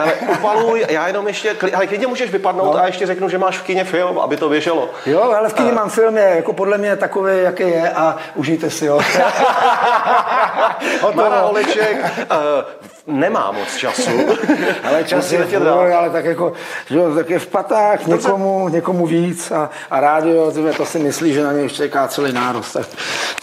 Ale 0.00 0.12
upaluj, 0.14 0.86
já 0.88 1.06
jenom 1.06 1.28
ještě, 1.28 1.56
ale 1.74 1.86
klidně 1.86 2.06
můžeš 2.06 2.30
vypadnout 2.30 2.76
a 2.76 2.86
ještě 2.86 3.06
řeknu, 3.06 3.28
že 3.28 3.38
máš 3.38 3.58
v 3.58 3.62
kině 3.62 3.84
film, 3.84 4.18
aby 4.18 4.36
to 4.36 4.48
běželo. 4.48 4.90
Jo, 5.06 5.22
ale 5.22 5.48
v 5.48 5.54
kyně 5.54 5.72
mám 5.72 5.90
film, 5.90 6.16
je 6.16 6.32
jako 6.36 6.52
podle 6.52 6.78
mě 6.78 6.96
takový, 6.96 7.32
jaký 7.42 7.62
je 7.62 7.90
a 7.90 8.16
užijte 8.34 8.70
si 8.70 8.86
ho. 8.86 9.00
Mara 11.14 11.40
Holeček 11.40 12.04
uh, 12.30 12.97
nemá 13.08 13.50
moc 13.52 13.76
času. 13.76 14.10
Ale 14.84 15.04
čas 15.04 15.32
je 15.32 15.44
furt, 15.44 15.62
dál. 15.64 15.92
ale 15.98 16.10
tak 16.10 16.24
jako, 16.24 16.52
že 16.90 16.98
jo, 16.98 17.14
tak 17.14 17.30
je 17.30 17.38
v 17.38 17.46
patách 17.46 18.06
někomu, 18.06 18.68
někomu 18.68 19.06
víc 19.06 19.50
a, 19.50 19.70
a 19.90 20.00
rádio, 20.00 20.50
tyhle, 20.50 20.72
to 20.72 20.86
si 20.86 20.98
myslí, 20.98 21.32
že 21.32 21.44
na 21.44 21.52
něj 21.52 21.68
čeká 21.68 22.08
celý 22.08 22.32
národ, 22.32 22.72
tak, 22.72 22.86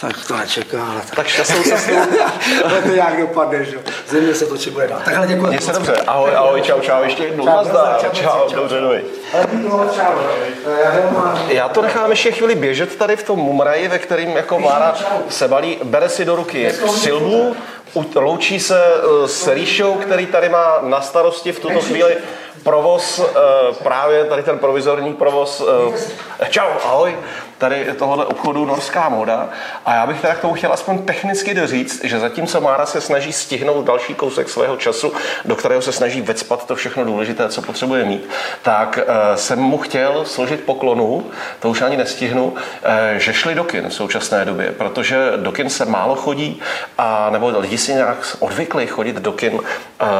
tak 0.00 0.12
to 0.28 0.36
nečeká, 0.36 0.86
ale 0.92 1.00
tak. 1.00 1.14
Tak 1.14 1.26
šťastnou 1.26 1.62
cestu. 1.62 1.92
ale 2.64 2.82
to 2.82 2.88
nějak 2.88 3.20
dopadne, 3.20 3.64
že 3.64 3.76
jo. 3.76 3.80
Země 4.08 4.34
se 4.34 4.46
točí 4.46 4.70
bude 4.70 4.88
dál. 4.88 5.00
Takhle 5.04 5.26
děkuji. 5.26 5.46
Měj 5.46 5.60
se 5.60 5.72
dobře. 5.72 5.96
Ahoj, 6.06 6.30
ahoj, 6.36 6.62
čau, 6.62 6.80
čau, 6.80 7.02
ještě 7.02 7.24
jednou. 7.24 7.44
Čau, 7.44 7.56
Nazdar. 7.56 7.96
čau, 8.00 8.10
čau, 8.10 8.22
Čau, 8.22 8.48
čau. 8.48 8.56
dobře, 8.56 8.80
doj. 8.80 9.04
No. 9.52 9.90
Já 11.48 11.68
to 11.68 11.82
nechám 11.82 12.10
ještě 12.10 12.32
chvíli 12.32 12.54
běžet 12.54 12.96
tady 12.96 13.16
v 13.16 13.22
tom 13.22 13.38
mumraji, 13.38 13.88
ve 13.88 13.98
kterým 13.98 14.30
jako 14.30 14.58
Mára 14.58 14.94
se 15.28 15.48
balí, 15.48 15.78
bere 15.84 16.08
si 16.08 16.24
do 16.24 16.36
ruky 16.36 16.72
silbu, 16.90 17.56
loučí 18.14 18.60
se 18.60 18.84
eh, 18.84 19.28
s 19.28 19.48
Ríšou, 19.48 19.94
který 19.94 20.26
tady 20.26 20.48
má 20.48 20.78
na 20.82 21.00
starosti 21.00 21.52
v 21.52 21.60
tuto 21.60 21.80
chvíli 21.80 22.16
provoz, 22.62 23.18
eh, 23.18 23.74
právě 23.82 24.24
tady 24.24 24.42
ten 24.42 24.58
provizorní 24.58 25.14
provoz. 25.14 25.62
eh, 26.40 26.46
Čau, 26.50 26.68
ahoj. 26.84 27.16
Tady 27.58 27.86
tohohle 27.98 28.26
obchodu 28.26 28.66
Norská 28.66 29.08
moda 29.08 29.48
a 29.86 29.94
já 29.94 30.06
bych 30.06 30.20
teda 30.20 30.34
k 30.34 30.40
tomu 30.40 30.54
chtěl 30.54 30.72
aspoň 30.72 30.98
technicky 30.98 31.54
doříct, 31.54 32.04
že 32.04 32.18
zatímco 32.18 32.60
Mára 32.60 32.86
se 32.86 33.00
snaží 33.00 33.32
stihnout 33.32 33.84
další 33.84 34.14
kousek 34.14 34.48
svého 34.48 34.76
času, 34.76 35.12
do 35.44 35.56
kterého 35.56 35.82
se 35.82 35.92
snaží 35.92 36.20
vecpat 36.20 36.66
to 36.66 36.76
všechno 36.76 37.04
důležité, 37.04 37.48
co 37.48 37.62
potřebuje 37.62 38.04
mít, 38.04 38.28
tak 38.62 38.98
uh, 38.98 39.36
jsem 39.36 39.58
mu 39.58 39.78
chtěl 39.78 40.24
složit 40.24 40.64
poklonu, 40.64 41.26
to 41.60 41.70
už 41.70 41.82
ani 41.82 41.96
nestihnu, 41.96 42.44
uh, 42.44 42.56
že 43.16 43.32
šli 43.32 43.54
do 43.54 43.64
kin 43.64 43.88
v 43.88 43.94
současné 43.94 44.44
době, 44.44 44.72
protože 44.72 45.32
do 45.36 45.52
kin 45.52 45.70
se 45.70 45.84
málo 45.84 46.14
chodí, 46.14 46.60
a, 46.98 47.30
nebo 47.30 47.58
lidi 47.58 47.78
si 47.78 47.94
nějak 47.94 48.36
odvykli 48.38 48.86
chodit 48.86 49.16
do 49.16 49.32
kin 49.32 49.54
uh, 49.54 49.60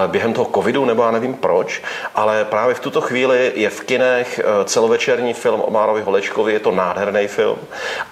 během 0.07 0.33
toho 0.33 0.51
covidu, 0.55 0.85
nebo 0.85 1.03
já 1.03 1.11
nevím 1.11 1.35
proč, 1.35 1.83
ale 2.15 2.45
právě 2.45 2.75
v 2.75 2.81
tuto 2.81 3.01
chvíli 3.01 3.53
je 3.55 3.71
v 3.71 3.81
kinech 3.81 4.41
celovečerní 4.65 5.35
film 5.35 5.63
o 5.65 5.71
Márovi 5.71 6.03
Holečkovi, 6.03 6.53
je 6.53 6.61
to 6.61 6.71
nádherný 6.71 7.26
film 7.29 7.59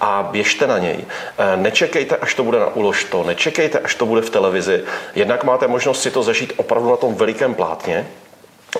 a 0.00 0.28
běžte 0.32 0.66
na 0.66 0.78
něj. 0.78 0.96
Uh, 0.96 1.62
nečekejte, 1.62 2.16
až 2.16 2.34
to 2.34 2.44
bude 2.44 2.58
na 2.58 2.66
uložto, 2.66 3.24
nečekejte, 3.24 3.78
až 3.78 3.94
to 3.94 4.06
bude 4.06 4.22
v 4.22 4.30
televizi. 4.30 4.84
Jednak 5.14 5.44
máte 5.44 5.68
možnost 5.68 6.02
si 6.02 6.10
to 6.10 6.22
zažít 6.22 6.52
opravdu 6.56 6.90
na 6.90 6.96
tom 6.96 7.14
velikém 7.14 7.54
plátně, 7.54 8.06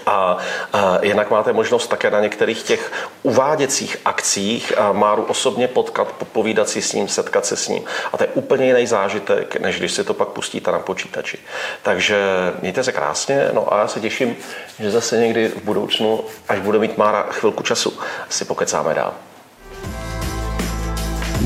a, 0.07 0.37
a 0.73 0.99
jinak 1.03 1.31
máte 1.31 1.53
možnost 1.53 1.87
také 1.87 2.11
na 2.11 2.21
některých 2.21 2.63
těch 2.63 2.93
uváděcích 3.23 3.97
akcích 4.05 4.73
Máru 4.93 5.23
osobně 5.23 5.69
potkat, 5.69 6.13
povídat 6.33 6.69
si 6.69 6.83
s 6.83 6.93
ním, 6.93 7.09
setkat 7.09 7.47
se 7.47 7.57
s 7.57 7.69
ním. 7.69 7.85
A 8.13 8.17
to 8.17 8.25
je 8.25 8.29
úplně 8.35 8.67
jiný 8.67 8.87
zážitek, 8.87 9.57
než 9.57 9.79
když 9.79 9.93
si 9.93 10.05
to 10.05 10.15
pak 10.15 10.29
pustíte 10.29 10.73
na 10.73 10.79
počítači. 10.79 11.39
Takže 11.83 12.19
mějte 12.61 12.85
se 12.85 12.93
krásně, 12.93 13.49
no 13.53 13.75
a 13.75 13.79
já 13.79 13.89
se 13.89 14.01
těším, 14.01 14.37
že 14.79 14.91
zase 14.91 15.17
někdy 15.17 15.49
v 15.49 15.63
budoucnu, 15.63 16.25
až 16.49 16.59
bude 16.59 16.79
mít 16.79 16.99
Mára 16.99 17.27
chvilku 17.31 17.63
času, 17.63 17.99
si 18.29 18.45
pokecáme 18.45 18.95
dál. 18.95 19.15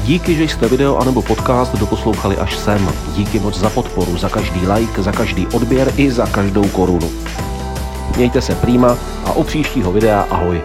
Díky, 0.08 0.34
že 0.34 0.42
jste 0.42 0.68
video 0.68 0.96
anebo 0.96 1.22
podcast 1.22 1.74
doposlouchali 1.74 2.36
až 2.36 2.56
sem. 2.56 2.88
Díky 3.14 3.40
moc 3.40 3.58
za 3.58 3.70
podporu, 3.70 4.16
za 4.16 4.28
každý 4.28 4.60
like, 4.66 5.02
za 5.02 5.12
každý 5.12 5.46
odběr 5.46 5.92
i 5.96 6.10
za 6.10 6.26
každou 6.26 6.68
korunu. 6.68 7.10
Mějte 8.16 8.42
se 8.42 8.54
prýma 8.54 8.98
a 9.24 9.32
u 9.32 9.44
příštího 9.44 9.92
videa 9.92 10.26
ahoj. 10.30 10.62